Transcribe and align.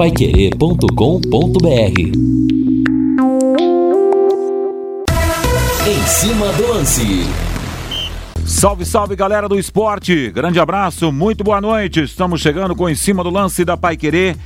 paiquerê.com.br 0.00 2.00
Em 5.86 6.06
cima 6.06 6.50
do 6.54 6.68
lance. 6.68 7.26
Salve, 8.46 8.86
salve 8.86 9.14
galera 9.14 9.46
do 9.46 9.58
esporte! 9.58 10.30
Grande 10.30 10.58
abraço, 10.58 11.12
muito 11.12 11.44
boa 11.44 11.60
noite. 11.60 12.00
Estamos 12.00 12.40
chegando 12.40 12.74
com 12.74 12.88
em 12.88 12.94
cima 12.94 13.22
do 13.22 13.28
lance 13.28 13.62
da 13.62 13.76
Pai 13.76 13.94
Querer 13.94 14.38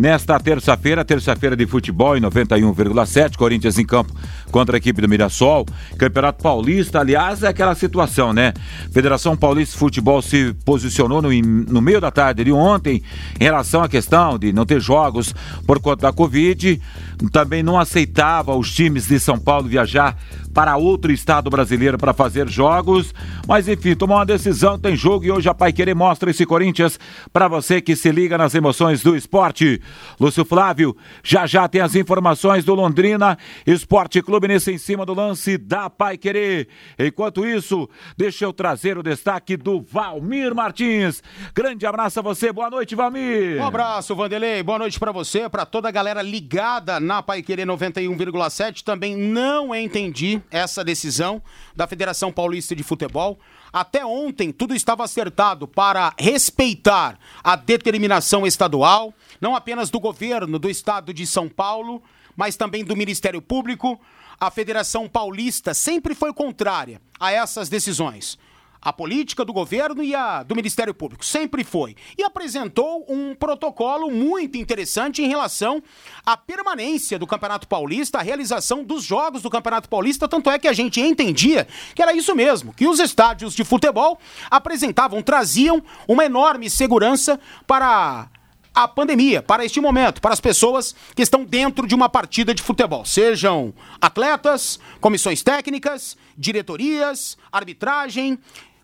nesta 0.00 0.40
terça-feira, 0.40 1.04
terça-feira 1.04 1.54
de 1.54 1.66
futebol 1.66 2.16
em 2.16 2.22
91,7, 2.22 3.36
Corinthians 3.36 3.78
em 3.78 3.84
campo 3.84 4.14
contra 4.50 4.74
a 4.74 4.78
equipe 4.78 5.02
do 5.02 5.06
Mirassol. 5.06 5.66
Campeonato 5.98 6.42
Paulista, 6.42 7.00
aliás, 7.00 7.42
é 7.42 7.48
aquela 7.48 7.74
situação, 7.74 8.32
né? 8.32 8.54
Federação 8.90 9.36
Paulista 9.36 9.74
de 9.74 9.78
Futebol 9.78 10.22
se 10.22 10.54
posicionou 10.64 11.20
no, 11.20 11.28
no 11.30 11.82
meio 11.82 12.00
da 12.00 12.10
tarde 12.10 12.44
de 12.44 12.50
ontem 12.50 13.02
em 13.38 13.44
relação 13.44 13.82
à 13.82 13.88
questão 13.90 14.38
de 14.38 14.54
não 14.54 14.64
ter 14.64 14.80
jogos 14.80 15.34
por 15.66 15.78
conta 15.80 16.06
da 16.06 16.12
Covid. 16.14 16.80
Também 17.28 17.62
não 17.62 17.78
aceitava 17.78 18.56
os 18.56 18.72
times 18.72 19.06
de 19.06 19.20
São 19.20 19.38
Paulo 19.38 19.68
viajar 19.68 20.16
para 20.54 20.76
outro 20.76 21.12
estado 21.12 21.50
brasileiro 21.50 21.98
para 21.98 22.12
fazer 22.12 22.48
jogos. 22.48 23.14
Mas 23.46 23.68
enfim, 23.68 23.94
tomou 23.94 24.16
uma 24.16 24.26
decisão, 24.26 24.78
tem 24.78 24.96
jogo 24.96 25.24
e 25.24 25.30
hoje 25.30 25.48
a 25.48 25.54
Pai 25.54 25.72
Querer 25.72 25.94
mostra 25.94 26.30
esse 26.30 26.46
Corinthians 26.46 26.98
para 27.32 27.48
você 27.48 27.80
que 27.80 27.94
se 27.94 28.10
liga 28.10 28.36
nas 28.36 28.54
emoções 28.54 29.02
do 29.02 29.14
esporte. 29.14 29.80
Lúcio 30.18 30.44
Flávio, 30.44 30.96
já 31.22 31.46
já 31.46 31.68
tem 31.68 31.80
as 31.80 31.94
informações 31.94 32.64
do 32.64 32.74
Londrina 32.74 33.38
Esporte 33.66 34.22
Clube 34.22 34.48
nesse 34.48 34.72
em 34.72 34.78
cima 34.78 35.04
do 35.04 35.14
lance 35.14 35.58
da 35.58 35.90
Pai 35.90 36.16
Querer. 36.16 36.68
Enquanto 36.98 37.46
isso, 37.46 37.88
deixa 38.16 38.44
eu 38.44 38.52
trazer 38.52 38.98
o 38.98 39.02
destaque 39.02 39.56
do 39.56 39.80
Valmir 39.80 40.54
Martins. 40.54 41.22
Grande 41.54 41.86
abraço 41.86 42.18
a 42.18 42.22
você, 42.22 42.52
boa 42.52 42.70
noite, 42.70 42.94
Valmir. 42.94 43.60
Um 43.60 43.66
abraço, 43.66 44.14
Vanderlei, 44.14 44.62
boa 44.62 44.78
noite 44.78 44.98
para 44.98 45.12
você, 45.12 45.48
para 45.48 45.66
toda 45.66 45.88
a 45.88 45.92
galera 45.92 46.22
ligada 46.22 46.98
na 46.98 47.09
Pai 47.22 47.42
Querer 47.42 47.66
91,7. 47.66 48.82
Também 48.82 49.16
não 49.16 49.74
entendi 49.74 50.40
essa 50.50 50.84
decisão 50.84 51.42
da 51.74 51.86
Federação 51.86 52.30
Paulista 52.30 52.76
de 52.76 52.82
Futebol. 52.84 53.38
Até 53.72 54.04
ontem, 54.06 54.52
tudo 54.52 54.74
estava 54.74 55.04
acertado 55.04 55.66
para 55.66 56.14
respeitar 56.18 57.18
a 57.42 57.56
determinação 57.56 58.46
estadual, 58.46 59.12
não 59.40 59.56
apenas 59.56 59.90
do 59.90 59.98
governo 59.98 60.58
do 60.58 60.70
estado 60.70 61.12
de 61.12 61.26
São 61.26 61.48
Paulo, 61.48 62.02
mas 62.36 62.56
também 62.56 62.84
do 62.84 62.96
Ministério 62.96 63.42
Público. 63.42 64.00
A 64.38 64.50
Federação 64.50 65.08
Paulista 65.08 65.74
sempre 65.74 66.14
foi 66.14 66.32
contrária 66.32 67.00
a 67.18 67.32
essas 67.32 67.68
decisões 67.68 68.38
a 68.82 68.92
política 68.92 69.44
do 69.44 69.52
governo 69.52 70.02
e 70.02 70.14
a 70.14 70.42
do 70.42 70.54
Ministério 70.54 70.94
Público, 70.94 71.24
sempre 71.24 71.62
foi. 71.64 71.94
E 72.16 72.22
apresentou 72.22 73.04
um 73.08 73.34
protocolo 73.34 74.10
muito 74.10 74.56
interessante 74.56 75.22
em 75.22 75.28
relação 75.28 75.82
à 76.24 76.36
permanência 76.36 77.18
do 77.18 77.26
Campeonato 77.26 77.68
Paulista, 77.68 78.18
a 78.18 78.22
realização 78.22 78.82
dos 78.82 79.04
jogos 79.04 79.42
do 79.42 79.50
Campeonato 79.50 79.88
Paulista, 79.88 80.28
tanto 80.28 80.50
é 80.50 80.58
que 80.58 80.68
a 80.68 80.72
gente 80.72 81.00
entendia 81.00 81.66
que 81.94 82.02
era 82.02 82.12
isso 82.12 82.34
mesmo, 82.34 82.72
que 82.72 82.86
os 82.86 82.98
estádios 82.98 83.54
de 83.54 83.64
futebol 83.64 84.18
apresentavam, 84.50 85.22
traziam 85.22 85.82
uma 86.08 86.24
enorme 86.24 86.70
segurança 86.70 87.38
para 87.66 88.28
a 88.74 88.86
pandemia, 88.86 89.42
para 89.42 89.64
este 89.64 89.80
momento, 89.80 90.20
para 90.20 90.32
as 90.32 90.40
pessoas 90.40 90.94
que 91.14 91.22
estão 91.22 91.44
dentro 91.44 91.86
de 91.86 91.94
uma 91.94 92.08
partida 92.08 92.54
de 92.54 92.62
futebol, 92.62 93.04
sejam 93.04 93.74
atletas, 94.00 94.78
comissões 95.00 95.42
técnicas, 95.42 96.16
diretorias, 96.36 97.36
arbitragem, 97.52 98.38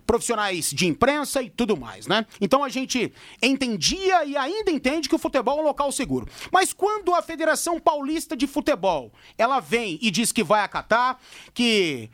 profissionais 0.07 0.71
de 0.71 0.87
imprensa 0.87 1.43
e 1.43 1.51
tudo 1.51 1.77
mais, 1.77 2.07
né? 2.07 2.25
Então 2.41 2.63
a 2.63 2.69
gente 2.69 3.13
entendia 3.43 4.25
e 4.25 4.37
ainda 4.37 4.71
entende 4.71 5.09
que 5.09 5.15
o 5.15 5.19
futebol 5.19 5.59
é 5.59 5.63
um 5.63 5.65
local 5.65 5.91
seguro. 5.91 6.29
Mas 6.53 6.73
quando 6.73 7.15
a 7.15 7.23
Federação 7.23 7.81
Paulista 7.81 8.37
de 8.37 8.47
Futebol, 8.47 9.13
ela 9.37 9.61
vem 9.61 9.99
e 10.01 10.11
diz 10.11 10.33
que 10.33 10.45
vai 10.45 10.63
acatar, 10.63 11.19
que 11.53 12.11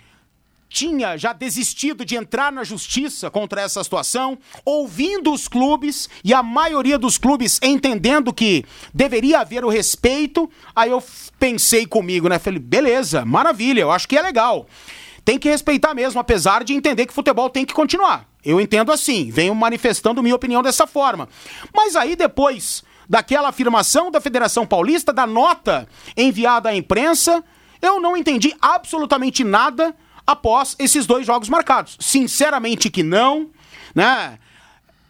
tinha 0.73 1.19
já 1.19 1.33
desistido 1.33 2.05
de 2.05 2.17
entrar 2.17 2.51
na 2.51 2.65
justiça 2.65 3.31
contra 3.31 3.61
essa 3.61 3.85
situação, 3.85 4.39
ouvindo 4.65 5.33
os 5.33 5.47
clubes 5.47 6.09
e 6.25 6.33
a 6.33 6.43
maioria 6.43 6.99
dos 6.99 7.19
clubes 7.19 7.61
entendendo 7.63 8.33
que 8.33 8.65
deveria 8.93 9.41
haver 9.41 9.65
o 9.65 9.69
respeito, 9.69 10.51
aí 10.75 10.91
eu 10.91 11.03
pensei 11.39 11.87
comigo, 11.87 12.29
né? 12.29 12.39
Falei, 12.39 12.59
beleza, 12.59 13.25
maravilha, 13.25 13.83
eu 13.83 13.91
acho 13.91 14.09
que 14.09 14.17
é 14.17 14.23
legal 14.23 14.67
tem 15.25 15.39
que 15.39 15.49
respeitar 15.49 15.95
mesmo, 15.95 16.21
apesar 16.21 16.65
de 16.65 16.75
entender 16.75 17.07
que 17.07 17.13
futebol 17.13 17.49
tem 17.49 17.65
que 17.65 17.75
continuar. 17.75 18.27
Eu 18.45 18.61
entendo 18.61 18.91
assim, 18.91 19.31
venho 19.31 19.55
manifestando 19.55 20.23
minha 20.23 20.35
opinião 20.35 20.63
dessa 20.63 20.87
forma. 20.87 21.29
Mas 21.75 21.95
aí 21.95 22.17
depois 22.17 22.83
daquela 23.09 23.49
afirmação 23.49 24.11
da 24.11 24.21
Federação 24.21 24.67
Paulista, 24.67 25.13
da 25.13 25.27
nota 25.27 25.89
enviada 26.17 26.71
à 26.71 26.75
imprensa, 26.75 27.45
eu 27.81 28.01
não 28.01 28.17
entendi 28.17 28.55
absolutamente 28.61 29.45
nada 29.45 29.95
após 30.27 30.75
esses 30.79 31.07
dois 31.07 31.27
jogos 31.27 31.49
marcados. 31.49 31.97
Sinceramente 32.01 32.91
que 32.91 33.03
não, 33.03 33.51
né? 33.95 34.39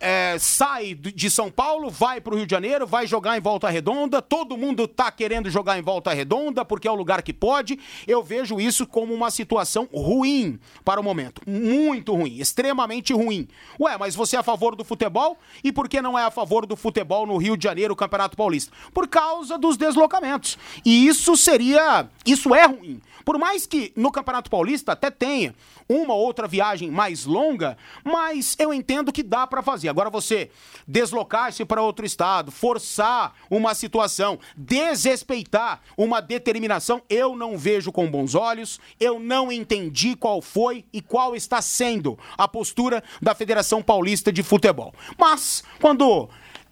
É, 0.03 0.37
sai 0.37 0.95
de 0.95 1.31
São 1.31 1.49
Paulo, 1.49 1.89
vai 1.89 2.21
para 2.21 2.35
o 2.35 2.37
Rio 2.37 2.45
de 2.45 2.51
Janeiro, 2.51 2.85
vai 2.85 3.07
jogar 3.07 3.39
em 3.39 3.41
Volta 3.41 3.71
Redonda. 3.71 4.21
Todo 4.21 4.57
mundo 4.57 4.85
está 4.85 5.13
querendo 5.13 5.49
jogar 5.49 5.79
em 5.79 5.83
Volta 5.83 6.13
Redonda 6.13 6.65
porque 6.65 6.89
é 6.89 6.91
o 6.91 6.97
lugar 6.97 7.23
que 7.23 7.33
pode. 7.33 7.79
Eu 8.07 8.21
vejo 8.21 8.61
isso 8.61 8.85
como 8.85 9.15
uma 9.15 9.31
situação 9.31 9.89
ruim 9.95 10.59
para 10.85 11.01
o 11.01 11.05
momento. 11.05 11.41
Muito 11.47 12.13
ruim, 12.15 12.39
extremamente 12.39 13.13
ruim. 13.13 13.47
Ué, 13.79 13.97
mas 13.97 14.17
você 14.17 14.35
é 14.35 14.41
a 14.41 14.43
favor 14.43 14.75
do 14.75 14.85
futebol? 14.85 15.39
E 15.63 15.71
por 15.71 15.89
que 15.89 16.03
não 16.03 16.19
é 16.19 16.25
a 16.25 16.31
favor 16.33 16.67
do 16.67 16.75
futebol 16.75 17.25
no 17.25 17.37
Rio 17.37 17.57
de 17.57 17.63
Janeiro, 17.63 17.95
Campeonato 17.95 18.37
Paulista? 18.37 18.73
Por 18.93 19.07
causa 19.07 19.57
dos 19.57 19.77
deslocamentos. 19.77 20.59
E 20.85 21.07
isso 21.07 21.37
seria. 21.37 22.09
Isso 22.27 22.53
é 22.53 22.67
ruim. 22.67 23.01
Por 23.25 23.39
mais 23.39 23.67
que 23.67 23.93
no 23.97 24.11
Campeonato 24.11 24.51
Paulista 24.51 24.93
até 24.93 25.11
tenha 25.11 25.55
uma 25.89 26.15
ou 26.15 26.21
outra 26.21 26.47
viagem 26.47 26.91
mais 26.91 27.25
longa, 27.25 27.77
mas 28.05 28.57
eu 28.59 28.73
entendo 28.73 29.13
que 29.13 29.23
dá 29.23 29.47
para 29.47 29.63
fazer. 29.63 29.89
Agora 29.89 30.11
você 30.11 30.51
deslocar-se 30.87 31.65
para 31.65 31.83
outro 31.83 32.05
estado, 32.05 32.51
forçar 32.51 33.35
uma 33.51 33.75
situação, 33.75 34.39
desrespeitar 34.57 35.81
uma 35.97 36.21
determinação, 36.21 37.03
eu 37.09 37.37
não 37.37 37.57
vejo 37.57 37.93
com 37.93 38.11
bons 38.11 38.35
olhos. 38.35 38.81
Eu 38.99 39.19
não 39.19 39.51
entendi 39.51 40.17
qual 40.17 40.41
foi 40.41 40.85
e 40.93 41.01
qual 41.01 41.35
está 41.35 41.61
sendo 41.61 42.19
a 42.37 42.47
postura 42.47 43.03
da 43.21 43.35
Federação 43.35 43.83
Paulista 43.83 44.33
de 44.33 44.43
Futebol. 44.43 44.95
Mas 45.19 45.63
quando 45.81 46.29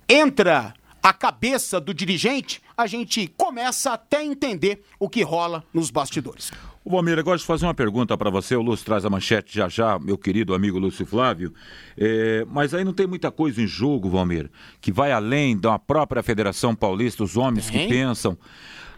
entra 0.09 0.75
a 1.03 1.13
cabeça 1.13 1.81
do 1.81 1.95
dirigente, 1.95 2.61
a 2.77 2.87
gente 2.87 3.27
começa 3.37 3.93
até 3.93 4.19
a 4.19 4.25
entender 4.25 4.83
o 4.99 5.09
que 5.09 5.23
rola 5.23 5.65
nos 5.73 5.91
bastidores. 5.91 6.51
O 6.83 6.91
Valmir, 6.91 7.19
eu 7.19 7.25
gosto 7.25 7.41
de 7.43 7.47
fazer 7.47 7.67
uma 7.67 7.75
pergunta 7.75 8.17
para 8.17 8.31
você. 8.31 8.57
O 8.57 8.63
Lúcio 8.63 8.87
traz 8.87 9.05
a 9.05 9.11
manchete 9.11 9.55
já 9.55 9.69
já, 9.69 9.99
meu 9.99 10.17
querido 10.17 10.55
amigo 10.55 10.79
Lúcio 10.79 11.05
Flávio. 11.05 11.53
É, 11.97 12.45
mas 12.49 12.73
aí 12.73 12.85
não 12.85 12.95
tem 12.95 13.07
muita 13.07 13.31
coisa 13.31 13.61
em 13.61 13.67
jogo, 13.67 14.09
Valmir, 14.09 14.51
que 14.81 14.91
vai 14.91 15.13
além 15.13 15.59
da 15.59 15.79
própria 15.79 16.23
Federação 16.23 16.75
Paulista, 16.75 17.23
os 17.23 17.37
homens 17.37 17.69
tem? 17.69 17.87
que 17.87 17.95
pensam 17.95 18.37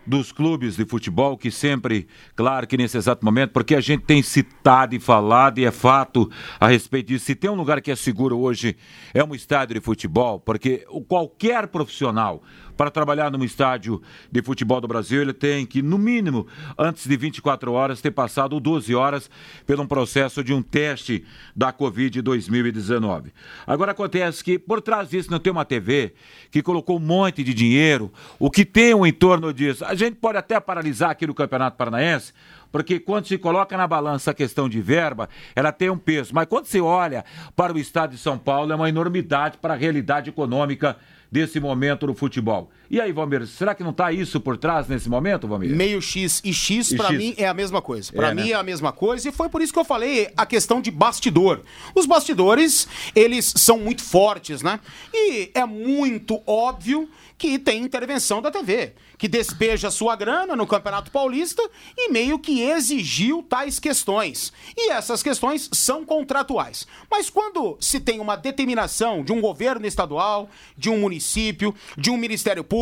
dos 0.07 0.33
clubes 0.33 0.77
de 0.77 0.85
futebol 0.85 1.37
que 1.37 1.51
sempre, 1.51 2.07
claro 2.35 2.67
que 2.67 2.77
nesse 2.77 2.97
exato 2.97 3.25
momento, 3.25 3.51
porque 3.51 3.75
a 3.75 3.81
gente 3.81 4.05
tem 4.05 4.23
citado 4.23 4.95
e 4.95 5.01
falado 5.01 5.59
e 5.59 5.65
é 5.65 5.71
fato 5.71 6.31
a 6.59 6.69
respeito 6.69 7.09
disso, 7.09 7.27
se 7.27 7.35
tem 7.35 7.51
um 7.51 7.55
lugar 7.55 7.81
que 7.81 7.91
é 7.91 7.97
seguro 7.97 8.39
hoje 8.39 8.77
é 9.15 9.23
um 9.23 9.35
estádio 9.35 9.75
de 9.75 9.81
futebol, 9.81 10.41
porque 10.41 10.87
qualquer 11.09 11.69
profissional 11.69 12.43
para 12.77 12.91
trabalhar 12.91 13.31
num 13.31 13.45
estádio 13.45 14.01
de 14.31 14.43
futebol 14.43 14.81
do 14.81 14.89
Brasil, 14.89 15.21
ele 15.21 15.33
tem 15.33 15.67
que, 15.67 15.83
no 15.83 15.99
mínimo, 15.99 16.47
antes 16.79 17.07
de 17.07 17.17
24 17.17 17.73
horas, 17.73 18.01
ter 18.01 18.11
passado 18.11 18.59
12 18.59 18.95
horas 18.95 19.31
pelo 19.67 19.83
um 19.83 19.87
processo 19.87 20.43
de 20.43 20.53
um 20.55 20.63
teste 20.63 21.25
da 21.55 21.73
Covid 21.73 22.23
2019. 22.23 23.33
Agora 23.67 23.93
acontece 23.93 24.43
que 24.43 24.59
por 24.59 24.81
trás 24.81 25.11
disso 25.11 25.31
não 25.31 25.39
tem 25.39 25.53
uma 25.53 25.65
TV 25.65 26.15
que 26.51 26.63
colocou 26.63 26.97
um 26.97 27.01
monte 27.01 27.45
de 27.45 27.53
dinheiro, 27.53 28.13
o 28.39 28.51
que 28.51 28.65
tem 28.65 28.95
um 28.95 29.07
entorno 29.07 29.53
disso 29.53 29.83
a 29.85 29.95
gente 29.95 30.17
pode 30.17 30.39
até 30.39 30.59
paralisar 30.61 31.11
aqui 31.11 31.27
no 31.27 31.35
Campeonato 31.35 31.77
Paranaense, 31.77 32.33
porque 32.71 32.99
quando 32.99 33.27
se 33.27 33.37
coloca 33.37 33.77
na 33.77 33.87
balança 33.87 34.31
a 34.31 34.35
questão 34.35 34.69
de 34.69 34.81
verba, 34.81 35.29
ela 35.55 35.71
tem 35.71 35.91
um 35.91 35.99
peso. 35.99 36.35
Mas 36.35 36.47
quando 36.47 36.67
se 36.67 36.81
olha 36.81 37.25
para 37.55 37.73
o 37.73 37.79
estado 37.79 38.13
de 38.13 38.19
São 38.19 38.39
Paulo, 38.39 38.73
é 38.73 38.75
uma 38.75 38.89
enormidade 38.89 39.59
para 39.59 39.75
a 39.75 39.77
realidade 39.77 40.31
econômica 40.31 40.97
desse 41.33 41.59
momento 41.59 42.07
no 42.07 42.15
futebol. 42.15 42.71
E 42.93 43.01
aí, 43.01 43.11
Valmir, 43.11 43.47
será 43.47 43.75
que 43.75 43.83
não 43.83 43.91
está 43.91 44.13
isso 44.13 44.39
por 44.39 44.59
trás 44.59 44.87
nesse 44.87 45.09
momento, 45.09 45.49
Valmir? 45.49 45.75
Meio 45.75 46.03
X 46.03 46.43
e 46.45 46.53
X, 46.53 46.93
para 46.93 47.11
mim, 47.11 47.35
é 47.39 47.49
a 47.49 47.55
mesma 47.55 47.81
coisa. 47.81 48.13
Para 48.13 48.29
é, 48.29 48.35
mim 48.35 48.49
né? 48.49 48.51
é 48.51 48.55
a 48.55 48.63
mesma 48.63 48.93
coisa 48.93 49.31
e 49.31 49.33
foi 49.33 49.49
por 49.49 49.63
isso 49.63 49.73
que 49.73 49.79
eu 49.79 49.85
falei 49.85 50.31
a 50.37 50.45
questão 50.45 50.79
de 50.79 50.91
bastidor. 50.91 51.63
Os 51.95 52.05
bastidores, 52.05 52.87
eles 53.15 53.51
são 53.57 53.79
muito 53.79 54.03
fortes, 54.03 54.61
né? 54.61 54.79
E 55.11 55.51
é 55.55 55.65
muito 55.65 56.43
óbvio 56.47 57.09
que 57.39 57.59
tem 57.59 57.83
intervenção 57.83 58.43
da 58.43 58.51
TV 58.51 58.93
que 59.19 59.29
despeja 59.29 59.89
sua 59.89 60.17
grana 60.17 60.57
no 60.57 60.67
Campeonato 60.67 61.11
Paulista 61.13 61.63
e 61.97 62.11
meio 62.11 62.41
que 62.41 62.61
exigiu 62.63 63.41
tais 63.49 63.79
questões. 63.79 64.53
E 64.77 64.91
essas 64.91 65.23
questões 65.23 65.71
são 65.73 66.05
contratuais. 66.05 66.89
Mas 67.09 67.31
quando 67.31 67.77
se 67.81 68.01
tem 68.01 68.19
uma 68.19 68.35
determinação 68.35 69.23
de 69.23 69.33
um 69.33 69.41
governo 69.41 69.87
estadual, 69.87 70.51
de 70.77 70.91
um 70.91 70.99
município, 70.99 71.23
município, 71.63 71.75
de 71.97 72.11
um 72.11 72.17
Ministério 72.17 72.65
Público, 72.65 72.82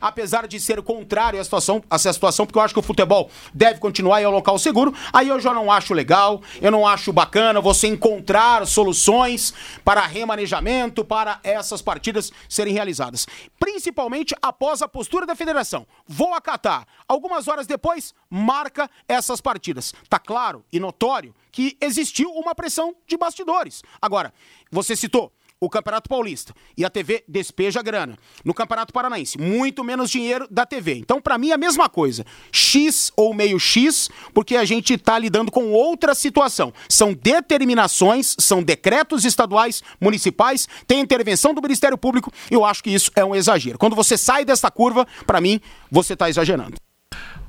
apesar 0.00 0.46
de 0.46 0.58
ser 0.58 0.80
contrário 0.82 1.40
à 1.40 1.44
situação, 1.44 1.82
a 1.90 1.96
essa 1.96 2.12
situação, 2.12 2.46
porque 2.46 2.58
eu 2.58 2.62
acho 2.62 2.74
que 2.74 2.80
o 2.80 2.82
futebol 2.82 3.30
deve 3.52 3.78
continuar 3.78 4.20
e 4.20 4.24
é 4.24 4.28
um 4.28 4.32
local 4.32 4.58
seguro, 4.58 4.94
aí 5.12 5.28
eu 5.28 5.40
já 5.40 5.52
não 5.52 5.70
acho 5.70 5.94
legal, 5.94 6.40
eu 6.60 6.70
não 6.70 6.86
acho 6.86 7.12
bacana 7.12 7.60
você 7.60 7.86
encontrar 7.86 8.66
soluções 8.66 9.52
para 9.84 10.06
remanejamento, 10.06 11.04
para 11.04 11.40
essas 11.42 11.82
partidas 11.82 12.32
serem 12.48 12.72
realizadas. 12.72 13.26
Principalmente 13.58 14.34
após 14.40 14.82
a 14.82 14.88
postura 14.88 15.26
da 15.26 15.34
federação. 15.34 15.86
Vou 16.06 16.34
acatar. 16.34 16.86
Algumas 17.08 17.48
horas 17.48 17.66
depois, 17.66 18.14
marca 18.30 18.90
essas 19.08 19.40
partidas. 19.40 19.94
Tá 20.08 20.18
claro 20.18 20.64
e 20.72 20.80
notório 20.80 21.34
que 21.50 21.76
existiu 21.80 22.30
uma 22.32 22.54
pressão 22.54 22.94
de 23.06 23.16
bastidores. 23.16 23.82
Agora, 24.00 24.32
você 24.70 24.94
citou 24.94 25.32
o 25.60 25.70
Campeonato 25.70 26.08
Paulista 26.08 26.54
e 26.76 26.84
a 26.84 26.90
TV 26.90 27.24
despeja 27.26 27.82
grana. 27.82 28.18
No 28.44 28.52
Campeonato 28.52 28.92
Paranaense, 28.92 29.38
muito 29.38 29.82
menos 29.82 30.10
dinheiro 30.10 30.46
da 30.50 30.66
TV. 30.66 30.94
Então, 30.94 31.20
para 31.20 31.38
mim, 31.38 31.50
é 31.50 31.54
a 31.54 31.58
mesma 31.58 31.88
coisa. 31.88 32.24
X 32.52 33.10
ou 33.16 33.32
meio 33.32 33.58
X, 33.58 34.10
porque 34.34 34.56
a 34.56 34.64
gente 34.64 34.94
está 34.94 35.18
lidando 35.18 35.50
com 35.50 35.72
outra 35.72 36.14
situação. 36.14 36.72
São 36.88 37.14
determinações, 37.14 38.36
são 38.38 38.62
decretos 38.62 39.24
estaduais, 39.24 39.82
municipais, 40.00 40.68
tem 40.86 41.00
intervenção 41.00 41.54
do 41.54 41.62
Ministério 41.62 41.96
Público. 41.96 42.32
Eu 42.50 42.64
acho 42.64 42.82
que 42.82 42.90
isso 42.90 43.10
é 43.16 43.24
um 43.24 43.34
exagero. 43.34 43.78
Quando 43.78 43.96
você 43.96 44.18
sai 44.18 44.44
dessa 44.44 44.70
curva, 44.70 45.06
para 45.26 45.40
mim, 45.40 45.60
você 45.90 46.12
está 46.12 46.28
exagerando. 46.28 46.85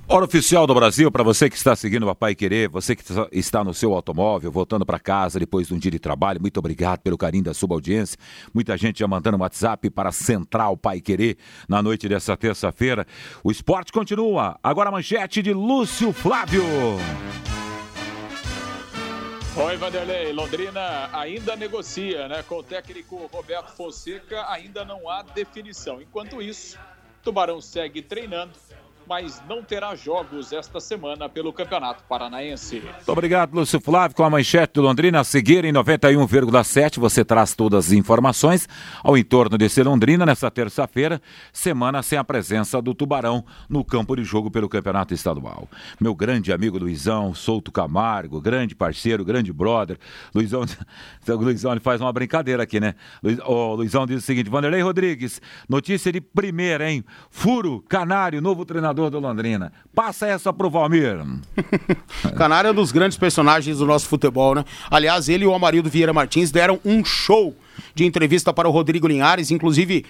Hora 0.09 0.24
oficial 0.24 0.65
do 0.65 0.74
Brasil, 0.74 1.12
para 1.12 1.21
você 1.21 1.50
que 1.50 1.57
está 1.57 1.75
seguindo 1.75 2.04
o 2.04 2.06
Papai 2.06 2.33
Querer, 2.33 2.69
você 2.69 2.95
que 2.95 3.04
está 3.30 3.62
no 3.62 3.74
seu 3.74 3.94
automóvel, 3.94 4.50
voltando 4.50 4.86
para 4.86 4.98
casa 4.98 5.38
depois 5.38 5.68
de 5.68 5.74
um 5.74 5.77
dia 5.77 5.92
de 5.92 6.00
trabalho, 6.00 6.39
muito 6.39 6.57
obrigado 6.57 7.01
pelo 7.01 7.18
carinho 7.18 7.44
da 7.44 7.54
sua 7.54 7.74
audiência. 7.74 8.18
Muita 8.54 8.77
gente 8.77 9.00
já 9.00 9.07
mandando 9.07 9.38
WhatsApp 9.38 9.89
para 9.89 10.13
Central 10.13 10.77
Pai 10.77 11.01
Querer 11.01 11.38
na 11.68 11.83
noite 11.83 12.07
dessa 12.07 12.38
terça-feira. 12.38 13.06
O 13.44 13.51
esporte 13.51 13.92
continua. 13.92 14.57
Agora 14.63 14.88
a 14.88 14.94
manchete 14.94 15.42
de 15.42 15.51
Lúcio 15.51 16.13
Flávio. 16.13 16.63
Oi, 19.57 19.75
Vanderlei. 19.75 20.31
Londrina 20.31 21.09
ainda 21.12 21.57
negocia 21.57 22.30
né, 22.30 22.45
com 22.48 22.59
o 22.59 22.63
técnico 22.63 23.30
Roberto 23.30 23.75
Fonseca, 23.75 24.50
ainda 24.50 24.86
não 24.86 25.09
há 25.09 25.21
definição. 25.21 26.01
Enquanto 26.01 26.42
isso, 26.42 26.80
Tubarão 27.21 27.59
segue 27.59 28.01
treinando 28.01 28.54
mas 29.07 29.42
não 29.48 29.63
terá 29.63 29.95
jogos 29.95 30.51
esta 30.51 30.80
semana 30.80 31.30
pelo 31.30 31.54
Campeonato 31.54 32.04
Paranaense. 32.09 32.81
Muito 32.81 33.12
obrigado, 33.12 33.54
Lúcio 33.54 33.80
Flávio, 33.80 34.15
com 34.15 34.24
a 34.24 34.30
manchete 34.30 34.74
do 34.74 34.81
Londrina 34.81 35.21
a 35.21 35.24
seguir 35.24 35.63
em 35.63 35.71
91,7. 35.71 37.00
Você 37.00 37.24
traz 37.24 37.56
todas 37.56 37.88
as 37.88 37.92
informações 37.94 38.68
ao 39.01 39.18
entorno 39.18 39.57
desse 39.57 39.81
Londrina 39.81 40.25
nessa 40.25 40.51
terça-feira, 40.51 41.21
semana 41.54 42.04
sem 42.04 42.18
a 42.18 42.24
presença 42.24 42.81
do 42.81 42.94
Tubarão 42.94 43.45
no 43.69 43.86
campo 43.86 44.15
de 44.15 44.24
jogo 44.24 44.51
pelo 44.51 44.68
Campeonato 44.68 45.13
Estadual. 45.13 45.69
Meu 46.01 46.13
grande 46.13 46.51
amigo 46.51 46.77
Luizão 46.77 47.33
Souto 47.33 47.71
Camargo, 47.71 48.42
grande 48.42 48.75
parceiro, 48.75 49.24
grande 49.24 49.54
brother. 49.54 49.98
Luizão, 50.36 50.65
Luizão 51.27 51.71
ele 51.71 51.80
faz 51.80 52.01
uma 52.01 52.12
brincadeira 52.12 52.63
aqui, 52.63 52.80
né? 52.80 52.94
Oh, 53.45 53.74
Luizão 53.75 54.06
diz 54.06 54.18
o 54.18 54.25
seguinte: 54.25 54.50
Vanderlei 54.50 54.81
Rodrigues, 54.81 55.42
notícia 55.69 56.12
de 56.12 56.19
primeira, 56.19 56.92
hein? 56.92 57.06
Furo, 57.30 57.81
Canário, 57.88 58.42
novo 58.42 58.65
treinador 58.65 58.97
do 59.10 59.20
Londrina. 59.20 59.72
Passa 59.94 60.28
essa 60.28 60.52
pro 60.52 60.70
Valmir. 60.70 61.20
Canário 62.36 62.70
é 62.70 62.72
um 62.72 62.76
dos 62.76 62.92
grandes 62.92 63.18
personagens 63.18 63.78
do 63.78 63.86
nosso 63.86 64.08
futebol, 64.08 64.56
né? 64.56 64.66
Aliás, 64.90 65.30
ele 65.30 65.44
e 65.44 65.48
o 65.48 65.54
Amarildo 65.54 65.90
Vieira 65.90 66.14
Martins 66.14 66.52
deram 66.52 66.80
um 66.84 67.06
show 67.06 67.56
de 67.94 68.06
entrevista 68.06 68.52
para 68.52 68.68
o 68.68 68.72
Rodrigo 68.72 69.08
Linhares, 69.08 69.52
inclusive 69.52 70.06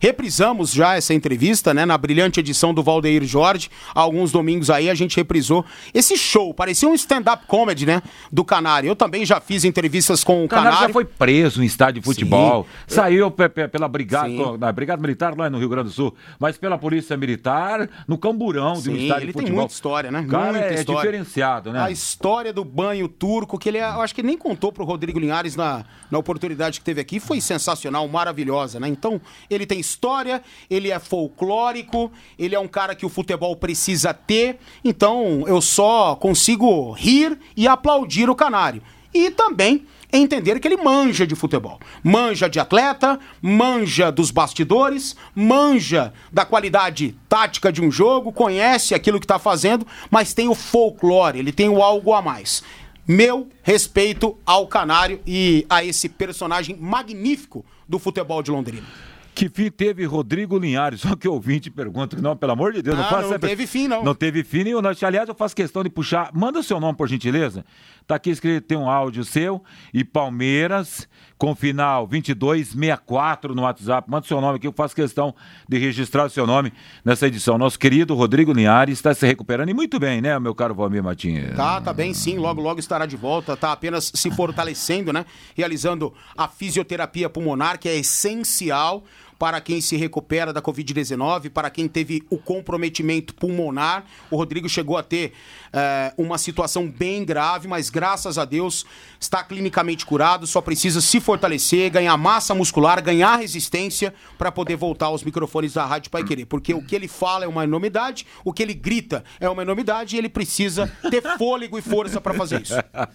Reprisamos 0.00 0.72
já 0.72 0.96
essa 0.96 1.12
entrevista, 1.12 1.74
né, 1.74 1.84
na 1.84 1.98
brilhante 1.98 2.40
edição 2.40 2.72
do 2.72 2.82
Valdeir 2.82 3.22
Jorge. 3.24 3.68
Há 3.94 4.00
alguns 4.00 4.32
domingos 4.32 4.70
aí 4.70 4.88
a 4.88 4.94
gente 4.94 5.14
reprisou 5.14 5.62
esse 5.92 6.16
show. 6.16 6.54
Parecia 6.54 6.88
um 6.88 6.94
stand-up 6.94 7.44
comedy, 7.46 7.84
né, 7.84 8.02
do 8.32 8.42
Canário. 8.42 8.88
Eu 8.88 8.96
também 8.96 9.26
já 9.26 9.40
fiz 9.40 9.62
entrevistas 9.62 10.24
com 10.24 10.40
o, 10.40 10.44
o 10.46 10.48
Canário. 10.48 10.70
Canário 10.70 10.88
já 10.88 10.92
foi 10.92 11.04
preso 11.04 11.62
em 11.62 11.66
estádio 11.66 12.00
de 12.00 12.06
futebol. 12.06 12.66
Sim. 12.86 12.94
Saiu 12.94 13.30
pela 13.30 13.88
brigada, 13.88 14.56
na 14.58 14.72
brigada 14.72 15.02
militar 15.02 15.36
lá 15.36 15.50
no 15.50 15.58
Rio 15.58 15.68
Grande 15.68 15.88
do 15.88 15.94
Sul, 15.94 16.14
mas 16.38 16.56
pela 16.56 16.78
polícia 16.78 17.14
militar 17.14 17.86
no 18.08 18.16
camburão 18.16 18.72
de 18.80 18.88
um 18.88 18.96
estádio 18.96 19.26
de 19.26 19.32
futebol. 19.32 19.40
ele 19.42 19.46
tem 19.46 19.52
muita 19.52 19.74
história, 19.74 20.10
né? 20.10 20.26
Cara, 20.26 20.52
muita 20.52 20.66
é 20.66 20.74
história. 20.76 21.00
diferenciado, 21.02 21.72
né? 21.72 21.82
A 21.82 21.90
história 21.90 22.54
do 22.54 22.64
banho 22.64 23.06
turco, 23.06 23.58
que 23.58 23.68
ele, 23.68 23.76
é, 23.76 23.82
eu 23.82 24.00
acho 24.00 24.14
que 24.14 24.22
nem 24.22 24.38
contou 24.38 24.72
pro 24.72 24.82
Rodrigo 24.82 25.18
Linhares 25.18 25.56
na, 25.56 25.84
na 26.10 26.18
oportunidade 26.18 26.78
que 26.78 26.84
teve 26.84 27.02
aqui, 27.02 27.20
foi 27.20 27.38
sensacional, 27.38 28.08
maravilhosa, 28.08 28.80
né? 28.80 28.88
Então, 28.88 29.20
ele 29.50 29.66
tem 29.66 29.78
história, 29.90 30.42
ele 30.68 30.90
é 30.90 30.98
folclórico, 30.98 32.10
ele 32.38 32.54
é 32.54 32.60
um 32.60 32.68
cara 32.68 32.94
que 32.94 33.04
o 33.04 33.08
futebol 33.08 33.54
precisa 33.56 34.14
ter. 34.14 34.58
Então, 34.84 35.44
eu 35.46 35.60
só 35.60 36.16
consigo 36.16 36.92
rir 36.92 37.38
e 37.56 37.68
aplaudir 37.68 38.30
o 38.30 38.34
Canário. 38.34 38.82
E 39.12 39.30
também 39.30 39.86
entender 40.12 40.58
que 40.58 40.66
ele 40.66 40.76
manja 40.76 41.26
de 41.26 41.34
futebol. 41.34 41.78
Manja 42.02 42.48
de 42.48 42.58
atleta, 42.58 43.18
manja 43.40 44.10
dos 44.10 44.30
bastidores, 44.30 45.16
manja 45.34 46.12
da 46.32 46.44
qualidade 46.44 47.16
tática 47.28 47.72
de 47.72 47.82
um 47.82 47.90
jogo, 47.90 48.32
conhece 48.32 48.94
aquilo 48.94 49.18
que 49.20 49.24
está 49.24 49.38
fazendo, 49.38 49.86
mas 50.10 50.34
tem 50.34 50.48
o 50.48 50.54
folclore, 50.54 51.38
ele 51.38 51.52
tem 51.52 51.68
o 51.68 51.82
algo 51.82 52.12
a 52.12 52.22
mais. 52.22 52.62
Meu 53.06 53.48
respeito 53.62 54.38
ao 54.46 54.66
Canário 54.66 55.20
e 55.26 55.66
a 55.68 55.84
esse 55.84 56.08
personagem 56.08 56.76
magnífico 56.76 57.64
do 57.88 57.98
futebol 57.98 58.42
de 58.42 58.50
Londrina. 58.50 58.86
Que 59.34 59.48
fim 59.48 59.70
teve 59.70 60.04
Rodrigo 60.04 60.58
Linhares? 60.58 61.00
Só 61.02 61.16
que 61.16 61.28
ouvinte 61.28 61.70
pergunta, 61.70 62.20
não, 62.20 62.36
pelo 62.36 62.52
amor 62.52 62.72
de 62.72 62.82
Deus, 62.82 62.96
não, 62.96 63.02
não 63.02 63.10
faça. 63.10 63.28
Não 63.28 63.38
teve 63.38 63.66
fim, 63.66 63.88
não. 63.88 64.04
Não 64.04 64.14
teve 64.14 64.44
fim 64.44 64.64
nenhum. 64.64 64.80
Aliás, 65.02 65.28
eu 65.28 65.34
faço 65.34 65.54
questão 65.54 65.82
de 65.82 65.90
puxar. 65.90 66.30
Manda 66.34 66.58
o 66.58 66.62
seu 66.62 66.78
nome, 66.80 66.96
por 66.96 67.08
gentileza. 67.08 67.64
Tá 68.10 68.16
aqui 68.16 68.30
escrito, 68.30 68.64
tem 68.64 68.76
um 68.76 68.90
áudio 68.90 69.22
seu. 69.22 69.62
E 69.94 70.02
Palmeiras, 70.02 71.06
com 71.38 71.54
final 71.54 72.08
2264 72.08 73.54
no 73.54 73.62
WhatsApp. 73.62 74.10
Manda 74.10 74.26
seu 74.26 74.40
nome 74.40 74.56
aqui, 74.56 74.66
eu 74.66 74.72
faço 74.72 74.96
questão 74.96 75.32
de 75.68 75.78
registrar 75.78 76.24
o 76.24 76.28
seu 76.28 76.44
nome 76.44 76.72
nessa 77.04 77.28
edição. 77.28 77.56
Nosso 77.56 77.78
querido 77.78 78.16
Rodrigo 78.16 78.52
Linhares 78.52 78.98
está 78.98 79.14
se 79.14 79.24
recuperando 79.24 79.68
e 79.68 79.74
muito 79.74 80.00
bem, 80.00 80.20
né, 80.20 80.36
meu 80.40 80.56
caro 80.56 80.74
Valmir 80.74 81.04
Martins? 81.04 81.54
Tá, 81.54 81.80
tá 81.80 81.92
bem 81.92 82.12
sim. 82.12 82.36
Logo, 82.36 82.60
logo 82.60 82.80
estará 82.80 83.06
de 83.06 83.16
volta. 83.16 83.56
Tá 83.56 83.70
apenas 83.70 84.10
se 84.12 84.28
fortalecendo, 84.32 85.12
né? 85.12 85.24
Realizando 85.54 86.12
a 86.36 86.48
fisioterapia 86.48 87.30
pulmonar, 87.30 87.78
que 87.78 87.88
é 87.88 87.94
essencial 87.96 89.04
para 89.40 89.58
quem 89.58 89.80
se 89.80 89.96
recupera 89.96 90.52
da 90.52 90.60
Covid-19, 90.60 91.48
para 91.48 91.70
quem 91.70 91.88
teve 91.88 92.22
o 92.28 92.36
comprometimento 92.36 93.34
pulmonar. 93.34 94.04
O 94.30 94.36
Rodrigo 94.36 94.68
chegou 94.68 94.98
a 94.98 95.02
ter 95.02 95.32
é, 95.72 96.12
uma 96.18 96.36
situação 96.36 96.86
bem 96.86 97.24
grave, 97.24 97.66
mas 97.66 97.88
graças 97.88 98.36
a 98.36 98.44
Deus 98.44 98.84
está 99.18 99.42
clinicamente 99.42 100.04
curado, 100.04 100.46
só 100.46 100.60
precisa 100.60 101.00
se 101.00 101.20
fortalecer, 101.20 101.90
ganhar 101.90 102.14
massa 102.18 102.54
muscular, 102.54 103.02
ganhar 103.02 103.36
resistência 103.36 104.12
para 104.36 104.52
poder 104.52 104.76
voltar 104.76 105.06
aos 105.06 105.24
microfones 105.24 105.72
da 105.72 105.86
Rádio 105.86 106.10
Pai 106.10 106.22
Querer. 106.22 106.44
Porque 106.44 106.74
o 106.74 106.82
que 106.82 106.94
ele 106.94 107.08
fala 107.08 107.46
é 107.46 107.48
uma 107.48 107.64
enormidade, 107.64 108.26
o 108.44 108.52
que 108.52 108.62
ele 108.62 108.74
grita 108.74 109.24
é 109.40 109.48
uma 109.48 109.62
enormidade 109.62 110.16
e 110.16 110.18
ele 110.18 110.28
precisa 110.28 110.92
ter 111.10 111.22
fôlego 111.38 111.78
e 111.78 111.82
força 111.82 112.20
para 112.20 112.34
fazer 112.34 112.60
isso. 112.60 112.74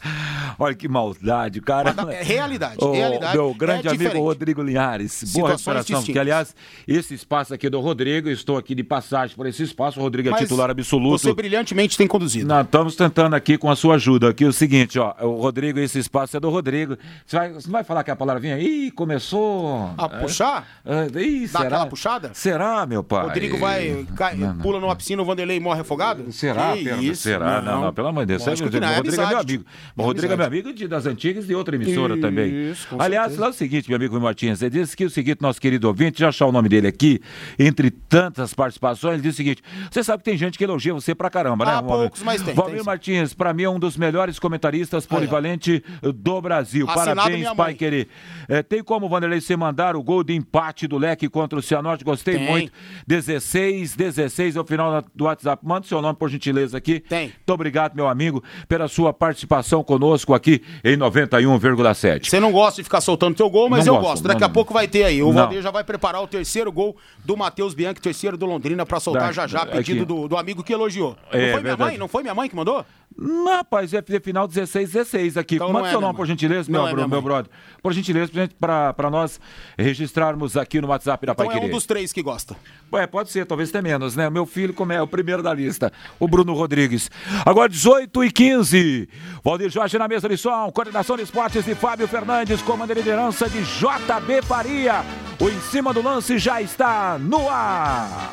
Olha 0.57 0.73
que 0.73 0.87
maldade, 0.87 1.61
cara. 1.61 1.93
É 2.09 2.23
realidade, 2.23 2.77
oh, 2.79 2.91
realidade. 2.91 3.37
Meu 3.37 3.53
grande 3.53 3.87
é 3.87 3.91
amigo. 3.91 4.19
Rodrigo 4.19 4.63
Linhares. 4.63 5.23
Boa 5.31 5.51
recuperação. 5.51 6.14
Que, 6.15 6.19
aliás, 6.19 6.55
esse 6.87 7.13
espaço 7.13 7.53
aqui 7.53 7.67
é 7.67 7.69
do 7.69 7.81
Rodrigo, 7.81 8.29
estou 8.29 8.55
aqui 8.55 8.73
de 8.73 8.85
passagem 8.85 9.35
por 9.35 9.45
esse 9.47 9.61
espaço. 9.63 9.99
O 9.99 10.01
Rodrigo 10.01 10.29
é 10.29 10.31
Mas 10.31 10.43
titular 10.43 10.69
absoluto. 10.69 11.19
Você 11.19 11.33
brilhantemente 11.33 11.97
tem 11.97 12.07
conduzido. 12.07 12.47
Nós 12.47 12.63
estamos 12.63 12.95
tentando 12.95 13.33
aqui 13.33 13.57
com 13.57 13.69
a 13.69 13.75
sua 13.75 13.95
ajuda. 13.95 14.29
Aqui 14.29 14.45
o 14.45 14.53
seguinte, 14.53 14.97
ó. 14.97 15.13
O 15.19 15.41
Rodrigo, 15.41 15.77
esse 15.77 15.99
espaço 15.99 16.37
é 16.37 16.39
do 16.39 16.49
Rodrigo. 16.49 16.97
Você, 17.25 17.35
vai, 17.35 17.51
você 17.51 17.67
não 17.67 17.73
vai 17.73 17.83
falar 17.83 18.01
que 18.05 18.11
a 18.11 18.15
palavrinha? 18.15 18.57
Ih, 18.57 18.91
começou. 18.91 19.93
A 19.97 20.07
puxar? 20.07 20.65
É, 20.85 21.19
ih, 21.19 21.41
Dá 21.47 21.59
será? 21.59 21.65
aquela 21.65 21.85
puxada? 21.87 22.31
Será, 22.33 22.85
meu 22.85 23.03
pai? 23.03 23.25
Rodrigo 23.25 23.57
vai, 23.57 24.07
cai, 24.15 24.37
Não, 24.37 24.53
não. 24.53 24.57
pula 24.59 24.79
numa 24.79 24.95
piscina, 24.95 25.21
o 25.21 25.25
Vanderlei 25.25 25.59
morre 25.59 25.81
afogado? 25.81 26.31
Será, 26.31 26.77
isso? 26.77 27.23
Será? 27.23 27.61
Não, 27.61 27.81
não, 27.81 27.93
pelo 27.93 28.07
amor 28.07 28.21
de 28.21 28.37
Deus. 28.37 28.45
Não, 28.45 28.53
é 28.53 28.55
o 28.55 28.59
Rodrigo 28.63 29.21
é 29.21 29.27
meu 29.27 29.39
amigo. 29.39 29.65
O 29.97 30.01
Rodrigo 30.01 30.31
é 30.33 30.37
meu 30.37 30.45
amigo 30.45 30.73
de, 30.73 30.87
das 30.87 31.05
antigas 31.05 31.43
e 31.43 31.47
de 31.47 31.55
outra 31.55 31.75
emissora 31.75 32.13
Isso, 32.13 32.21
também. 32.21 32.73
Aliás, 32.97 33.35
lá 33.35 33.47
é 33.47 33.49
o 33.49 33.53
seguinte, 33.53 33.89
meu 33.89 33.97
amigo 33.97 34.17
Martins, 34.17 34.61
ele 34.61 34.79
disse 34.79 34.95
que 34.95 35.03
o 35.03 35.09
seguinte, 35.09 35.41
nosso 35.41 35.59
querido 35.59 35.89
ouvinte, 35.89 36.04
já 36.13 36.29
achar 36.29 36.45
o 36.45 36.51
nome 36.51 36.69
dele 36.69 36.87
aqui, 36.87 37.19
entre 37.57 37.89
tantas 37.89 38.53
participações, 38.53 39.15
ele 39.15 39.23
diz 39.23 39.33
o 39.33 39.37
seguinte: 39.37 39.61
você 39.89 40.03
sabe 40.03 40.23
que 40.23 40.29
tem 40.29 40.37
gente 40.37 40.57
que 40.57 40.63
elogia 40.63 40.93
você 40.93 41.13
pra 41.15 41.29
caramba, 41.29 41.65
né? 41.65 41.71
Ah, 41.71 41.81
Valmir? 41.81 41.97
poucos, 41.97 42.23
mas 42.23 42.41
tem, 42.41 42.53
Valmir 42.53 42.77
tem. 42.77 42.85
Martins, 42.85 43.33
pra 43.33 43.53
mim, 43.53 43.63
é 43.63 43.69
um 43.69 43.79
dos 43.79 43.97
melhores 43.97 44.39
comentaristas 44.39 45.05
polivalente 45.05 45.83
do 46.01 46.41
Brasil. 46.41 46.89
Assinado 46.89 47.21
Parabéns, 47.21 47.53
pai 47.53 47.73
querer. 47.73 48.07
É, 48.47 48.61
tem 48.61 48.83
como, 48.83 49.09
Vanderlei, 49.09 49.41
você 49.41 49.55
mandar 49.55 49.95
o 49.95 50.03
gol 50.03 50.23
de 50.23 50.33
empate 50.33 50.87
do 50.87 50.97
Leque 50.97 51.27
contra 51.29 51.57
o 51.57 51.61
Cianorte? 51.61 52.03
Gostei 52.03 52.37
Tem. 52.37 52.47
muito. 52.47 52.71
16, 53.07 53.95
16 53.95 54.55
é 54.55 54.61
o 54.61 54.65
final 54.65 55.03
do 55.13 55.25
WhatsApp. 55.25 55.65
Manda 55.65 55.85
o 55.85 55.87
seu 55.87 56.01
nome, 56.01 56.17
por 56.17 56.29
gentileza, 56.29 56.77
aqui. 56.77 56.99
Tem. 56.99 57.27
Muito 57.27 57.49
obrigado, 57.53 57.95
meu 57.95 58.07
amigo, 58.07 58.43
pela 58.67 58.87
sua 58.87 59.13
participação 59.13 59.83
conosco 59.83 60.33
aqui 60.33 60.61
em 60.83 60.97
91,7. 60.97 62.29
Você 62.29 62.39
não 62.39 62.51
gosta 62.51 62.81
de 62.81 62.83
ficar 62.83 63.01
soltando 63.01 63.35
teu 63.35 63.49
gol, 63.49 63.69
mas 63.69 63.85
Não 63.85 63.95
eu 63.95 63.99
gosto, 63.99 64.09
gosto. 64.11 64.27
Daqui 64.27 64.41
não, 64.41 64.47
a 64.47 64.51
pouco 64.51 64.73
vai 64.73 64.87
ter 64.87 65.03
aí. 65.03 65.21
O. 65.21 65.31
Valdeir 65.31 65.61
já 65.61 65.71
vai 65.71 65.83
preparar 65.83 65.94
o 66.21 66.27
terceiro 66.27 66.71
gol 66.71 66.95
do 67.23 67.35
Matheus 67.37 67.73
Bianchi, 67.73 68.01
terceiro 68.01 68.37
do 68.37 68.45
Londrina, 68.45 68.85
para 68.85 68.99
soltar 68.99 69.27
Da- 69.27 69.31
já 69.31 69.47
já, 69.47 69.65
pedido 69.65 70.05
do, 70.05 70.27
do 70.27 70.37
amigo 70.37 70.63
que 70.63 70.73
elogiou. 70.73 71.15
É, 71.31 71.37
não 71.37 71.39
foi 71.39 71.41
minha 71.41 71.61
verdade. 71.61 71.81
mãe? 71.91 71.97
Não 71.97 72.07
foi 72.07 72.21
minha 72.23 72.35
mãe 72.35 72.49
que 72.49 72.55
mandou? 72.55 72.85
Não, 73.17 73.45
rapaz, 73.57 73.93
é 73.93 74.01
final 74.21 74.45
16, 74.47 74.91
16 74.91 75.37
aqui. 75.37 75.55
Então 75.55 75.71
Manda 75.71 75.87
é 75.87 75.91
seu 75.91 75.99
minha 75.99 76.07
nome, 76.07 76.17
por 76.17 76.23
mãe. 76.27 76.27
gentileza, 76.29 76.69
Não 76.69 76.81
meu, 76.81 76.89
é 76.89 76.93
bro- 76.93 77.07
meu 77.09 77.21
brother. 77.21 77.49
Por 77.81 77.93
gentileza, 77.93 78.31
pra 78.59 79.09
nós 79.09 79.39
registrarmos 79.77 80.57
aqui 80.57 80.81
no 80.81 80.87
WhatsApp 80.89 81.25
da 81.25 81.31
Então 81.31 81.45
Pai 81.45 81.57
é 81.57 81.61
um 81.61 81.69
dos 81.69 81.85
três 81.85 82.11
que 82.11 82.21
gosta. 82.21 82.55
É, 82.93 83.07
pode 83.07 83.29
ser, 83.31 83.45
talvez 83.45 83.69
até 83.69 83.81
menos, 83.81 84.15
né? 84.15 84.29
Meu 84.29 84.45
filho, 84.45 84.73
como 84.73 84.91
é 84.91 85.01
o 85.01 85.07
primeiro 85.07 85.41
da 85.43 85.53
lista, 85.53 85.91
o 86.19 86.27
Bruno 86.27 86.53
Rodrigues. 86.53 87.09
Agora 87.45 87.69
18 87.69 88.23
e 88.23 88.31
15. 88.31 89.09
Valdir 89.43 89.69
Jorge 89.69 89.97
na 89.97 90.07
mesa 90.07 90.27
de 90.27 90.37
som, 90.37 90.69
coordenação 90.71 91.15
de 91.15 91.23
esportes 91.23 91.63
de 91.63 91.75
Fábio 91.75 92.07
Fernandes, 92.07 92.61
comando 92.61 92.91
e 92.91 92.95
liderança 92.95 93.49
de 93.49 93.61
JB 93.63 94.41
Faria. 94.43 95.03
O 95.39 95.49
cima 95.75 95.93
do 95.93 96.01
lance 96.01 96.37
já 96.37 96.61
está 96.61 97.19
no 97.19 97.49
ar. 97.49 98.31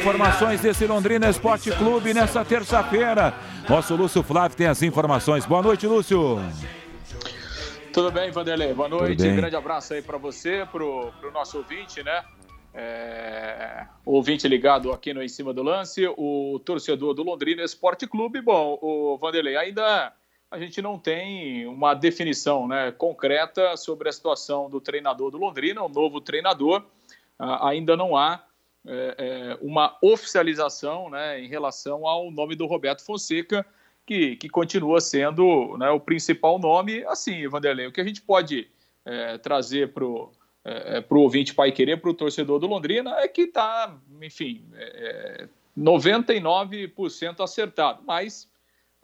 Informações 0.00 0.62
desse 0.62 0.86
Londrina 0.86 1.28
Esporte 1.28 1.70
Clube 1.72 2.14
nessa 2.14 2.42
terça-feira. 2.42 3.34
Nosso 3.68 3.94
Lúcio 3.94 4.22
Flávio 4.22 4.56
tem 4.56 4.66
as 4.66 4.82
informações. 4.82 5.44
Boa 5.44 5.60
noite, 5.60 5.86
Lúcio. 5.86 6.38
Tudo 7.92 8.10
bem, 8.10 8.30
Vanderlei? 8.30 8.72
Boa 8.72 8.88
noite. 8.88 9.30
Grande 9.30 9.56
abraço 9.56 9.92
aí 9.92 10.00
para 10.00 10.16
você, 10.16 10.66
pro, 10.72 11.12
pro 11.20 11.30
nosso 11.30 11.58
ouvinte, 11.58 12.02
né? 12.02 12.24
É, 12.72 13.84
o 14.06 14.14
ouvinte 14.14 14.48
ligado 14.48 14.90
aqui 14.90 15.12
no 15.12 15.22
Em 15.22 15.28
Cima 15.28 15.52
do 15.52 15.62
Lance, 15.62 16.06
o 16.16 16.58
torcedor 16.64 17.12
do 17.12 17.22
Londrina 17.22 17.62
Esporte 17.62 18.06
Clube. 18.06 18.40
Bom, 18.40 18.78
o 18.80 19.18
Vanderlei, 19.18 19.58
ainda 19.58 20.14
a 20.54 20.58
gente 20.58 20.80
não 20.80 20.98
tem 20.98 21.66
uma 21.66 21.94
definição 21.94 22.68
né, 22.68 22.92
concreta 22.92 23.76
sobre 23.76 24.08
a 24.08 24.12
situação 24.12 24.70
do 24.70 24.80
treinador 24.80 25.30
do 25.30 25.36
Londrina, 25.36 25.82
o 25.82 25.88
novo 25.88 26.20
treinador. 26.20 26.84
Ah, 27.36 27.70
ainda 27.70 27.96
não 27.96 28.16
há 28.16 28.44
é, 28.86 29.14
é, 29.18 29.58
uma 29.60 29.96
oficialização 30.00 31.10
né, 31.10 31.40
em 31.40 31.48
relação 31.48 32.06
ao 32.06 32.30
nome 32.30 32.54
do 32.54 32.66
Roberto 32.66 33.04
Fonseca, 33.04 33.66
que, 34.06 34.36
que 34.36 34.48
continua 34.48 35.00
sendo 35.00 35.76
né, 35.76 35.90
o 35.90 35.98
principal 35.98 36.56
nome. 36.56 37.04
Assim, 37.06 37.48
Vanderlei, 37.48 37.88
o 37.88 37.92
que 37.92 38.00
a 38.00 38.04
gente 38.04 38.22
pode 38.22 38.68
é, 39.04 39.36
trazer 39.38 39.92
para 39.92 40.04
o 40.04 40.30
é, 40.64 41.02
pro 41.02 41.20
ouvinte 41.20 41.54
Pai 41.54 41.70
Querer, 41.70 42.00
para 42.00 42.08
o 42.08 42.14
torcedor 42.14 42.58
do 42.58 42.66
Londrina, 42.66 43.18
é 43.18 43.28
que 43.28 43.42
está, 43.42 43.94
enfim, 44.22 44.64
é, 44.74 45.46
99% 45.76 47.40
acertado. 47.40 48.02
Mas 48.06 48.48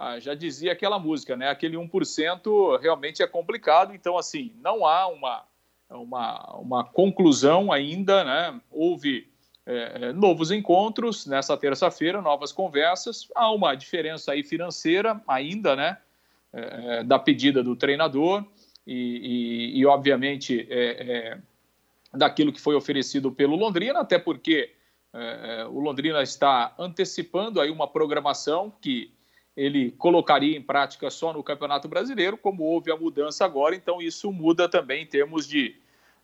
ah, 0.02 0.18
já 0.18 0.32
dizia 0.32 0.72
aquela 0.72 0.98
música, 0.98 1.36
né? 1.36 1.50
Aquele 1.50 1.76
1% 1.76 2.80
realmente 2.80 3.22
é 3.22 3.26
complicado. 3.26 3.94
Então, 3.94 4.16
assim, 4.16 4.50
não 4.62 4.86
há 4.86 5.06
uma, 5.06 5.44
uma, 5.90 6.56
uma 6.56 6.84
conclusão 6.84 7.70
ainda, 7.70 8.24
né? 8.24 8.58
Houve 8.70 9.28
é, 9.66 10.10
novos 10.14 10.50
encontros 10.50 11.26
nessa 11.26 11.54
terça-feira, 11.54 12.22
novas 12.22 12.50
conversas. 12.50 13.28
Há 13.34 13.52
uma 13.52 13.74
diferença 13.74 14.32
aí 14.32 14.42
financeira 14.42 15.20
ainda, 15.28 15.76
né? 15.76 15.98
É, 16.50 17.04
da 17.04 17.18
pedida 17.18 17.62
do 17.62 17.76
treinador 17.76 18.46
e, 18.86 19.74
e, 19.74 19.80
e 19.80 19.86
obviamente, 19.86 20.66
é, 20.70 20.78
é, 20.80 21.38
daquilo 22.16 22.54
que 22.54 22.60
foi 22.60 22.74
oferecido 22.74 23.30
pelo 23.30 23.54
Londrina, 23.54 24.00
até 24.00 24.18
porque 24.18 24.72
é, 25.12 25.66
o 25.66 25.78
Londrina 25.78 26.22
está 26.22 26.74
antecipando 26.78 27.60
aí 27.60 27.70
uma 27.70 27.86
programação 27.86 28.72
que 28.80 29.12
ele 29.60 29.90
colocaria 29.92 30.56
em 30.56 30.62
prática 30.62 31.10
só 31.10 31.34
no 31.34 31.42
Campeonato 31.42 31.86
Brasileiro, 31.86 32.38
como 32.38 32.64
houve 32.64 32.90
a 32.90 32.96
mudança 32.96 33.44
agora, 33.44 33.74
então 33.76 34.00
isso 34.00 34.32
muda 34.32 34.66
também 34.66 35.02
em 35.02 35.06
termos 35.06 35.46
de 35.46 35.76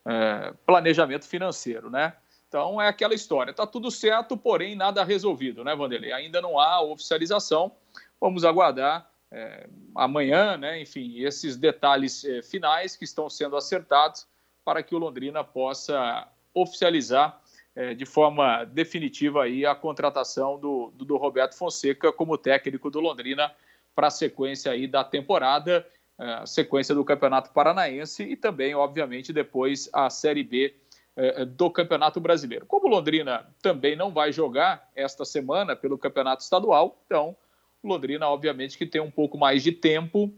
é, 0.03 0.53
planejamento 0.65 1.27
financeiro, 1.27 1.87
né? 1.87 2.13
Então 2.47 2.81
é 2.81 2.87
aquela 2.87 3.13
história, 3.13 3.53
tá 3.53 3.67
tudo 3.67 3.91
certo, 3.91 4.35
porém 4.35 4.75
nada 4.75 5.03
resolvido, 5.03 5.63
né, 5.63 5.75
Vanderlei? 5.75 6.11
Ainda 6.13 6.41
não 6.41 6.59
há 6.59 6.81
oficialização, 6.81 7.71
vamos 8.19 8.43
aguardar 8.43 9.07
é, 9.31 9.69
amanhã, 9.93 10.57
né? 10.57 10.81
Enfim, 10.81 11.19
esses 11.19 11.55
detalhes 11.55 12.25
é, 12.25 12.41
finais 12.41 12.95
que 12.95 13.03
estão 13.03 13.29
sendo 13.29 13.55
acertados 13.55 14.25
para 14.65 14.81
que 14.81 14.95
o 14.95 14.97
Londrina 14.97 15.43
possa 15.43 16.27
oficializar 16.55 17.39
é, 17.77 17.93
de 17.93 18.07
forma 18.07 18.63
definitiva 18.65 19.43
aí 19.43 19.63
a 19.63 19.75
contratação 19.75 20.59
do, 20.59 20.91
do, 20.95 21.05
do 21.05 21.15
Roberto 21.15 21.55
Fonseca 21.55 22.11
como 22.11 22.35
técnico 22.35 22.89
do 22.89 22.99
Londrina 22.99 23.53
para 23.95 24.07
a 24.07 24.11
sequência 24.11 24.71
aí 24.71 24.87
da 24.87 25.03
temporada, 25.03 25.85
é, 26.19 26.25
a 26.33 26.45
sequência 26.47 26.95
do 26.95 27.05
Campeonato 27.05 27.51
Paranaense 27.51 28.23
e 28.23 28.35
também, 28.35 28.73
obviamente, 28.73 29.31
depois 29.31 29.87
a 29.93 30.09
Série 30.09 30.43
B 30.43 30.73
é, 31.15 31.45
do 31.45 31.69
Campeonato 31.69 32.19
Brasileiro. 32.19 32.65
Como 32.65 32.87
o 32.87 32.89
Londrina 32.89 33.45
também 33.61 33.95
não 33.95 34.11
vai 34.11 34.33
jogar 34.33 34.89
esta 34.95 35.23
semana 35.23 35.75
pelo 35.75 35.99
Campeonato 35.99 36.41
Estadual, 36.41 36.99
então 37.05 37.37
o 37.83 37.87
Londrina, 37.87 38.27
obviamente, 38.27 38.75
que 38.75 38.87
tem 38.87 39.01
um 39.01 39.11
pouco 39.11 39.37
mais 39.37 39.61
de 39.61 39.71
tempo, 39.71 40.33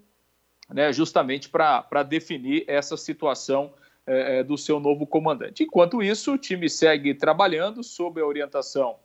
né, 0.69 0.91
justamente 0.91 1.48
para 1.48 2.03
definir 2.03 2.65
essa 2.67 2.98
situação 2.98 3.74
é, 4.09 4.43
do 4.43 4.57
seu 4.57 4.79
novo 4.79 5.05
comandante. 5.05 5.63
Enquanto 5.63 6.01
isso, 6.01 6.33
o 6.33 6.37
time 6.37 6.67
segue 6.67 7.13
trabalhando 7.13 7.83
sob 7.83 8.19
a 8.19 8.25
orientação 8.25 8.95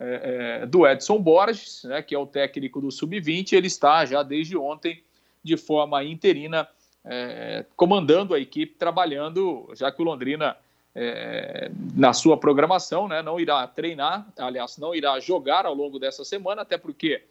é, 0.00 0.60
é, 0.62 0.66
do 0.66 0.86
Edson 0.86 1.18
Borges, 1.20 1.84
né, 1.84 2.02
que 2.02 2.14
é 2.14 2.18
o 2.18 2.26
técnico 2.26 2.80
do 2.80 2.90
Sub-20. 2.90 3.52
Ele 3.52 3.68
está 3.68 4.04
já 4.04 4.22
desde 4.22 4.56
ontem, 4.56 5.02
de 5.42 5.56
forma 5.56 6.02
interina, 6.02 6.68
é, 7.04 7.64
comandando 7.76 8.34
a 8.34 8.40
equipe, 8.40 8.74
trabalhando, 8.74 9.70
já 9.74 9.92
que 9.92 10.02
o 10.02 10.04
Londrina, 10.04 10.56
é, 10.94 11.70
na 11.94 12.12
sua 12.12 12.36
programação, 12.36 13.06
né, 13.06 13.22
não 13.22 13.38
irá 13.38 13.66
treinar, 13.66 14.26
aliás, 14.36 14.76
não 14.78 14.94
irá 14.94 15.20
jogar 15.20 15.66
ao 15.66 15.74
longo 15.74 15.98
dessa 15.98 16.24
semana, 16.24 16.62
até 16.62 16.76
porque 16.76 17.22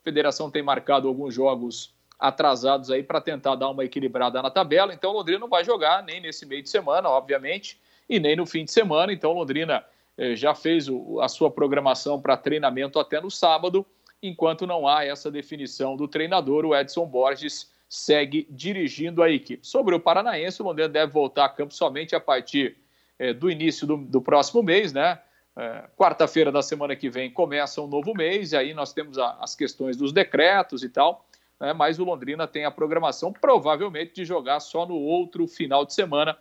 a 0.00 0.04
federação 0.04 0.50
tem 0.50 0.62
marcado 0.62 1.08
alguns 1.08 1.34
jogos 1.34 1.95
atrasados 2.18 2.90
aí 2.90 3.02
para 3.02 3.20
tentar 3.20 3.54
dar 3.56 3.70
uma 3.70 3.84
equilibrada 3.84 4.40
na 4.42 4.50
tabela. 4.50 4.92
Então, 4.92 5.12
Londrina 5.12 5.38
não 5.38 5.48
vai 5.48 5.64
jogar 5.64 6.02
nem 6.02 6.20
nesse 6.20 6.46
meio 6.46 6.62
de 6.62 6.70
semana, 6.70 7.08
obviamente, 7.08 7.78
e 8.08 8.18
nem 8.18 8.36
no 8.36 8.46
fim 8.46 8.64
de 8.64 8.72
semana. 8.72 9.12
Então, 9.12 9.32
Londrina 9.32 9.84
eh, 10.16 10.34
já 10.34 10.54
fez 10.54 10.88
o, 10.88 11.20
a 11.20 11.28
sua 11.28 11.50
programação 11.50 12.20
para 12.20 12.36
treinamento 12.36 12.98
até 12.98 13.20
no 13.20 13.30
sábado. 13.30 13.84
Enquanto 14.22 14.66
não 14.66 14.88
há 14.88 15.04
essa 15.04 15.30
definição 15.30 15.96
do 15.96 16.08
treinador, 16.08 16.64
o 16.64 16.74
Edson 16.74 17.06
Borges 17.06 17.70
segue 17.88 18.46
dirigindo 18.50 19.22
a 19.22 19.30
equipe. 19.30 19.64
Sobre 19.66 19.94
o 19.94 20.00
Paranaense, 20.00 20.60
o 20.62 20.64
Londrina 20.64 20.88
deve 20.88 21.12
voltar 21.12 21.44
a 21.44 21.48
campo 21.48 21.74
somente 21.74 22.16
a 22.16 22.20
partir 22.20 22.76
eh, 23.18 23.34
do 23.34 23.50
início 23.50 23.86
do, 23.86 23.98
do, 23.98 24.22
próximo 24.22 24.62
mês, 24.62 24.92
né? 24.92 25.20
Eh, 25.54 25.84
Quarta-feira 25.96 26.50
da 26.50 26.62
semana 26.62 26.96
que 26.96 27.10
vem 27.10 27.30
começa 27.30 27.82
um 27.82 27.86
novo 27.86 28.14
mês, 28.14 28.52
e 28.52 28.56
aí 28.56 28.72
nós 28.72 28.94
temos 28.94 29.18
a, 29.18 29.36
as 29.40 29.54
questões 29.54 29.98
dos 29.98 30.12
decretos 30.12 30.82
e 30.82 30.88
tal 30.88 31.26
né, 31.60 31.72
mas 31.72 31.98
o 31.98 32.04
Londrina 32.04 32.46
tem 32.46 32.64
a 32.64 32.70
programação 32.70 33.32
provavelmente 33.32 34.14
de 34.14 34.24
jogar 34.24 34.60
só 34.60 34.86
no 34.86 34.96
outro 34.96 35.46
final 35.46 35.84
de 35.84 35.94
semana. 35.94 36.36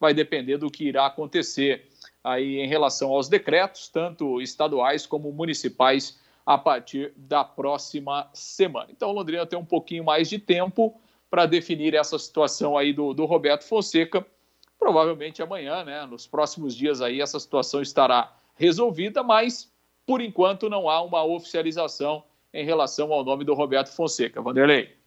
Vai 0.00 0.14
depender 0.14 0.58
do 0.58 0.70
que 0.70 0.84
irá 0.84 1.06
acontecer 1.06 1.88
aí 2.22 2.58
em 2.58 2.66
relação 2.66 3.10
aos 3.10 3.28
decretos, 3.28 3.88
tanto 3.88 4.40
estaduais 4.40 5.06
como 5.06 5.32
municipais, 5.32 6.20
a 6.48 6.56
partir 6.56 7.12
da 7.14 7.44
próxima 7.44 8.26
semana. 8.32 8.88
Então 8.90 9.10
o 9.10 9.12
Londrina 9.12 9.44
tem 9.44 9.58
um 9.58 9.64
pouquinho 9.64 10.02
mais 10.02 10.30
de 10.30 10.38
tempo 10.38 10.98
para 11.28 11.44
definir 11.44 11.94
essa 11.94 12.18
situação 12.18 12.76
aí 12.76 12.90
do, 12.90 13.12
do 13.12 13.26
Roberto 13.26 13.64
Fonseca. 13.64 14.26
Provavelmente 14.78 15.42
amanhã, 15.42 15.84
né, 15.84 16.06
nos 16.06 16.26
próximos 16.26 16.74
dias 16.74 17.02
aí, 17.02 17.20
essa 17.20 17.38
situação 17.38 17.82
estará 17.82 18.34
resolvida, 18.54 19.22
mas 19.22 19.70
por 20.06 20.22
enquanto 20.22 20.70
não 20.70 20.88
há 20.88 21.02
uma 21.02 21.22
oficialização 21.22 22.24
em 22.60 22.64
relação 22.64 23.12
ao 23.12 23.24
nome 23.24 23.44
do 23.44 23.54
Roberto 23.54 23.94
Fonseca. 23.94 24.42
Vanderlei. 24.42 24.98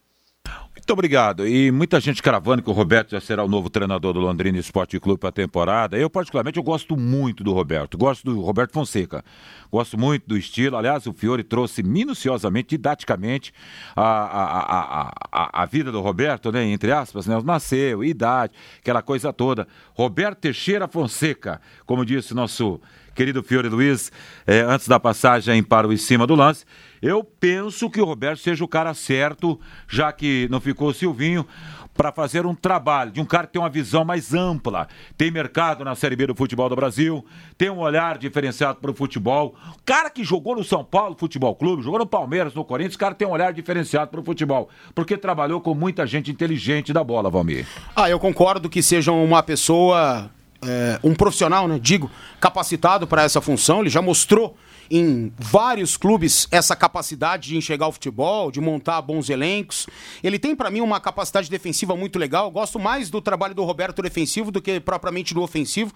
Muito 0.73 0.93
obrigado. 0.93 1.47
E 1.47 1.69
muita 1.69 1.99
gente 1.99 2.23
cravando 2.23 2.63
que 2.63 2.69
o 2.69 2.73
Roberto 2.73 3.11
já 3.11 3.21
será 3.21 3.43
o 3.43 3.47
novo 3.47 3.69
treinador 3.69 4.13
do 4.13 4.19
Londrina 4.19 4.57
Esporte 4.57 4.99
Clube 4.99 5.19
para 5.19 5.29
a 5.29 5.31
temporada. 5.31 5.97
Eu, 5.97 6.09
particularmente, 6.09 6.57
eu 6.57 6.63
gosto 6.63 6.97
muito 6.97 7.43
do 7.43 7.53
Roberto. 7.53 7.97
Gosto 7.97 8.25
do 8.25 8.41
Roberto 8.41 8.73
Fonseca. 8.73 9.23
Gosto 9.71 9.97
muito 9.97 10.27
do 10.27 10.37
estilo. 10.37 10.77
Aliás, 10.77 11.05
o 11.05 11.13
Fiore 11.13 11.43
trouxe 11.43 11.83
minuciosamente, 11.83 12.69
didaticamente, 12.69 13.53
a, 13.95 14.01
a, 14.01 14.59
a, 14.59 15.11
a, 15.31 15.63
a 15.63 15.65
vida 15.65 15.91
do 15.91 16.01
Roberto, 16.01 16.51
né? 16.51 16.63
Entre 16.65 16.91
aspas, 16.91 17.27
né? 17.27 17.39
Nasceu, 17.43 18.03
idade, 18.03 18.53
aquela 18.79 19.01
coisa 19.01 19.31
toda. 19.31 19.67
Roberto 19.93 20.39
Teixeira 20.39 20.87
Fonseca, 20.87 21.61
como 21.85 22.05
disse 22.05 22.33
nosso 22.33 22.79
querido 23.15 23.43
Fiore 23.43 23.69
Luiz, 23.69 24.11
é, 24.45 24.61
antes 24.61 24.87
da 24.87 24.99
passagem 24.99 25.61
para 25.61 25.87
o 25.87 25.93
em 25.93 25.97
cima 25.97 26.25
do 26.25 26.35
lance. 26.35 26.65
Eu 27.01 27.23
penso 27.23 27.89
que 27.89 27.99
o 27.99 28.05
Roberto 28.05 28.39
seja 28.39 28.63
o 28.63 28.67
cara 28.67 28.93
certo, 28.93 29.59
já 29.87 30.11
que 30.11 30.47
não 30.51 30.61
ficou 30.61 30.89
o 30.89 30.93
Silvinho 30.93 31.45
para 31.93 32.11
fazer 32.11 32.45
um 32.45 32.55
trabalho 32.55 33.11
de 33.11 33.19
um 33.19 33.25
cara 33.25 33.45
que 33.45 33.53
tem 33.53 33.61
uma 33.61 33.69
visão 33.69 34.05
mais 34.05 34.33
ampla, 34.33 34.87
tem 35.17 35.29
mercado 35.29 35.83
na 35.83 35.95
Série 35.95 36.15
B 36.15 36.27
do 36.27 36.35
futebol 36.35 36.69
do 36.69 36.75
Brasil, 36.75 37.25
tem 37.57 37.69
um 37.69 37.79
olhar 37.79 38.17
diferenciado 38.17 38.79
para 38.79 38.91
o 38.91 38.93
futebol. 38.93 39.55
Cara 39.85 40.09
que 40.09 40.23
jogou 40.23 40.55
no 40.55 40.63
São 40.63 40.83
Paulo 40.83 41.15
Futebol 41.17 41.55
Clube, 41.55 41.83
jogou 41.83 41.99
no 41.99 42.05
Palmeiras, 42.05 42.53
no 42.53 42.63
Corinthians, 42.63 42.95
o 42.95 42.99
cara 42.99 43.13
tem 43.13 43.27
um 43.27 43.31
olhar 43.31 43.51
diferenciado 43.53 44.09
para 44.09 44.19
o 44.19 44.23
futebol, 44.23 44.69
porque 44.95 45.17
trabalhou 45.17 45.59
com 45.59 45.73
muita 45.73 46.07
gente 46.07 46.31
inteligente 46.31 46.93
da 46.93 47.03
bola, 47.03 47.29
Valmir. 47.29 47.67
Ah, 47.95 48.09
eu 48.09 48.19
concordo 48.19 48.69
que 48.69 48.81
seja 48.81 49.11
uma 49.11 49.43
pessoa, 49.43 50.29
é, 50.63 50.99
um 51.03 51.13
profissional, 51.15 51.67
né? 51.67 51.79
Digo, 51.81 52.09
capacitado 52.39 53.07
para 53.07 53.23
essa 53.23 53.41
função. 53.41 53.81
Ele 53.81 53.89
já 53.89 54.01
mostrou 54.01 54.55
em 54.89 55.31
vários 55.37 55.95
clubes 55.95 56.47
essa 56.51 56.75
capacidade 56.75 57.49
de 57.49 57.57
enxergar 57.57 57.87
o 57.87 57.91
futebol, 57.91 58.51
de 58.51 58.59
montar 58.59 59.01
bons 59.01 59.29
elencos. 59.29 59.87
Ele 60.21 60.37
tem 60.37 60.55
para 60.55 60.69
mim 60.69 60.81
uma 60.81 60.99
capacidade 60.99 61.49
defensiva 61.49 61.95
muito 61.95 62.19
legal. 62.19 62.45
Eu 62.45 62.51
gosto 62.51 62.77
mais 62.77 63.09
do 63.09 63.21
trabalho 63.21 63.55
do 63.55 63.63
Roberto 63.63 64.01
defensivo 64.01 64.51
do 64.51 64.61
que 64.61 64.79
propriamente 64.79 65.33
do 65.33 65.41
ofensivo. 65.41 65.93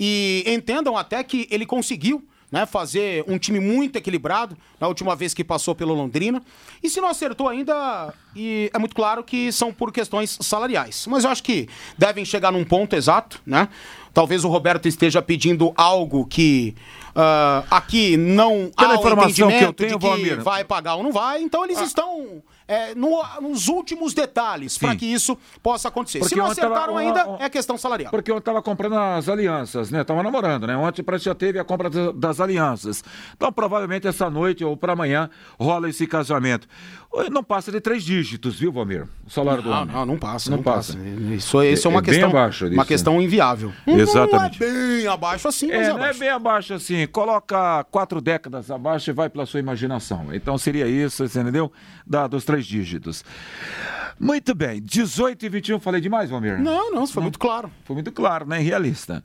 E 0.00 0.42
entendam 0.46 0.96
até 0.96 1.22
que 1.22 1.46
ele 1.50 1.66
conseguiu 1.66 2.26
né, 2.52 2.66
fazer 2.66 3.24
um 3.26 3.38
time 3.38 3.58
muito 3.58 3.96
equilibrado 3.96 4.54
na 4.78 4.86
última 4.86 5.16
vez 5.16 5.32
que 5.32 5.42
passou 5.42 5.74
pelo 5.74 5.94
Londrina. 5.94 6.42
E 6.82 6.90
se 6.90 7.00
não 7.00 7.08
acertou 7.08 7.48
ainda, 7.48 8.12
e 8.36 8.70
é 8.74 8.78
muito 8.78 8.94
claro 8.94 9.24
que 9.24 9.50
são 9.50 9.72
por 9.72 9.90
questões 9.90 10.36
salariais. 10.42 11.06
Mas 11.08 11.24
eu 11.24 11.30
acho 11.30 11.42
que 11.42 11.66
devem 11.96 12.26
chegar 12.26 12.52
num 12.52 12.62
ponto 12.62 12.94
exato, 12.94 13.40
né? 13.46 13.68
Talvez 14.12 14.44
o 14.44 14.48
Roberto 14.48 14.86
esteja 14.86 15.22
pedindo 15.22 15.72
algo 15.74 16.26
que 16.26 16.76
uh, 17.16 17.66
aqui 17.70 18.18
não 18.18 18.70
Pela 18.76 18.92
há 18.92 18.96
informação 18.96 19.48
que 19.48 19.64
eu 19.64 19.72
tenho, 19.72 19.92
de 19.92 19.98
que 19.98 20.06
Valmir. 20.06 20.42
vai 20.42 20.62
pagar 20.64 20.96
ou 20.96 21.02
não 21.02 21.10
vai, 21.10 21.40
então 21.40 21.64
eles 21.64 21.78
ah. 21.78 21.84
estão 21.84 22.42
é, 22.72 22.94
no, 22.94 23.22
nos 23.42 23.68
últimos 23.68 24.14
detalhes 24.14 24.78
para 24.78 24.96
que 24.96 25.04
isso 25.04 25.36
possa 25.62 25.88
acontecer. 25.88 26.20
Porque 26.20 26.34
Se 26.34 26.40
não 26.40 26.46
acertaram 26.46 26.94
tava, 26.94 27.00
ainda, 27.00 27.36
é 27.38 27.50
questão 27.50 27.76
salarial. 27.76 28.10
Porque 28.10 28.30
eu 28.30 28.38
estava 28.38 28.62
comprando 28.62 28.94
as 28.94 29.28
alianças, 29.28 29.90
né? 29.90 30.02
Tava 30.02 30.22
namorando, 30.22 30.66
né? 30.66 30.74
Ontem 30.74 31.04
já 31.18 31.34
teve 31.34 31.58
a 31.58 31.64
compra 31.64 31.90
das 31.90 32.40
alianças. 32.40 33.04
Então, 33.36 33.52
provavelmente 33.52 34.06
essa 34.06 34.30
noite 34.30 34.64
ou 34.64 34.74
para 34.74 34.94
amanhã 34.94 35.28
rola 35.60 35.90
esse 35.90 36.06
casamento. 36.06 36.66
Não 37.30 37.44
passa 37.44 37.70
de 37.70 37.78
três 37.78 38.02
dígitos, 38.02 38.58
viu, 38.58 38.72
Valmir? 38.72 39.06
O 39.26 39.30
salário 39.30 39.62
não, 39.62 39.70
do 39.70 39.76
homem. 39.76 39.94
Não, 39.94 40.06
não 40.06 40.18
passa. 40.18 40.50
Não, 40.50 40.56
não 40.56 40.64
passa. 40.64 40.94
passa. 40.94 41.08
Isso, 41.34 41.62
isso 41.62 41.86
é, 41.86 41.90
é 41.90 41.94
uma 41.94 42.00
é 42.00 42.02
questão. 42.02 42.30
Abaixo 42.30 42.64
disso, 42.64 42.78
uma 42.78 42.86
questão 42.86 43.20
inviável. 43.20 43.70
Exatamente. 43.86 44.58
Não 44.58 44.66
é 44.66 44.72
bem 44.72 45.06
abaixo 45.06 45.48
assim, 45.48 45.66
mas 45.66 45.88
é, 45.88 45.90
é 45.90 45.92
não 45.92 46.04
é 46.06 46.14
bem 46.14 46.28
abaixo 46.30 46.72
assim. 46.72 47.06
Coloca 47.06 47.84
quatro 47.90 48.18
décadas 48.18 48.70
abaixo 48.70 49.10
e 49.10 49.12
vai 49.12 49.28
pela 49.28 49.44
sua 49.44 49.60
imaginação. 49.60 50.28
Então 50.32 50.56
seria 50.56 50.88
isso, 50.88 51.28
você 51.28 51.40
entendeu? 51.40 51.70
Da, 52.06 52.26
dos 52.26 52.46
três 52.46 52.61
dígitos. 52.66 53.24
Muito 54.20 54.54
bem, 54.54 54.80
18 54.80 55.46
e 55.46 55.48
21, 55.48 55.80
falei 55.80 56.00
demais, 56.00 56.30
Valmir? 56.30 56.60
Não, 56.60 56.92
não, 56.92 57.04
isso 57.04 57.12
foi 57.12 57.20
não. 57.20 57.24
muito 57.24 57.38
claro. 57.38 57.70
Foi 57.84 57.94
muito 57.94 58.12
claro, 58.12 58.46
né? 58.46 58.58
Realista. 58.58 59.22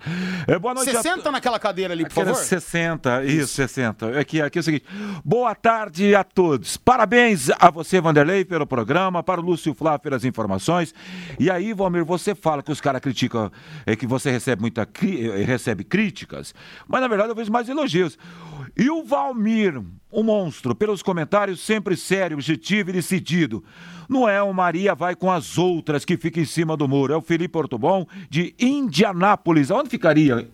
É, 0.48 0.58
boa 0.58 0.74
noite. 0.74 0.92
60 0.92 1.28
a... 1.28 1.32
naquela 1.32 1.60
cadeira 1.60 1.94
ali, 1.94 2.04
por 2.04 2.12
Aquela 2.12 2.34
favor. 2.34 2.44
60, 2.44 3.24
isso, 3.26 3.36
isso 3.36 3.54
60. 3.54 4.20
Aqui, 4.20 4.42
aqui 4.42 4.58
é 4.58 4.62
o 4.62 4.64
seguinte. 4.64 4.86
Boa 5.24 5.54
tarde 5.54 6.16
a 6.16 6.24
todos. 6.24 6.78
Parabéns 6.78 7.50
a 7.60 7.70
você, 7.70 8.02
Vanderlei, 8.02 8.44
pelo 8.44 8.66
programa, 8.66 9.22
para 9.22 9.40
o 9.40 9.44
Lúcio 9.44 9.74
Flávio 9.74 10.00
pelas 10.00 10.26
informações. 10.26 10.94
E 11.40 11.52
aí, 11.52 11.74
Valmir, 11.74 12.04
você 12.04 12.34
fala 12.34 12.64
que 12.64 12.72
os 12.72 12.82
caras 12.82 13.02
criticam, 13.02 13.52
é, 13.86 13.96
que 13.96 14.08
você 14.08 14.32
recebe 14.32 14.62
muita 14.62 14.86
cri... 14.86 15.30
Eh, 15.30 15.44
recebe 15.44 15.84
críticas, 15.84 16.56
mas 16.88 17.02
na 17.02 17.08
verdade 17.08 17.30
eu 17.30 17.36
vejo 17.36 17.52
mais 17.52 17.70
elogios. 17.70 18.18
E 18.76 18.90
o 18.90 19.04
Valmir, 19.04 19.82
o 20.12 20.24
monstro, 20.24 20.74
pelos 20.74 21.02
comentários 21.04 21.60
sempre 21.60 21.96
sério, 21.96 22.36
objetivo 22.36 22.90
e 22.90 22.94
decidido. 22.94 23.64
Não 24.08 24.28
é 24.28 24.42
o 24.42 24.54
Maria 24.54 24.96
vai 24.96 25.16
com 25.16 25.30
as 25.32 25.58
outras 25.58 26.06
que 26.06 26.18
fica 26.18 26.40
em 26.40 26.46
cima 26.46 26.78
do 26.78 26.88
muro. 26.88 27.14
É 27.14 27.18
o 27.18 27.22
Felipe 27.22 27.58
Ortobon 27.58 28.08
de 28.30 28.56
Indianápolis. 28.60 29.70
Onde 29.70 29.90
ficaria? 29.90 30.50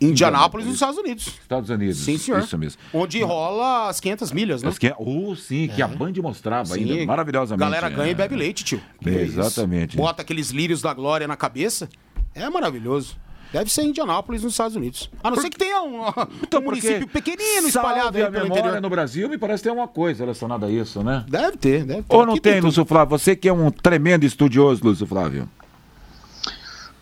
Indianápolis, 0.00 0.66
nos 0.66 0.74
Estados 0.74 0.98
Unidos. 0.98 1.26
Estados 1.26 1.70
Unidos. 1.70 1.98
Sim, 1.98 2.18
senhor. 2.18 2.40
Isso 2.40 2.58
mesmo. 2.58 2.80
Onde 2.92 3.22
rola 3.22 3.88
as 3.88 4.00
500 4.00 4.32
milhas, 4.32 4.62
né? 4.62 4.68
As 4.68 4.78
que... 4.78 4.92
Oh, 4.98 5.36
sim, 5.36 5.68
que 5.68 5.82
a 5.82 5.86
é. 5.86 5.88
Band 5.88 6.12
mostrava 6.20 6.74
sim. 6.74 6.92
ainda, 6.92 7.06
maravilhosamente. 7.06 7.60
Galera 7.60 7.88
ganha 7.88 8.08
é. 8.08 8.10
e 8.10 8.14
bebe 8.14 8.34
leite, 8.34 8.64
tio. 8.64 8.80
É, 9.04 9.10
exatamente. 9.22 9.96
Bota 9.96 10.22
aqueles 10.22 10.50
lírios 10.50 10.82
da 10.82 10.92
glória 10.92 11.28
na 11.28 11.36
cabeça. 11.36 11.88
É 12.34 12.48
maravilhoso. 12.50 13.16
Deve 13.54 13.70
ser 13.70 13.84
Indianápolis, 13.84 14.42
nos 14.42 14.54
Estados 14.54 14.74
Unidos. 14.74 15.08
A 15.22 15.30
não 15.30 15.36
Por... 15.36 15.42
ser 15.42 15.48
que 15.48 15.56
tenha 15.56 15.80
um, 15.80 16.08
então, 16.42 16.60
um 16.60 16.64
município 16.64 17.06
pequenino 17.06 17.68
espalhado 17.68 18.16
aí 18.18 18.24
a 18.24 18.28
pelo 18.28 18.48
interior. 18.48 18.80
no 18.80 18.90
Brasil, 18.90 19.28
me 19.28 19.38
parece 19.38 19.62
que 19.62 19.68
tem 19.68 19.78
uma 19.78 19.86
coisa 19.86 20.24
relacionada 20.24 20.66
a 20.66 20.70
isso, 20.70 21.04
né? 21.04 21.24
Deve 21.28 21.56
ter, 21.56 21.84
deve 21.84 22.02
ter. 22.02 22.16
Ou 22.16 22.26
não 22.26 22.32
Aqui 22.32 22.40
tem, 22.40 22.54
tem 22.54 22.60
Lúcio 22.60 22.84
Flávio? 22.84 23.16
Você 23.16 23.36
que 23.36 23.48
é 23.48 23.52
um 23.52 23.70
tremendo 23.70 24.26
estudioso, 24.26 24.82
Lúcio 24.82 25.06
Flávio. 25.06 25.48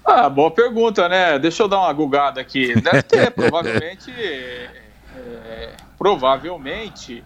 Ah, 0.05 0.29
boa 0.29 0.51
pergunta, 0.51 1.09
né? 1.09 1.39
Deixa 1.39 1.63
eu 1.63 1.69
dar 1.69 1.79
uma 1.79 1.93
gugada 1.95 2.39
aqui. 2.39 2.79
Deve 2.79 3.03
ter, 3.03 3.31
provavelmente. 3.33 4.11
É, 4.11 5.71
provavelmente 5.97 7.25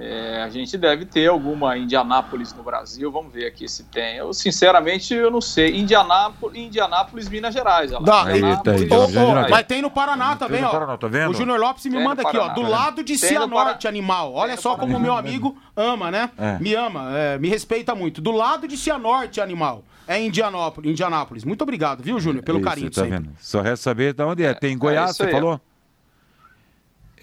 é, 0.00 0.42
a 0.42 0.48
gente 0.48 0.78
deve 0.78 1.04
ter 1.04 1.26
alguma 1.26 1.76
Indianápolis 1.76 2.54
no 2.54 2.62
Brasil, 2.62 3.10
vamos 3.10 3.32
ver 3.32 3.46
aqui 3.46 3.68
se 3.68 3.82
tem. 3.82 4.16
Eu, 4.16 4.32
sinceramente, 4.32 5.12
eu 5.12 5.28
não 5.28 5.40
sei. 5.40 5.76
Indianápolis, 5.76 6.56
Indianápolis 6.56 7.28
Minas 7.28 7.52
Gerais. 7.52 7.92
Olha 7.92 8.00
lá. 8.00 8.24
Tá 8.24 8.30
aí, 8.30 8.40
oh, 8.42 9.50
mas 9.50 9.66
tem 9.66 9.82
no 9.82 9.90
Paraná 9.90 10.36
tem 10.36 10.38
também, 10.38 10.64
ó. 10.64 10.70
Paraná, 10.70 10.96
tá 10.96 11.08
vendo? 11.08 11.30
O 11.30 11.34
Júnior 11.34 11.58
Lopes 11.58 11.84
me 11.86 11.92
tem 11.92 12.04
manda 12.04 12.22
aqui, 12.22 12.36
ó. 12.36 12.48
Do 12.50 12.62
tá 12.62 12.68
lado 12.68 13.02
de 13.02 13.18
tem 13.18 13.28
Cianorte, 13.28 13.88
animal. 13.88 14.32
Olha 14.34 14.52
tem 14.52 14.62
só 14.62 14.76
como 14.76 14.96
o 14.96 15.00
meu 15.00 15.16
amigo 15.16 15.56
ama, 15.76 16.12
né? 16.12 16.30
É. 16.38 16.58
Me 16.60 16.74
ama, 16.74 17.18
é, 17.18 17.38
me 17.38 17.48
respeita 17.48 17.92
muito. 17.92 18.20
Do 18.20 18.30
lado 18.30 18.68
de 18.68 18.76
Cianorte, 18.76 19.40
animal. 19.40 19.82
É 20.06 20.18
Indianópolis, 20.22 20.92
Indianápolis. 20.92 21.44
Muito 21.44 21.62
obrigado, 21.62 22.02
viu, 22.02 22.20
Júnior, 22.20 22.42
pelo 22.44 22.58
Isso, 22.58 22.68
carinho. 22.68 22.90
Tá 22.90 23.02
vendo? 23.02 23.30
Só 23.40 23.60
resta 23.60 23.82
saber 23.82 24.14
de 24.14 24.22
onde 24.22 24.44
é. 24.44 24.54
Tem 24.54 24.72
em 24.72 24.78
Goiás, 24.78 25.10
é 25.10 25.12
você 25.12 25.30
falou? 25.30 25.60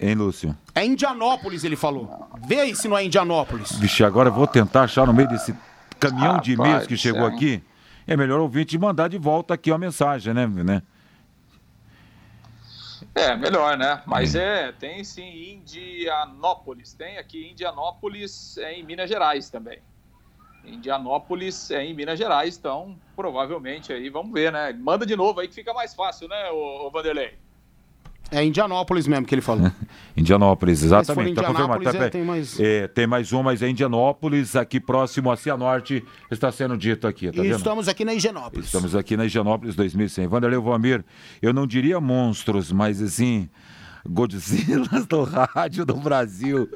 Hein, 0.00 0.14
Lúcio? 0.14 0.56
É 0.74 0.84
Indianópolis, 0.84 1.64
ele 1.64 1.76
falou. 1.76 2.28
Vê 2.46 2.60
aí 2.60 2.76
se 2.76 2.88
não 2.88 2.96
é 2.96 3.04
Indianópolis. 3.04 3.72
Vixe, 3.72 4.04
agora 4.04 4.28
eu 4.28 4.32
vou 4.32 4.46
tentar 4.46 4.82
achar 4.82 5.06
no 5.06 5.12
meio 5.12 5.28
desse 5.28 5.54
caminhão 5.98 6.32
Rapaz, 6.32 6.44
de 6.44 6.52
e-mails 6.52 6.86
que 6.86 6.96
chegou 6.96 7.24
aqui. 7.24 7.62
É 8.06 8.16
melhor 8.16 8.40
ouvir 8.40 8.64
te 8.64 8.78
mandar 8.78 9.08
de 9.08 9.18
volta 9.18 9.54
aqui 9.54 9.70
a 9.72 9.78
mensagem, 9.78 10.32
né? 10.32 10.46
né? 10.46 10.82
É, 13.14 13.34
melhor, 13.34 13.78
né? 13.78 14.02
Mas 14.06 14.34
é, 14.34 14.72
tem 14.72 15.02
sim 15.02 15.54
Indianópolis. 15.54 16.92
Tem 16.92 17.16
aqui 17.18 17.50
Indianópolis 17.50 18.58
é 18.58 18.74
em 18.74 18.84
Minas 18.84 19.08
Gerais 19.08 19.48
também. 19.48 19.78
Indianópolis 20.64 21.70
é 21.70 21.82
em 21.84 21.94
Minas 21.94 22.18
Gerais, 22.18 22.56
então 22.58 22.98
provavelmente 23.14 23.92
aí, 23.92 24.10
vamos 24.10 24.32
ver, 24.32 24.52
né? 24.52 24.72
Manda 24.72 25.06
de 25.06 25.16
novo 25.16 25.40
aí 25.40 25.48
que 25.48 25.54
fica 25.54 25.72
mais 25.72 25.94
fácil, 25.94 26.28
né, 26.28 26.50
o 26.50 26.90
Vanderlei? 26.90 27.38
É 28.30 28.44
Indianópolis 28.44 29.06
mesmo 29.06 29.24
que 29.24 29.34
ele 29.34 29.42
falou. 29.42 29.70
Indianópolis, 30.16 30.82
exatamente. 30.82 31.34
Tá 31.34 31.44
confirmado. 31.44 31.84
Tá, 31.84 31.90
é, 31.96 32.08
tem, 32.08 32.24
mais... 32.24 32.58
É, 32.58 32.88
tem 32.88 33.06
mais 33.06 33.32
um, 33.32 33.42
mas 33.42 33.62
é 33.62 33.68
Indianópolis, 33.68 34.56
aqui 34.56 34.80
próximo 34.80 35.30
a 35.30 35.36
Cianorte, 35.36 36.04
está 36.30 36.50
sendo 36.50 36.76
dito 36.76 37.06
aqui. 37.06 37.30
Tá 37.30 37.44
e 37.44 37.48
estamos 37.50 37.88
aqui 37.88 38.04
na 38.04 38.14
Higienópolis. 38.14 38.66
Estamos 38.66 38.94
aqui 38.96 39.16
na 39.16 39.26
Higienópolis 39.26 39.76
2100. 39.76 40.26
Vanderlei 40.26 40.58
Vamir, 40.58 41.04
eu 41.40 41.52
não 41.52 41.66
diria 41.66 42.00
monstros, 42.00 42.72
mas 42.72 43.00
assim, 43.00 43.48
Godzilla 44.06 45.00
do 45.08 45.24
rádio 45.24 45.84
do 45.84 45.94
Brasil. 45.96 46.68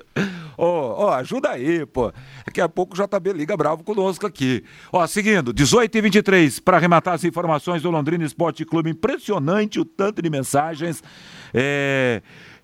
Ô, 0.56 0.64
oh, 0.64 1.04
oh, 1.06 1.08
ajuda 1.10 1.50
aí, 1.50 1.86
pô. 1.86 2.12
Daqui 2.44 2.60
a 2.60 2.68
pouco 2.68 2.94
o 2.94 2.96
JB 2.96 3.32
liga 3.32 3.56
bravo 3.56 3.82
conosco 3.82 4.26
aqui. 4.26 4.62
Ó, 4.92 5.06
seguindo, 5.06 5.52
18 5.52 5.96
e 5.96 6.00
23 6.02 6.60
para 6.60 6.76
arrematar 6.76 7.14
as 7.14 7.24
informações 7.24 7.82
do 7.82 7.90
Londrina 7.90 8.24
Esporte 8.24 8.64
Clube. 8.64 8.90
Impressionante 8.90 9.80
o 9.80 9.84
tanto 9.84 10.20
de 10.20 10.28
mensagens. 10.28 11.02
É 11.54 12.20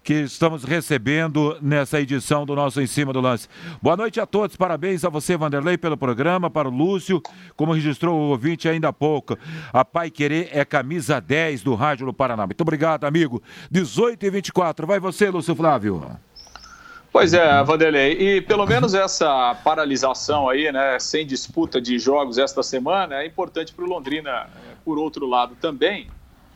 que 0.06 0.14
estamos 0.22 0.62
recebendo 0.62 1.58
nessa 1.60 2.00
edição 2.00 2.46
do 2.46 2.54
nosso 2.54 2.80
Em 2.80 2.86
Cima 2.86 3.12
do 3.12 3.20
Lance. 3.20 3.48
Boa 3.82 3.96
noite 3.96 4.20
a 4.20 4.24
todos, 4.24 4.54
parabéns 4.54 5.04
a 5.04 5.08
você, 5.08 5.36
Vanderlei, 5.36 5.76
pelo 5.76 5.96
programa, 5.96 6.48
para 6.48 6.68
o 6.68 6.70
Lúcio, 6.70 7.20
como 7.56 7.72
registrou 7.72 8.16
o 8.16 8.28
ouvinte 8.28 8.68
ainda 8.68 8.86
há 8.86 8.92
pouco. 8.92 9.36
A 9.72 9.84
Pai 9.84 10.08
Querer 10.08 10.48
é 10.52 10.64
camisa 10.64 11.20
10 11.20 11.64
do 11.64 11.74
Rádio 11.74 12.06
do 12.06 12.12
Paraná. 12.12 12.46
Muito 12.46 12.60
obrigado, 12.60 13.02
amigo. 13.02 13.42
18 13.68 14.24
e 14.24 14.30
24. 14.30 14.86
Vai 14.86 15.00
você, 15.00 15.28
Lúcio 15.28 15.56
Flávio. 15.56 16.00
Pois 17.10 17.34
é, 17.34 17.64
Vanderlei, 17.64 18.12
e 18.12 18.40
pelo 18.40 18.64
menos 18.64 18.94
essa 18.94 19.56
paralisação 19.64 20.48
aí, 20.48 20.70
né, 20.70 21.00
sem 21.00 21.26
disputa 21.26 21.80
de 21.80 21.98
jogos 21.98 22.38
esta 22.38 22.62
semana, 22.62 23.22
é 23.22 23.26
importante 23.26 23.74
para 23.74 23.84
o 23.84 23.88
Londrina, 23.88 24.30
é, 24.30 24.76
por 24.84 24.98
outro 24.98 25.26
lado 25.26 25.56
também, 25.60 26.06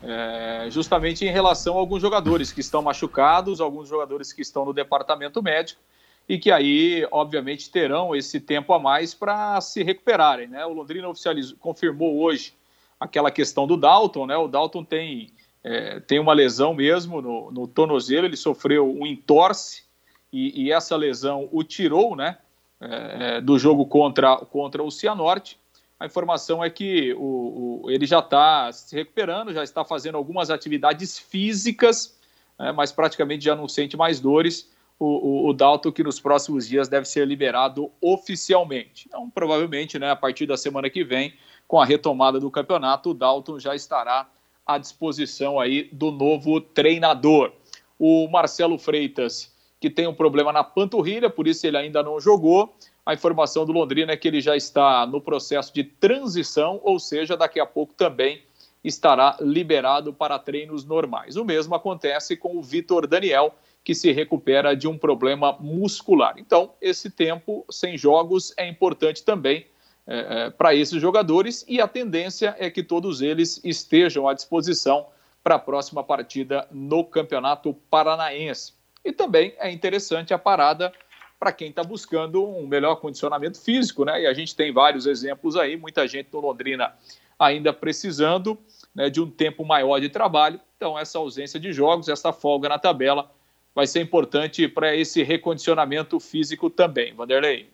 é, 0.02 0.66
justamente 0.70 1.24
em 1.24 1.30
relação 1.30 1.76
a 1.76 1.80
alguns 1.80 2.00
jogadores 2.00 2.52
que 2.52 2.60
estão 2.60 2.82
machucados, 2.82 3.60
alguns 3.60 3.88
jogadores 3.88 4.32
que 4.32 4.42
estão 4.42 4.64
no 4.64 4.72
departamento 4.72 5.42
médico 5.42 5.80
e 6.28 6.38
que 6.38 6.50
aí, 6.50 7.06
obviamente, 7.10 7.70
terão 7.70 8.14
esse 8.14 8.40
tempo 8.40 8.72
a 8.72 8.78
mais 8.78 9.12
para 9.12 9.60
se 9.60 9.82
recuperarem. 9.82 10.46
Né? 10.46 10.64
O 10.64 10.72
Londrina 10.72 11.08
oficializou, 11.08 11.56
confirmou 11.58 12.20
hoje 12.20 12.54
aquela 12.98 13.30
questão 13.30 13.66
do 13.66 13.76
Dalton, 13.76 14.26
né? 14.26 14.36
O 14.36 14.46
Dalton 14.46 14.84
tem 14.84 15.32
é, 15.62 16.00
tem 16.00 16.18
uma 16.18 16.32
lesão 16.32 16.72
mesmo 16.72 17.20
no, 17.20 17.50
no, 17.50 17.68
tornozelo, 17.68 18.26
ele 18.26 18.36
sofreu 18.36 18.90
um 18.90 19.06
entorse 19.06 19.84
e, 20.32 20.64
e 20.64 20.72
essa 20.72 20.96
lesão 20.96 21.48
o 21.52 21.62
tirou 21.62 22.16
né, 22.16 22.38
é, 22.80 23.36
é 23.36 23.40
do 23.40 23.58
jogo 23.58 23.84
contra, 23.86 24.36
contra 24.36 24.82
o 24.82 24.90
Cianorte. 24.90 25.58
A 26.00 26.06
informação 26.06 26.64
é 26.64 26.70
que 26.70 27.12
o, 27.12 27.82
o 27.84 27.90
ele 27.90 28.06
já 28.06 28.20
está 28.20 28.72
se 28.72 28.96
recuperando, 28.96 29.52
já 29.52 29.62
está 29.62 29.84
fazendo 29.84 30.16
algumas 30.16 30.48
atividades 30.48 31.18
físicas, 31.18 32.18
né, 32.58 32.72
mas 32.72 32.90
praticamente 32.90 33.44
já 33.44 33.54
não 33.54 33.68
sente 33.68 33.98
mais 33.98 34.18
dores. 34.18 34.70
O, 34.98 35.06
o, 35.06 35.48
o, 35.48 35.52
Dalton, 35.52 35.92
que 35.92 36.02
nos 36.02 36.18
próximos 36.18 36.66
dias 36.66 36.88
deve 36.88 37.06
ser 37.06 37.26
liberado 37.26 37.90
oficialmente. 38.00 39.08
Então, 39.08 39.28
provavelmente, 39.30 39.98
né, 39.98 40.10
a 40.10 40.16
partir 40.16 40.46
da 40.46 40.56
semana 40.56 40.90
que 40.90 41.04
vem, 41.04 41.34
com 41.68 41.80
a 41.80 41.84
retomada 41.84 42.40
do 42.40 42.50
campeonato, 42.50 43.10
o 43.10 43.14
Dalton 43.14 43.58
já 43.58 43.74
estará 43.74 44.28
à 44.66 44.76
disposição 44.78 45.60
aí 45.60 45.88
do 45.92 46.10
novo 46.10 46.60
treinador. 46.60 47.52
O 47.98 48.28
Marcelo 48.28 48.78
Freitas, 48.78 49.54
que 49.78 49.88
tem 49.88 50.06
um 50.06 50.14
problema 50.14 50.52
na 50.52 50.64
panturrilha, 50.64 51.30
por 51.30 51.46
isso 51.46 51.66
ele 51.66 51.76
ainda 51.76 52.02
não 52.02 52.20
jogou. 52.20 52.74
A 53.10 53.14
informação 53.14 53.66
do 53.66 53.72
Londrina 53.72 54.12
é 54.12 54.16
que 54.16 54.28
ele 54.28 54.40
já 54.40 54.56
está 54.56 55.04
no 55.04 55.20
processo 55.20 55.74
de 55.74 55.82
transição, 55.82 56.80
ou 56.84 57.00
seja, 57.00 57.36
daqui 57.36 57.58
a 57.58 57.66
pouco 57.66 57.92
também 57.92 58.40
estará 58.84 59.36
liberado 59.40 60.14
para 60.14 60.38
treinos 60.38 60.84
normais. 60.84 61.34
O 61.34 61.44
mesmo 61.44 61.74
acontece 61.74 62.36
com 62.36 62.56
o 62.56 62.62
Vitor 62.62 63.08
Daniel, 63.08 63.52
que 63.82 63.96
se 63.96 64.12
recupera 64.12 64.76
de 64.76 64.86
um 64.86 64.96
problema 64.96 65.56
muscular. 65.58 66.34
Então, 66.38 66.72
esse 66.80 67.10
tempo 67.10 67.66
sem 67.68 67.98
jogos 67.98 68.54
é 68.56 68.68
importante 68.68 69.24
também 69.24 69.66
é, 70.06 70.50
para 70.50 70.72
esses 70.72 71.02
jogadores 71.02 71.64
e 71.66 71.80
a 71.80 71.88
tendência 71.88 72.54
é 72.60 72.70
que 72.70 72.80
todos 72.80 73.20
eles 73.20 73.60
estejam 73.64 74.28
à 74.28 74.34
disposição 74.34 75.08
para 75.42 75.56
a 75.56 75.58
próxima 75.58 76.04
partida 76.04 76.64
no 76.70 77.02
Campeonato 77.02 77.74
Paranaense. 77.90 78.72
E 79.04 79.10
também 79.10 79.52
é 79.58 79.68
interessante 79.68 80.32
a 80.32 80.38
parada 80.38 80.92
para 81.40 81.52
quem 81.52 81.70
está 81.70 81.82
buscando 81.82 82.46
um 82.46 82.66
melhor 82.66 82.96
condicionamento 82.96 83.58
físico, 83.58 84.04
né? 84.04 84.22
E 84.22 84.26
a 84.26 84.34
gente 84.34 84.54
tem 84.54 84.70
vários 84.70 85.06
exemplos 85.06 85.56
aí, 85.56 85.74
muita 85.74 86.06
gente 86.06 86.28
no 86.30 86.38
Londrina 86.38 86.92
ainda 87.38 87.72
precisando 87.72 88.58
né, 88.94 89.08
de 89.08 89.22
um 89.22 89.30
tempo 89.30 89.64
maior 89.64 89.98
de 89.98 90.10
trabalho. 90.10 90.60
Então, 90.76 90.98
essa 90.98 91.16
ausência 91.18 91.58
de 91.58 91.72
jogos, 91.72 92.10
essa 92.10 92.30
folga 92.30 92.68
na 92.68 92.78
tabela, 92.78 93.30
vai 93.74 93.86
ser 93.86 94.02
importante 94.02 94.68
para 94.68 94.94
esse 94.94 95.22
recondicionamento 95.22 96.20
físico 96.20 96.68
também, 96.68 97.14
Vanderlei. 97.14 97.70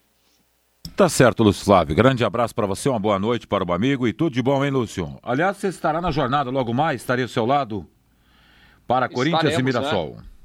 Tá 0.95 1.09
certo, 1.09 1.43
Lúcio 1.43 1.65
Flávio. 1.65 1.97
Grande 1.97 2.25
abraço 2.25 2.55
para 2.55 2.67
você, 2.67 2.89
uma 2.89 3.01
boa 3.01 3.19
noite 3.19 3.49
para 3.49 3.65
o 3.65 3.73
amigo 3.73 4.07
e 4.07 4.13
tudo 4.13 4.33
de 4.33 4.41
bom, 4.41 4.65
hein, 4.65 4.71
Lúcio? 4.71 5.19
Aliás, 5.21 5.57
você 5.57 5.67
estará 5.67 6.01
na 6.01 6.13
jornada 6.13 6.51
logo 6.51 6.73
mais, 6.73 7.01
estaria 7.01 7.25
ao 7.25 7.29
seu 7.29 7.45
lado 7.45 7.85
para 8.87 9.09
Corinthians 9.09 9.53
Estaremos, 9.53 9.75
e 9.75 9.79
Mirassol. 9.79 10.17
Né? 10.19 10.36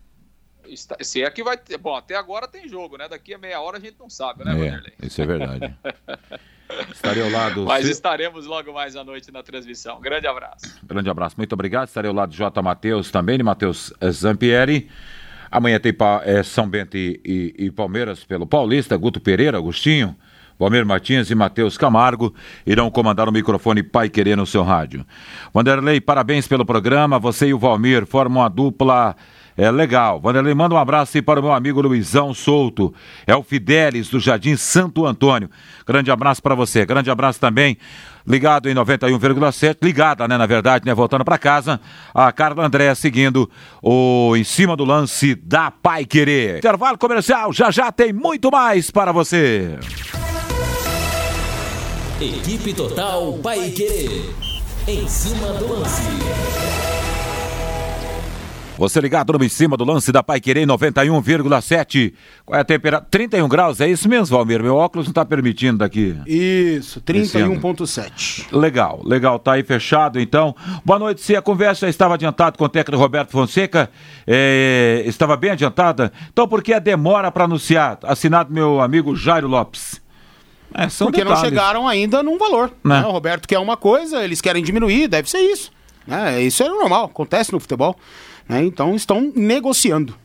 Se 1.02 1.24
é 1.24 1.30
que 1.30 1.44
vai 1.44 1.58
ter. 1.58 1.78
Bom, 1.78 1.96
até 1.96 2.16
agora 2.16 2.48
tem 2.48 2.68
jogo, 2.68 2.98
né? 2.98 3.08
Daqui 3.08 3.34
a 3.34 3.38
meia 3.38 3.60
hora 3.62 3.78
a 3.78 3.80
gente 3.80 3.96
não 4.00 4.10
sabe, 4.10 4.44
né, 4.44 4.52
é, 4.52 4.56
Vanderlei? 4.56 4.94
Isso 5.02 5.22
é 5.22 5.26
verdade. 5.26 5.76
Estarei 6.94 7.24
ao 7.24 7.30
lado. 7.30 7.66
Mas 7.66 7.86
se... 7.86 7.92
estaremos 7.92 8.46
logo 8.46 8.74
mais 8.74 8.96
à 8.96 9.04
noite 9.04 9.32
na 9.32 9.44
transmissão. 9.44 10.00
Grande 10.00 10.28
abraço. 10.28 10.80
Grande 10.84 11.10
abraço, 11.10 11.36
muito 11.38 11.54
obrigado. 11.54 11.88
Estarei 11.88 12.10
ao 12.10 12.16
lado 12.16 12.32
de 12.32 12.38
J. 12.38 12.62
Matheus 12.62 13.12
também, 13.12 13.38
de 13.38 13.44
Matheus 13.44 13.94
Zampieri. 14.10 14.90
Amanhã 15.52 15.80
tem 15.80 15.94
é, 16.24 16.44
São 16.44 16.68
Bento 16.70 16.96
e, 16.96 17.20
e, 17.26 17.66
e, 17.66 17.72
Palmeiras 17.72 18.24
pelo 18.24 18.48
Paulista, 18.48 18.96
Guto 18.96 19.20
Pereira, 19.20 19.58
Agostinho, 19.58 20.16
Valmir 20.58 20.86
Martins 20.86 21.30
e 21.30 21.36
Matheus 21.36 21.78
Camargo 21.78 22.34
irão 22.66 22.90
comandar 22.90 23.28
o 23.28 23.34
microfone 23.34 23.84
Pai 23.84 24.10
Querer 24.10 24.38
no 24.38 24.46
seu 24.46 24.64
rádio. 24.64 25.06
Vanderlei, 25.54 26.00
parabéns 26.00 26.48
pelo 26.48 26.66
programa. 26.66 27.20
Você 27.20 27.48
e 27.48 27.54
o 27.54 27.60
Valmir 27.60 28.06
formam 28.06 28.44
uma 28.44 28.50
dupla 28.50 29.14
é 29.58 29.70
legal. 29.70 30.20
Vanderlei, 30.20 30.54
manda 30.54 30.76
um 30.76 30.78
abraço 30.78 31.18
aí 31.18 31.22
para 31.22 31.40
o 31.40 31.44
meu 31.44 31.52
amigo 31.52 31.82
Luizão 31.82 32.34
Souto. 32.34 32.94
É 33.26 33.36
o 33.36 33.44
Fidelis 33.44 34.10
do 34.10 34.20
Jardim 34.20 34.56
Santo 34.56 35.06
Antônio. 35.06 35.50
Grande 35.86 36.12
abraço 36.12 36.42
para 36.42 36.56
você. 36.56 36.86
Grande 36.86 37.10
abraço 37.10 37.40
também. 37.40 37.78
Ligado 38.26 38.70
em 38.70 38.76
91,7, 38.76 39.78
ligada, 39.82 40.28
né, 40.28 40.38
na 40.38 40.46
verdade, 40.46 40.86
né, 40.86 40.94
voltando 40.94 41.26
para 41.26 41.40
casa, 41.40 41.82
a 42.14 42.32
Carla 42.32 42.64
André 42.64 42.94
seguindo 42.94 43.50
o 43.82 44.36
em 44.38 44.44
cima 44.44 44.78
do 44.78 44.86
lance 44.86 45.34
da 45.34 45.72
Pai 45.72 46.06
Querer. 46.06 46.60
Intervalo 46.60 47.00
comercial, 47.00 47.52
já 47.52 47.72
já 47.72 47.92
tem 47.92 48.14
muito 48.14 48.52
mais 48.52 48.92
para 48.92 49.12
você. 49.12 49.80
Equipe 52.22 52.76
Total 52.76 53.34
Pai 53.42 53.72
Querer. 53.72 54.30
Em 54.88 55.08
cima 55.08 55.48
do 55.54 55.74
lance. 55.74 56.91
Você 58.78 59.00
ligado 59.00 59.34
no 59.34 59.44
em 59.44 59.50
cima 59.50 59.78
do 59.78 59.84
lance 59.84 60.12
da 60.12 60.24
Pai 60.24 60.40
Querer 60.40 60.66
91,7. 60.66 62.14
Qual 62.46 62.58
é 62.58 62.62
a 62.62 62.64
temperatura? 62.64 63.08
31 63.12 63.48
graus, 63.48 63.80
é 63.80 63.88
isso 63.88 64.10
mesmo, 64.10 64.36
Valmir? 64.36 64.64
Meu 64.64 64.76
óculos 64.76 65.06
não 65.06 65.12
está 65.12 65.24
permitindo 65.24 65.80
daqui. 65.80 66.18
Isso, 66.26 67.00
31,7. 67.02 68.48
Legal, 68.52 69.02
legal, 69.06 69.38
tá 69.38 69.54
aí 69.54 69.64
fechado 69.64 70.20
então. 70.20 70.56
Boa 70.84 70.98
noite, 70.98 71.22
se 71.22 71.36
a 71.36 71.42
conversa 71.42 71.88
estava 71.88 72.16
adiantada 72.16 72.58
com 72.58 72.64
o 72.64 72.70
técnico 72.70 73.00
Roberto 73.02 73.32
Fonseca, 73.32 73.90
é, 74.26 75.04
estava 75.06 75.36
bem 75.38 75.52
adiantada, 75.52 76.12
então 76.32 76.48
por 76.48 76.64
que 76.64 76.74
a 76.74 76.80
demora 76.80 77.32
para 77.32 77.44
anunciar? 77.44 78.00
Assinado 78.04 78.52
meu 78.52 78.82
amigo 78.82 79.16
Jairo 79.16 79.48
Lopes. 79.48 80.02
É, 80.74 80.88
Porque 80.88 81.20
detalhes. 81.20 81.30
não 81.30 81.50
chegaram 81.50 81.88
ainda 81.88 82.24
num 82.24 82.38
valor. 82.38 82.72
Né? 82.84 83.02
Né? 83.02 83.06
O 83.06 83.12
Roberto 83.12 83.48
quer 83.48 83.60
uma 83.60 83.76
coisa, 83.76 84.24
eles 84.24 84.40
querem 84.40 84.64
diminuir, 84.64 85.08
deve 85.08 85.30
ser 85.30 85.40
isso. 85.40 85.72
É, 86.10 86.42
isso 86.42 86.64
é 86.64 86.70
normal, 86.70 87.06
acontece 87.06 87.52
no 87.52 87.60
futebol. 87.60 87.96
Né? 88.48 88.64
Então 88.64 88.96
estão 88.96 89.32
negociando. 89.36 90.16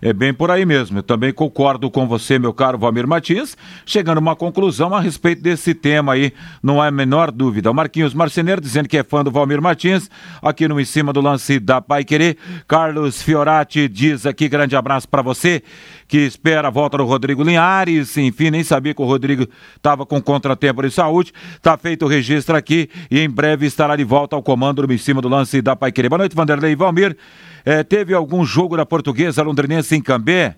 É 0.00 0.12
bem 0.12 0.32
por 0.32 0.50
aí 0.50 0.64
mesmo. 0.64 0.98
Eu 0.98 1.02
também 1.02 1.32
concordo 1.32 1.90
com 1.90 2.06
você, 2.06 2.38
meu 2.38 2.52
caro 2.52 2.78
Valmir 2.78 3.06
Martins, 3.06 3.56
chegando 3.84 4.18
a 4.18 4.20
uma 4.20 4.36
conclusão 4.36 4.94
a 4.94 5.00
respeito 5.00 5.42
desse 5.42 5.74
tema 5.74 6.12
aí, 6.12 6.32
não 6.62 6.80
há 6.80 6.86
a 6.86 6.90
menor 6.90 7.30
dúvida. 7.30 7.70
O 7.70 7.74
Marquinhos 7.74 8.14
Marceneiro 8.14 8.60
dizendo 8.60 8.88
que 8.88 8.96
é 8.96 9.02
fã 9.02 9.24
do 9.24 9.30
Valmir 9.30 9.60
Martins, 9.60 10.08
aqui 10.40 10.68
no 10.68 10.80
em 10.80 10.84
cima 10.84 11.12
do 11.12 11.20
lance 11.20 11.58
da 11.58 11.80
Pai 11.80 12.04
Querer. 12.04 12.36
Carlos 12.66 13.22
Fiorati 13.22 13.88
diz 13.88 14.24
aqui, 14.24 14.48
grande 14.48 14.76
abraço 14.76 15.08
para 15.08 15.22
você, 15.22 15.62
que 16.06 16.18
espera 16.18 16.68
a 16.68 16.70
volta 16.70 16.96
do 16.98 17.04
Rodrigo 17.04 17.42
Linhares, 17.42 18.16
enfim, 18.16 18.50
nem 18.50 18.62
sabia 18.62 18.94
que 18.94 19.02
o 19.02 19.04
Rodrigo 19.04 19.46
estava 19.76 20.06
com 20.06 20.20
contratempo 20.22 20.82
de 20.82 20.90
saúde. 20.90 21.32
Tá 21.60 21.76
feito 21.76 22.04
o 22.04 22.08
registro 22.08 22.56
aqui 22.56 22.88
e 23.10 23.18
em 23.18 23.28
breve 23.28 23.66
estará 23.66 23.96
de 23.96 24.04
volta 24.04 24.36
ao 24.36 24.42
comando 24.42 24.86
no 24.86 24.92
em 24.92 24.98
cima 24.98 25.20
do 25.20 25.28
lance 25.28 25.60
da 25.60 25.74
Pai 25.74 25.90
Querer. 25.90 26.08
Boa 26.08 26.18
noite, 26.18 26.36
Vanderlei 26.36 26.76
Valmir. 26.76 27.16
É, 27.64 27.82
teve 27.82 28.14
algum 28.14 28.44
jogo 28.44 28.76
da 28.76 28.86
portuguesa 28.86 29.42
londrinense 29.42 29.94
em 29.94 30.00
Cambé? 30.00 30.56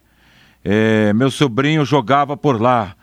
É, 0.65 1.13
meu 1.13 1.31
sobrinho 1.31 1.85
jogava 1.85 2.37
por 2.37 2.61
lá. 2.61 2.95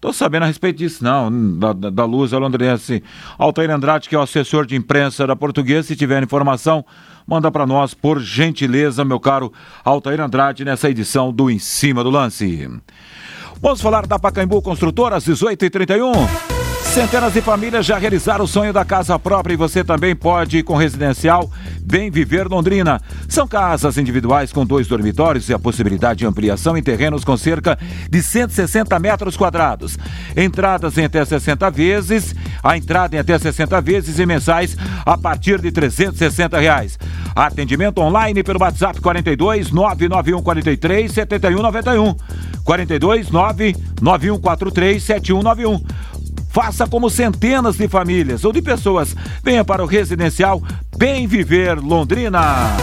Tô 0.00 0.14
sabendo 0.14 0.44
a 0.44 0.46
respeito 0.46 0.78
disso, 0.78 1.04
não, 1.04 1.58
da, 1.58 1.74
da, 1.74 2.04
Luz 2.06 2.32
Londrinense. 2.32 3.02
Altair 3.36 3.70
Andrade, 3.70 4.08
que 4.08 4.14
é 4.14 4.18
o 4.18 4.22
assessor 4.22 4.64
de 4.64 4.74
imprensa 4.74 5.26
da 5.26 5.36
Portuguesa, 5.36 5.88
se 5.88 5.96
tiver 5.96 6.22
informação, 6.22 6.82
manda 7.26 7.50
para 7.50 7.66
nós, 7.66 7.92
por 7.92 8.18
gentileza, 8.18 9.04
meu 9.04 9.20
caro 9.20 9.52
Altair 9.84 10.20
Andrade, 10.22 10.64
nessa 10.64 10.88
edição 10.88 11.30
do 11.30 11.50
Em 11.50 11.58
Cima 11.58 12.02
do 12.02 12.08
Lance. 12.08 12.66
Vamos 13.60 13.82
falar 13.82 14.06
da 14.06 14.18
Pacaembu 14.18 14.62
Construtora, 14.62 15.16
às 15.16 15.26
18h31. 15.26 16.59
Centenas 16.90 17.32
de 17.32 17.40
famílias 17.40 17.86
já 17.86 17.98
realizaram 17.98 18.44
o 18.44 18.48
sonho 18.48 18.72
da 18.72 18.84
casa 18.84 19.16
própria 19.16 19.54
e 19.54 19.56
você 19.56 19.84
também 19.84 20.16
pode, 20.16 20.60
com 20.64 20.74
residencial, 20.74 21.48
Bem 21.82 22.10
Viver 22.10 22.48
Londrina. 22.48 23.00
São 23.28 23.46
casas 23.46 23.96
individuais 23.96 24.52
com 24.52 24.66
dois 24.66 24.88
dormitórios 24.88 25.48
e 25.48 25.54
a 25.54 25.58
possibilidade 25.58 26.18
de 26.18 26.26
ampliação 26.26 26.76
em 26.76 26.82
terrenos 26.82 27.24
com 27.24 27.36
cerca 27.36 27.78
de 28.10 28.20
160 28.20 28.98
metros 28.98 29.36
quadrados. 29.36 29.96
Entradas 30.36 30.98
em 30.98 31.04
até 31.04 31.24
60 31.24 31.70
vezes, 31.70 32.34
a 32.60 32.76
entrada 32.76 33.14
em 33.14 33.20
até 33.20 33.38
60 33.38 33.80
vezes 33.80 34.18
e 34.18 34.26
mensais 34.26 34.76
a 35.06 35.16
partir 35.16 35.60
de 35.60 35.70
360 35.70 36.58
reais. 36.58 36.98
Atendimento 37.36 38.00
online 38.00 38.42
pelo 38.42 38.60
WhatsApp 38.60 39.00
42 39.00 39.70
991 39.70 40.42
43 40.42 41.12
7191. 41.12 42.16
42 42.64 43.30
991 43.30 44.38
43 44.38 45.02
7191. 45.02 45.84
Faça 46.50 46.84
como 46.86 47.08
centenas 47.08 47.76
de 47.76 47.86
famílias 47.86 48.44
ou 48.44 48.52
de 48.52 48.60
pessoas. 48.60 49.14
Venha 49.42 49.64
para 49.64 49.84
o 49.84 49.86
residencial 49.86 50.60
Bem 50.96 51.26
Viver 51.26 51.78
Londrina. 51.78 52.76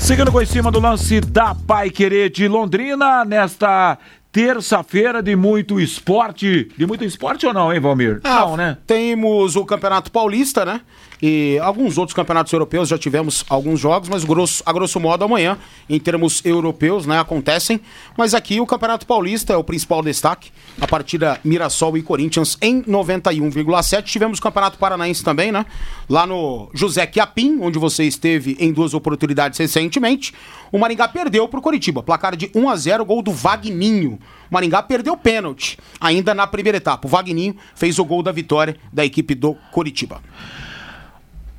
Seguindo 0.00 0.32
com 0.32 0.42
em 0.42 0.46
cima 0.46 0.72
do 0.72 0.80
lance 0.80 1.20
da 1.20 1.54
Pai 1.54 1.88
Querer 1.88 2.30
de 2.30 2.48
Londrina, 2.48 3.24
nesta 3.24 3.96
terça-feira 4.32 5.22
de 5.22 5.34
muito 5.36 5.80
esporte. 5.80 6.68
De 6.76 6.84
muito 6.84 7.04
esporte 7.04 7.46
ou 7.46 7.54
não, 7.54 7.72
hein, 7.72 7.80
Valmir? 7.80 8.20
Ah, 8.24 8.40
não, 8.40 8.56
né? 8.56 8.76
Temos 8.84 9.54
o 9.54 9.64
Campeonato 9.64 10.10
Paulista, 10.10 10.64
né? 10.64 10.80
E 11.20 11.58
alguns 11.62 11.96
outros 11.96 12.14
campeonatos 12.14 12.52
europeus 12.52 12.88
já 12.88 12.98
tivemos 12.98 13.44
alguns 13.48 13.80
jogos, 13.80 14.08
mas 14.08 14.24
grosso, 14.24 14.62
a 14.66 14.72
grosso 14.72 15.00
modo 15.00 15.24
amanhã, 15.24 15.58
em 15.88 15.98
termos 15.98 16.44
europeus, 16.44 17.06
né, 17.06 17.18
acontecem. 17.18 17.80
Mas 18.16 18.34
aqui 18.34 18.60
o 18.60 18.66
Campeonato 18.66 19.06
Paulista 19.06 19.52
é 19.52 19.56
o 19.56 19.64
principal 19.64 20.02
destaque. 20.02 20.50
A 20.80 20.86
partida 20.86 21.40
Mirassol 21.42 21.96
e 21.96 22.02
Corinthians 22.02 22.58
em 22.60 22.82
91,7. 22.82 24.02
Tivemos 24.04 24.38
o 24.38 24.42
Campeonato 24.42 24.78
Paranaense 24.78 25.24
também, 25.24 25.50
né? 25.50 25.64
Lá 26.08 26.26
no 26.26 26.68
José 26.74 27.08
Chiapim, 27.10 27.58
onde 27.60 27.78
você 27.78 28.04
esteve 28.04 28.56
em 28.60 28.72
duas 28.72 28.92
oportunidades 28.92 29.58
recentemente. 29.58 30.34
O 30.70 30.78
Maringá 30.78 31.08
perdeu 31.08 31.48
para 31.48 31.58
o 31.58 31.62
Coritiba. 31.62 32.02
Placar 32.02 32.36
de 32.36 32.50
1 32.54 32.68
a 32.68 32.76
0 32.76 33.04
gol 33.04 33.22
do 33.22 33.32
Vagninho. 33.32 34.18
O 34.50 34.54
Maringá 34.54 34.82
perdeu 34.82 35.16
pênalti 35.16 35.78
ainda 35.98 36.34
na 36.34 36.46
primeira 36.46 36.76
etapa. 36.76 37.06
O 37.06 37.10
Vagninho 37.10 37.56
fez 37.74 37.98
o 37.98 38.04
gol 38.04 38.22
da 38.22 38.32
vitória 38.32 38.76
da 38.92 39.04
equipe 39.04 39.34
do 39.34 39.54
Coritiba. 39.72 40.20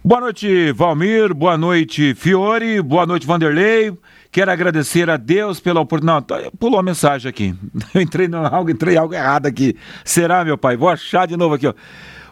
Boa 0.08 0.22
noite, 0.22 0.72
Valmir. 0.72 1.34
Boa 1.34 1.58
noite, 1.58 2.16
Fiore. 2.16 2.82
Boa 2.82 3.06
noite, 3.06 3.28
Vanderlei. 3.28 3.94
Quero 4.32 4.50
agradecer 4.50 5.10
a 5.10 5.18
Deus 5.18 5.60
pela 5.60 5.82
oportunidade. 5.82 6.26
Não, 6.30 6.50
tá, 6.50 6.50
pulou 6.58 6.80
a 6.80 6.84
mensagem 6.84 7.28
aqui. 7.30 7.54
Eu 7.94 8.00
entrei 8.00 8.30
no 8.30 8.38
algo, 8.38 8.72
entrei 8.72 8.96
algo 8.96 9.14
errado 9.14 9.48
aqui. 9.48 9.76
Será, 10.06 10.46
meu 10.46 10.58
pai? 10.58 10.78
Vou 10.78 10.88
achar 10.88 11.28
de 11.28 11.36
novo 11.36 11.56
aqui, 11.56 11.68
ó. 11.68 11.74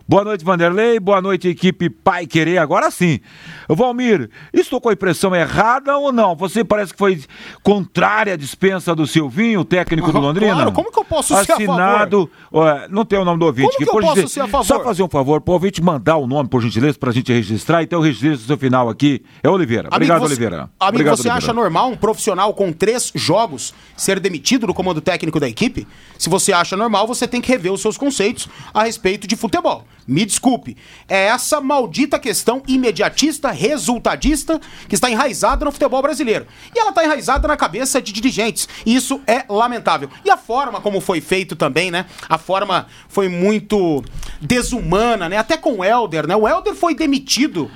Boa 0.08 0.24
noite, 0.24 0.46
Vanderlei. 0.46 1.00
Boa 1.00 1.20
noite, 1.20 1.48
equipe 1.48 1.90
Pai 1.90 2.28
Querer. 2.28 2.60
Agora 2.60 2.92
sim. 2.92 3.20
Valmir, 3.68 4.30
estou 4.54 4.80
com 4.80 4.90
a 4.90 4.94
impressão 4.94 5.36
errada 5.36 5.98
ou 5.98 6.12
não? 6.12 6.36
Você 6.36 6.64
parece 6.64 6.94
que 6.94 7.00
foi 7.00 7.24
contrária 7.64 8.36
à 8.36 8.38
dispensa 8.38 8.94
do 8.94 9.08
Silvinho, 9.08 9.66
técnico 9.66 10.12
do 10.12 10.20
Londrina? 10.20 10.54
Claro, 10.54 10.72
como 10.74 10.92
que 10.92 11.00
eu 11.00 11.04
posso 11.04 11.34
Assinado, 11.34 11.58
ser 11.58 11.72
a 11.72 11.98
favor? 11.98 12.30
Ó, 12.52 12.88
não 12.88 13.04
tem 13.04 13.18
o 13.18 13.26
nome 13.26 13.40
do 13.40 13.48
ouvinte. 13.48 13.68
Como 13.68 13.78
que 13.78 13.84
eu 13.84 13.94
por 13.94 14.04
posso 14.04 14.28
ser 14.28 14.42
a 14.42 14.48
favor? 14.48 14.66
Só 14.66 14.84
fazer 14.84 15.02
um 15.02 15.10
favor, 15.10 15.42
pro 15.42 15.54
ouvinte 15.54 15.82
mandar 15.82 16.18
o 16.18 16.28
nome, 16.28 16.48
por 16.50 16.62
gentileza, 16.62 17.00
pra 17.00 17.12
gente 17.12 17.34
registrar. 17.34 17.82
Então, 17.82 18.00
o 18.00 18.04
registro 18.04 18.38
do 18.38 18.44
seu 18.44 18.58
final 18.60 18.88
aqui 18.90 19.24
é 19.42 19.50
Oliveira. 19.50 19.90
Obrigado, 19.92 20.20
você, 20.20 20.26
Oliveira. 20.26 20.56
Amigo, 20.58 20.72
Obrigado, 20.82 21.18
você 21.18 21.30
acha 21.30 21.52
normal 21.52 21.90
um 21.90 21.98
profissional 21.98 22.54
com 22.54 22.72
três 22.72 23.12
jogos 23.16 23.74
ser 23.98 24.20
demitido 24.20 24.68
do 24.68 24.74
comando 24.74 25.02
técnico 25.02 25.40
da 25.40 25.50
equipe? 25.50 25.88
Se 26.16 26.30
você 26.30 26.54
acha 26.54 26.78
normal, 26.78 27.08
você 27.08 27.28
tem 27.28 27.42
que 27.42 27.52
rever 27.52 27.74
os 27.74 27.82
seus 27.82 27.98
conceitos 27.98 28.48
a 28.72 28.84
respeito 28.84 29.26
de 29.26 29.36
futebol. 29.36 29.84
Me 30.08 30.26
desculpe. 30.26 30.78
É 31.08 31.26
essa 31.26 31.60
maldita 31.60 32.20
questão 32.20 32.62
imediatista, 32.68 33.50
resultadista, 33.52 34.60
que 34.88 34.96
está 34.96 35.10
enraizada 35.10 35.66
no 35.66 35.72
futebol 35.72 36.02
brasileiro. 36.02 36.46
E 36.76 36.80
ela 36.80 36.90
está 36.90 37.04
enraizada 37.04 37.48
na 37.48 37.58
cabeça 37.58 38.02
de 38.02 38.12
dirigentes. 38.12 38.70
E 38.86 38.96
isso 38.96 39.20
é 39.26 39.46
lamentável. 39.50 40.10
E 40.24 40.30
a 40.30 40.38
forma 40.38 40.80
como 40.80 41.02
foi 41.02 41.22
feito 41.22 41.56
também, 41.56 41.90
né? 41.90 42.06
A 42.30 42.38
forma 42.38 42.88
foi 43.10 43.28
muito 43.28 44.04
desumana, 44.40 45.28
né? 45.28 45.38
Até 45.38 45.58
com 45.58 45.80
o 45.80 45.84
Helder, 45.84 46.28
né? 46.28 46.36
O 46.36 46.48
Helder 46.48 46.76
foi 46.76 46.94
demitido 46.94 47.72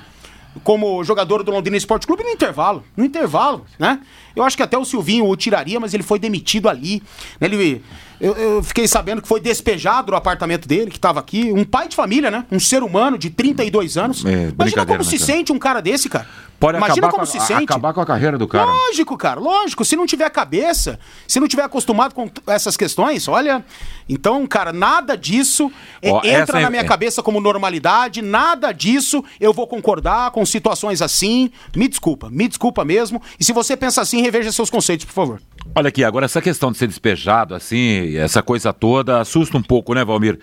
como 0.64 1.02
jogador 1.04 1.42
do 1.42 1.50
Londrina 1.50 1.76
Esporte 1.76 2.06
Clube 2.06 2.22
no 2.22 2.30
intervalo. 2.30 2.84
No 2.96 3.04
intervalo, 3.04 3.64
né? 3.78 4.00
Eu 4.34 4.44
acho 4.44 4.56
que 4.56 4.62
até 4.62 4.76
o 4.78 4.84
Silvinho 4.84 5.26
o 5.26 5.36
tiraria, 5.36 5.80
mas 5.80 5.94
ele 5.94 6.02
foi 6.02 6.18
demitido 6.18 6.68
ali. 6.68 7.02
né? 7.40 7.46
Ele, 7.46 7.82
eu, 8.20 8.34
eu 8.34 8.62
fiquei 8.62 8.86
sabendo 8.86 9.22
que 9.22 9.28
foi 9.28 9.40
despejado 9.40 10.08
do 10.08 10.16
apartamento 10.16 10.68
dele, 10.68 10.90
que 10.90 10.98
estava 10.98 11.18
aqui. 11.18 11.50
Um 11.52 11.64
pai 11.64 11.88
de 11.88 11.96
família, 11.96 12.30
né? 12.30 12.44
Um 12.52 12.60
ser 12.60 12.82
humano 12.82 13.16
de 13.16 13.30
32 13.30 13.96
anos. 13.96 14.24
É, 14.24 14.50
Imagina 14.50 14.84
como 14.84 14.98
né, 14.98 15.04
se 15.04 15.18
cara? 15.18 15.24
sente 15.24 15.52
um 15.52 15.58
cara 15.58 15.80
desse, 15.80 16.08
cara. 16.08 16.26
Pode 16.60 16.76
Imagina 16.76 17.06
acabar 17.06 17.10
como 17.12 17.26
com, 17.26 17.32
se 17.32 17.38
a, 17.38 17.40
sente. 17.40 17.64
acabar 17.64 17.94
com 17.94 18.02
a 18.02 18.06
carreira 18.06 18.36
do 18.36 18.46
cara. 18.46 18.70
Lógico, 18.70 19.16
cara, 19.16 19.40
lógico. 19.40 19.82
Se 19.82 19.96
não 19.96 20.04
tiver 20.04 20.28
cabeça, 20.28 21.00
se 21.26 21.40
não 21.40 21.48
tiver 21.48 21.62
acostumado 21.62 22.14
com 22.14 22.30
essas 22.46 22.76
questões, 22.76 23.26
olha. 23.28 23.64
Então, 24.06 24.46
cara, 24.46 24.70
nada 24.70 25.16
disso 25.16 25.72
é, 26.02 26.10
entra 26.10 26.28
essa 26.28 26.58
é- 26.58 26.62
na 26.62 26.68
minha 26.70 26.82
é- 26.82 26.86
cabeça 26.86 27.22
como 27.22 27.40
normalidade, 27.40 28.20
nada 28.20 28.72
disso 28.72 29.24
eu 29.40 29.54
vou 29.54 29.66
concordar 29.66 30.30
com 30.32 30.44
situações 30.44 31.00
assim. 31.00 31.50
Me 31.74 31.88
desculpa, 31.88 32.28
me 32.28 32.46
desculpa 32.46 32.84
mesmo. 32.84 33.22
E 33.38 33.44
se 33.44 33.52
você 33.54 33.74
pensa 33.74 34.02
assim, 34.02 34.20
reveja 34.20 34.52
seus 34.52 34.68
conceitos, 34.68 35.06
por 35.06 35.12
favor. 35.14 35.40
Olha 35.74 35.88
aqui, 35.88 36.02
agora 36.04 36.24
essa 36.26 36.42
questão 36.42 36.72
de 36.72 36.78
ser 36.78 36.88
despejado 36.88 37.54
assim, 37.54 38.16
essa 38.16 38.42
coisa 38.42 38.72
toda, 38.72 39.20
assusta 39.20 39.56
um 39.56 39.62
pouco, 39.62 39.94
né, 39.94 40.04
Valmir? 40.04 40.38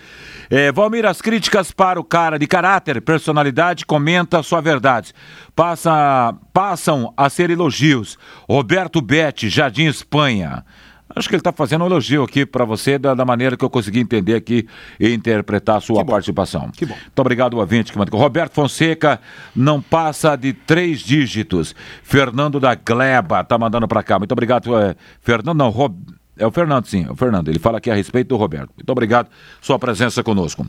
É, 0.50 0.72
Valmir, 0.72 1.06
as 1.06 1.22
críticas 1.22 1.72
para 1.72 2.00
o 2.00 2.04
cara 2.04 2.40
de 2.40 2.48
caráter, 2.48 3.02
personalidade, 3.02 3.86
comenta 3.86 4.42
sua 4.42 4.62
verdade. 4.62 5.14
Passa, 5.56 5.92
passam 6.54 7.14
a 7.16 7.30
ser 7.30 7.50
elogios. 7.50 8.18
Roberto 8.48 9.02
Betti, 9.02 9.50
Jardim 9.50 9.86
Espanha. 9.86 10.64
Acho 11.16 11.30
que 11.30 11.36
ele 11.36 11.40
está 11.40 11.54
fazendo 11.54 11.84
um 11.84 11.88
elogio 11.88 12.24
aqui 12.24 12.46
para 12.46 12.66
você 12.66 13.00
da, 13.00 13.16
da 13.16 13.26
maneira 13.26 13.56
que 13.56 13.64
eu 13.64 13.70
consegui 13.70 14.00
entender 14.00 14.36
aqui 14.36 14.68
e 15.00 15.14
interpretar 15.14 15.78
a 15.78 15.80
sua 15.80 16.04
bom. 16.04 16.12
participação. 16.12 16.70
Que 16.70 16.86
bom. 16.86 16.94
Muito 16.94 17.20
obrigado, 17.20 17.58
ouvinte 17.58 17.92
que 17.92 17.98
mandou. 17.98 18.20
Roberto 18.20 18.54
Fonseca 18.54 19.20
não 19.56 19.82
passa 19.82 20.36
de 20.36 20.54
três 20.54 21.00
dígitos. 21.00 21.74
Fernando 22.04 22.60
da 22.60 22.76
Gleba 22.76 23.44
tá 23.44 23.58
mandando 23.58 23.88
para 23.88 24.04
cá. 24.04 24.20
Muito 24.20 24.32
obrigado, 24.32 24.78
é, 24.78 24.96
Fernando. 25.22 25.58
Não, 25.58 25.70
Rob... 25.70 25.96
é 26.38 26.46
o 26.46 26.52
Fernando, 26.52 26.86
sim, 26.86 27.06
é 27.08 27.12
o 27.12 27.16
Fernando. 27.16 27.50
Ele 27.50 27.60
fala 27.60 27.78
aqui 27.78 27.90
a 27.90 27.96
respeito 27.96 28.30
do 28.30 28.38
Roberto. 28.38 28.70
Muito 28.76 28.90
obrigado 28.90 29.30
sua 29.62 29.78
presença 29.78 30.24
conosco. 30.24 30.66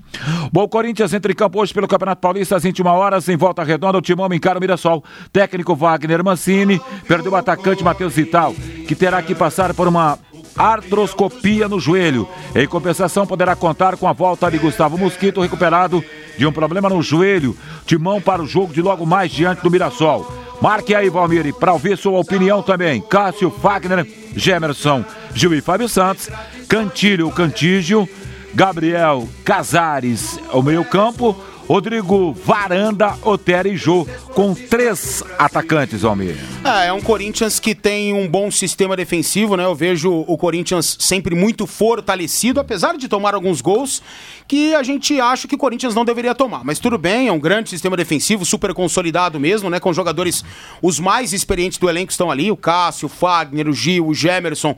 Bom, 0.53 0.67
Corinthians 0.69 1.13
entra 1.13 1.31
em 1.31 1.35
campo 1.35 1.61
hoje 1.61 1.73
pelo 1.73 1.89
Campeonato 1.89 2.21
Paulista 2.21 2.57
às 2.57 2.63
21 2.63 2.87
horas, 2.87 3.29
em 3.29 3.37
volta 3.37 3.63
redonda. 3.63 3.99
O 3.99 4.03
Timão 4.03 4.33
encara 4.33 4.59
o 4.59 4.61
Mirassol. 4.61 5.05
Técnico 5.33 5.75
Wagner 5.75 6.25
Mancini 6.25 6.81
perdeu 7.07 7.33
o 7.33 7.37
atacante 7.37 7.85
Matheus 7.85 8.15
Vital, 8.15 8.55
que 8.87 8.95
terá 8.95 9.23
que 9.23 9.35
passar 9.35 9.75
por 9.75 9.87
uma 9.87 10.19
artroscopia 10.57 11.69
no 11.69 11.79
joelho. 11.79 12.29
Em 12.55 12.67
compensação, 12.67 13.27
poderá 13.27 13.55
contar 13.55 13.97
com 13.97 14.09
a 14.09 14.13
volta 14.13 14.51
de 14.51 14.59
Gustavo 14.59 14.99
Mosquito, 14.99 15.41
recuperado 15.41 16.03
de 16.37 16.47
um 16.47 16.53
problema 16.53 16.89
no 16.89 17.01
joelho. 17.03 17.57
Timão 17.87 18.21
para 18.21 18.43
o 18.43 18.47
jogo 18.47 18.73
de 18.73 18.83
logo 18.83 19.07
mais 19.07 19.31
diante 19.31 19.63
do 19.63 19.71
Mirassol. 19.71 20.48
Marque 20.61 20.95
aí, 20.95 21.09
Valmir, 21.09 21.55
para 21.55 21.73
ouvir 21.73 21.97
sua 21.97 22.19
opinião 22.19 22.63
também. 22.63 23.01
Cássio 23.01 23.51
Fagner, 23.51 24.07
Gemerson, 24.35 25.05
Gil 25.33 25.55
e 25.55 25.61
Fábio 25.61 25.89
Santos, 25.89 26.29
Cantilho 26.69 27.31
Cantígio, 27.31 28.09
Gabriel 28.55 29.29
Casares, 29.45 30.39
o 30.53 30.61
meio 30.61 30.85
campo, 30.85 31.37
Rodrigo 31.69 32.33
Varanda, 32.33 33.15
Otero 33.23 33.69
e 33.69 33.77
Jô, 33.77 34.09
com 34.35 34.55
três 34.55 35.23
atacantes, 35.39 36.01
Valmir. 36.01 36.35
É, 36.65 36.87
é 36.87 36.93
um 36.95 37.01
Corinthians 37.03 37.61
que 37.61 37.75
tem 37.75 38.15
um 38.15 38.27
bom 38.27 38.51
sistema 38.51 38.97
defensivo, 38.97 39.55
né? 39.55 39.67
Eu 39.67 39.75
vejo 39.75 40.25
o 40.27 40.39
Corinthians 40.39 40.97
sempre 40.99 41.35
muito 41.35 41.67
fortalecido, 41.67 42.59
apesar 42.59 42.97
de 42.97 43.07
tomar 43.07 43.35
alguns 43.35 43.61
gols 43.61 44.03
que 44.49 44.75
a 44.75 44.83
gente 44.83 45.21
acha 45.21 45.47
que 45.47 45.57
o 45.57 45.59
Corinthians 45.59 45.95
não 45.95 46.07
deveria 46.07 46.35
tomar. 46.35 46.65
Mas 46.65 46.79
tudo 46.79 46.97
bem, 46.97 47.29
é 47.29 47.33
um 47.33 47.39
grande 47.39 47.69
sistema 47.69 47.99
defensivo, 47.99 48.47
super 48.47 48.73
consolidado 48.73 49.39
mesmo, 49.39 49.69
né? 49.69 49.79
Com 49.79 49.93
jogadores, 49.93 50.43
os 50.81 50.99
mais 50.99 51.35
experientes 51.35 51.77
do 51.77 51.91
elenco 51.91 52.11
estão 52.11 52.31
ali, 52.31 52.51
o 52.51 52.57
Cássio, 52.57 53.05
o 53.05 53.11
Fagner, 53.11 53.69
o 53.69 53.75
Gil, 53.75 54.07
o 54.07 54.15
Gemerson 54.15 54.75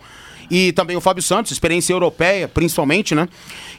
e 0.51 0.73
também 0.73 0.97
o 0.97 1.01
Fábio 1.01 1.23
Santos, 1.23 1.53
experiência 1.53 1.93
europeia, 1.93 2.49
principalmente, 2.49 3.15
né? 3.15 3.29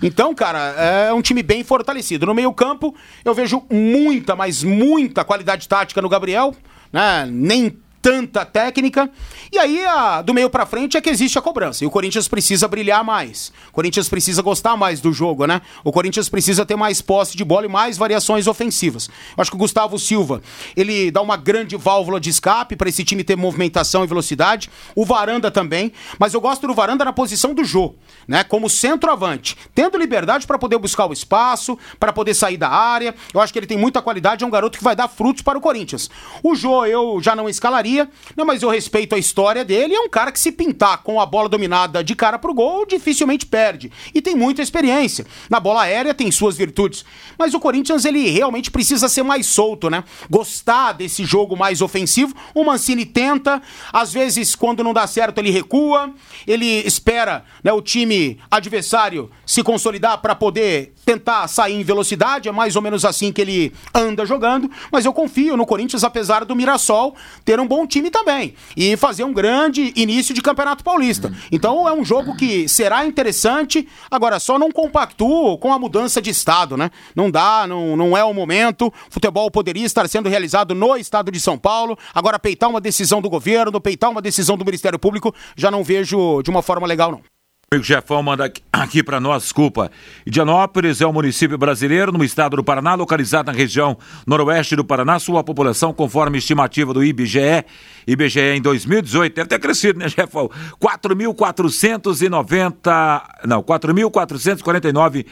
Então, 0.01 0.34
cara, 0.34 0.60
é 1.07 1.13
um 1.13 1.21
time 1.21 1.43
bem 1.43 1.63
fortalecido. 1.63 2.25
No 2.25 2.34
meio-campo, 2.34 2.95
eu 3.25 3.34
vejo 3.34 3.63
muita, 3.69 4.36
mas 4.36 4.63
muita 4.63 5.23
qualidade 5.23 5.67
tática 5.67 6.01
no 6.01 6.10
Gabriel, 6.10 6.55
né? 6.91 7.27
Nem 7.29 7.77
tanta 8.01 8.45
técnica. 8.45 9.09
E 9.51 9.59
aí, 9.59 9.85
a- 9.85 10.21
do 10.21 10.33
meio 10.33 10.49
pra 10.49 10.65
frente 10.65 10.97
é 10.97 11.01
que 11.01 11.09
existe 11.09 11.37
a 11.37 11.41
cobrança. 11.41 11.83
E 11.83 11.87
o 11.87 11.91
Corinthians 11.91 12.27
precisa 12.27 12.67
brilhar 12.67 13.03
mais. 13.03 13.51
O 13.69 13.73
Corinthians 13.73 14.09
precisa 14.09 14.41
gostar 14.41 14.75
mais 14.75 14.99
do 14.99 15.13
jogo, 15.13 15.45
né? 15.45 15.61
O 15.83 15.91
Corinthians 15.91 16.29
precisa 16.29 16.65
ter 16.65 16.75
mais 16.75 17.01
posse 17.01 17.37
de 17.37 17.43
bola 17.43 17.65
e 17.65 17.69
mais 17.69 17.97
variações 17.97 18.47
ofensivas. 18.47 19.07
Eu 19.37 19.41
acho 19.41 19.51
que 19.51 19.55
o 19.57 19.59
Gustavo 19.59 19.99
Silva, 19.99 20.41
ele 20.75 21.11
dá 21.11 21.21
uma 21.21 21.37
grande 21.37 21.75
válvula 21.75 22.19
de 22.19 22.29
escape 22.29 22.75
para 22.75 22.89
esse 22.89 23.03
time 23.03 23.23
ter 23.23 23.35
movimentação 23.35 24.03
e 24.03 24.07
velocidade. 24.07 24.69
O 24.95 25.05
Varanda 25.05 25.51
também, 25.51 25.91
mas 26.17 26.33
eu 26.33 26.41
gosto 26.41 26.65
do 26.65 26.73
Varanda 26.73 27.05
na 27.05 27.13
posição 27.13 27.53
do 27.53 27.63
Jô, 27.63 27.93
né? 28.27 28.43
Como 28.43 28.69
centroavante, 28.69 29.55
tendo 29.75 29.97
liberdade 29.97 30.47
para 30.47 30.57
poder 30.57 30.77
buscar 30.77 31.05
o 31.05 31.13
espaço, 31.13 31.77
para 31.99 32.11
poder 32.13 32.33
sair 32.33 32.57
da 32.57 32.69
área. 32.69 33.13
Eu 33.33 33.41
acho 33.41 33.51
que 33.53 33.59
ele 33.59 33.67
tem 33.67 33.77
muita 33.77 34.01
qualidade, 34.01 34.43
é 34.43 34.47
um 34.47 34.51
garoto 34.51 34.77
que 34.77 34.83
vai 34.83 34.95
dar 34.95 35.07
frutos 35.07 35.41
para 35.43 35.57
o 35.57 35.61
Corinthians. 35.61 36.09
O 36.41 36.55
Jô 36.55 36.85
eu 36.85 37.19
já 37.21 37.35
não 37.35 37.47
escalaria, 37.49 37.90
não, 38.36 38.45
mas 38.45 38.62
eu 38.62 38.69
respeito 38.69 39.15
a 39.15 39.17
história 39.17 39.65
dele, 39.65 39.93
é 39.93 39.99
um 39.99 40.10
cara 40.10 40.32
que 40.32 40.39
se 40.39 40.51
pintar 40.51 40.99
com 41.04 41.19
a 41.19 41.25
bola 41.25 41.49
dominada 41.49 42.04
de 42.04 42.15
cara 42.15 42.39
pro 42.39 42.54
gol, 42.54 42.86
dificilmente 42.86 43.45
perde. 43.45 43.91
E 44.13 44.21
tem 44.21 44.36
muita 44.36 44.62
experiência. 44.62 45.25
Na 45.49 45.60
bola 45.60 45.84
aérea 45.84 46.13
tem 46.13 46.32
suas 46.32 46.58
virtudes. 46.58 47.04
Mas 47.38 47.54
o 47.54 47.60
Corinthians, 47.60 48.06
ele 48.06 48.30
realmente 48.30 48.71
precisa 48.71 49.10
ser 49.10 49.23
mais 49.23 49.45
solto, 49.45 49.89
né? 49.89 50.04
Gostar 50.30 50.93
desse 50.93 51.25
jogo 51.25 51.56
mais 51.56 51.82
ofensivo. 51.82 52.36
O 52.54 52.63
Mancini 52.63 53.06
tenta, 53.06 53.62
às 53.91 54.12
vezes, 54.13 54.56
quando 54.56 54.84
não 54.84 54.93
dá 54.93 55.08
certo, 55.08 55.39
ele 55.39 55.51
recua, 55.51 56.13
ele 56.47 56.65
espera 56.65 57.43
né, 57.63 57.71
o 57.71 57.82
time 57.82 58.39
adversário 58.49 59.30
se 59.45 59.63
consolidar 59.63 60.19
para 60.21 60.36
poder 60.36 60.93
tentar 61.05 61.47
sair 61.47 61.75
em 61.75 61.83
velocidade, 61.83 62.47
é 62.47 62.51
mais 62.51 62.75
ou 62.75 62.81
menos 62.81 63.03
assim 63.05 63.31
que 63.31 63.41
ele 63.41 63.73
anda 63.93 64.25
jogando, 64.25 64.69
mas 64.91 65.05
eu 65.05 65.13
confio 65.13 65.57
no 65.57 65.65
Corinthians, 65.65 66.03
apesar 66.03 66.45
do 66.45 66.55
Mirassol 66.55 67.15
ter 67.43 67.59
um 67.59 67.67
bom 67.67 67.85
time 67.85 68.09
também 68.09 68.55
e 68.75 68.95
fazer 68.95 69.23
um 69.23 69.33
grande 69.33 69.93
início 69.95 70.33
de 70.33 70.41
Campeonato 70.41 70.83
Paulista. 70.83 71.31
Então 71.51 71.87
é 71.87 71.93
um 71.93 72.03
jogo 72.03 72.35
que 72.35 72.67
será 72.67 73.05
interessante, 73.05 73.87
agora 74.09 74.39
só 74.39 74.57
não 74.57 74.71
compactuo 74.71 75.57
com 75.57 75.73
a 75.73 75.79
mudança 75.79 76.21
de 76.21 76.29
estado, 76.29 76.77
né? 76.77 76.91
Não 77.15 77.29
dá, 77.29 77.65
não, 77.67 77.95
não 77.95 78.15
é 78.15 78.23
o 78.23 78.33
momento. 78.33 78.93
Futebol 79.09 79.49
poderia 79.49 79.85
estar 79.85 80.07
sendo 80.07 80.29
realizado 80.29 80.75
no 80.75 80.95
estado 80.95 81.31
de 81.31 81.39
São 81.39 81.57
Paulo, 81.57 81.97
agora 82.13 82.39
peitar 82.39 82.69
uma 82.69 82.81
decisão 82.81 83.21
do 83.21 83.29
governo, 83.29 83.81
peitar 83.81 84.09
uma 84.09 84.21
decisão 84.21 84.57
do 84.57 84.65
Ministério 84.65 84.99
Público, 84.99 85.33
já 85.55 85.71
não 85.71 85.83
vejo 85.83 86.41
de 86.41 86.49
uma 86.49 86.61
forma 86.61 86.87
legal, 86.87 87.11
não 87.11 87.31
amigo 87.73 87.88
Jefão 87.88 88.21
manda 88.21 88.51
aqui 88.69 89.01
para 89.01 89.17
nós, 89.21 89.43
desculpa. 89.43 89.89
Indianópolis 90.27 90.99
é 90.99 91.07
um 91.07 91.13
município 91.13 91.57
brasileiro 91.57 92.12
no 92.12 92.21
estado 92.21 92.57
do 92.57 92.63
Paraná, 92.65 92.95
localizado 92.95 93.49
na 93.49 93.57
região 93.57 93.97
noroeste 94.27 94.75
do 94.75 94.84
Paraná. 94.84 95.17
Sua 95.19 95.41
população, 95.41 95.93
conforme 95.93 96.38
estimativa 96.38 96.93
do 96.93 97.01
IBGE, 97.01 97.63
IBGE 98.05 98.57
em 98.57 98.62
2018, 98.62 99.34
deve 99.34 99.47
ter 99.47 99.57
crescido, 99.57 99.99
né, 99.99 100.10
Jefão? 100.10 100.49
4.490, 100.81 103.21
não, 103.45 103.63
4.449 103.63 105.25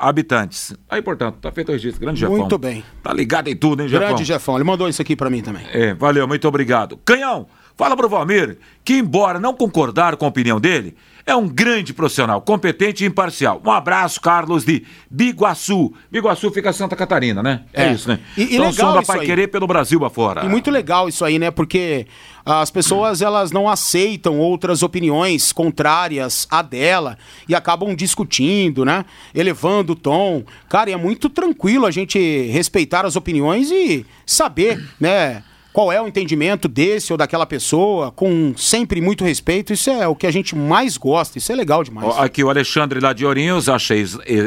habitantes. 0.00 0.74
Aí, 0.90 1.02
portanto, 1.02 1.36
tá 1.40 1.52
feito 1.52 1.68
o 1.68 1.72
registro. 1.72 2.00
Grande 2.00 2.18
Jefão. 2.18 2.36
Muito 2.36 2.58
bem. 2.58 2.82
Tá 3.00 3.12
ligado 3.12 3.46
em 3.46 3.54
tudo, 3.54 3.84
hein, 3.84 3.88
Jefão? 3.88 4.08
Grande 4.08 4.24
Jefão. 4.24 4.56
Ele 4.56 4.64
mandou 4.64 4.88
isso 4.88 5.00
aqui 5.00 5.14
para 5.14 5.30
mim 5.30 5.40
também. 5.40 5.64
É, 5.72 5.94
valeu, 5.94 6.26
muito 6.26 6.48
obrigado. 6.48 6.98
Canhão, 7.04 7.46
fala 7.78 7.96
pro 7.96 8.08
Valmir 8.08 8.58
que, 8.84 8.94
embora 8.94 9.38
não 9.38 9.54
concordar 9.54 10.16
com 10.16 10.24
a 10.24 10.28
opinião 10.28 10.60
dele, 10.60 10.96
é 11.24 11.36
um 11.36 11.46
grande 11.46 11.92
profissional, 11.92 12.40
competente 12.40 13.04
e 13.04 13.06
imparcial. 13.06 13.60
Um 13.64 13.70
abraço, 13.70 14.18
Carlos 14.18 14.64
de 14.64 14.82
Biguaçu. 15.10 15.92
Biguaçu 16.10 16.50
fica 16.50 16.72
Santa 16.72 16.96
Catarina, 16.96 17.42
né? 17.42 17.64
É, 17.72 17.84
é 17.84 17.92
isso, 17.92 18.08
né? 18.08 18.18
E, 18.34 18.40
e 18.40 18.44
então, 18.54 18.70
legal 18.70 18.92
som 18.92 18.94
da 18.94 19.02
Pai 19.02 19.26
Querer 19.26 19.48
pelo 19.48 19.66
Brasil 19.66 20.02
afora. 20.06 20.44
E 20.44 20.48
muito 20.48 20.70
legal 20.70 21.06
isso 21.06 21.22
aí, 21.22 21.38
né? 21.38 21.50
Porque 21.50 22.06
as 22.46 22.70
pessoas 22.70 23.20
elas 23.20 23.52
não 23.52 23.68
aceitam 23.68 24.38
outras 24.38 24.82
opiniões 24.82 25.52
contrárias 25.52 26.48
à 26.50 26.62
dela 26.62 27.18
e 27.46 27.54
acabam 27.54 27.94
discutindo, 27.94 28.86
né? 28.86 29.04
Elevando 29.34 29.92
o 29.92 29.96
tom. 29.96 30.44
Cara, 30.66 30.90
é 30.90 30.96
muito 30.96 31.28
tranquilo 31.28 31.84
a 31.84 31.90
gente 31.90 32.18
respeitar 32.46 33.04
as 33.04 33.16
opiniões 33.16 33.70
e 33.70 34.06
saber, 34.24 34.82
né? 34.98 35.42
Qual 35.78 35.92
é 35.92 36.02
o 36.02 36.08
entendimento 36.08 36.66
desse 36.66 37.12
ou 37.12 37.16
daquela 37.16 37.46
pessoa, 37.46 38.10
com 38.10 38.52
sempre 38.56 39.00
muito 39.00 39.22
respeito. 39.22 39.72
Isso 39.72 39.88
é 39.88 40.08
o 40.08 40.16
que 40.16 40.26
a 40.26 40.30
gente 40.32 40.56
mais 40.56 40.96
gosta, 40.96 41.38
isso 41.38 41.52
é 41.52 41.54
legal 41.54 41.84
demais. 41.84 42.18
Aqui 42.18 42.42
o 42.42 42.50
Alexandre 42.50 42.98
lá 42.98 43.12
de 43.12 43.24
Ourinhos, 43.24 43.68
achei 43.68 44.04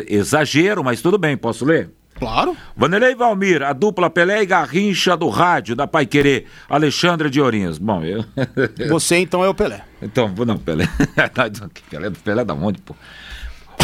exagero, 0.10 0.84
mas 0.84 1.02
tudo 1.02 1.18
bem, 1.18 1.38
posso 1.38 1.64
ler? 1.64 1.90
Claro. 2.16 2.54
Vanderlei 2.76 3.16
Valmir, 3.16 3.64
a 3.64 3.72
dupla 3.72 4.10
Pelé 4.10 4.42
e 4.42 4.46
Garrincha 4.46 5.16
do 5.16 5.30
rádio 5.30 5.74
da 5.74 5.88
Pai 5.88 6.06
Querer, 6.06 6.48
Alexandre 6.70 7.30
de 7.30 7.40
Ourinhos. 7.40 7.78
Bom, 7.78 8.04
eu. 8.04 8.26
Você 8.90 9.16
então 9.16 9.42
é 9.42 9.48
o 9.48 9.54
Pelé. 9.54 9.86
Então, 10.04 10.34
não, 10.46 10.58
Pelé. 10.58 10.86
Pelé, 11.90 12.10
Pelé 12.10 12.44
da 12.44 12.56
onde, 12.56 12.82
pô? 12.82 12.94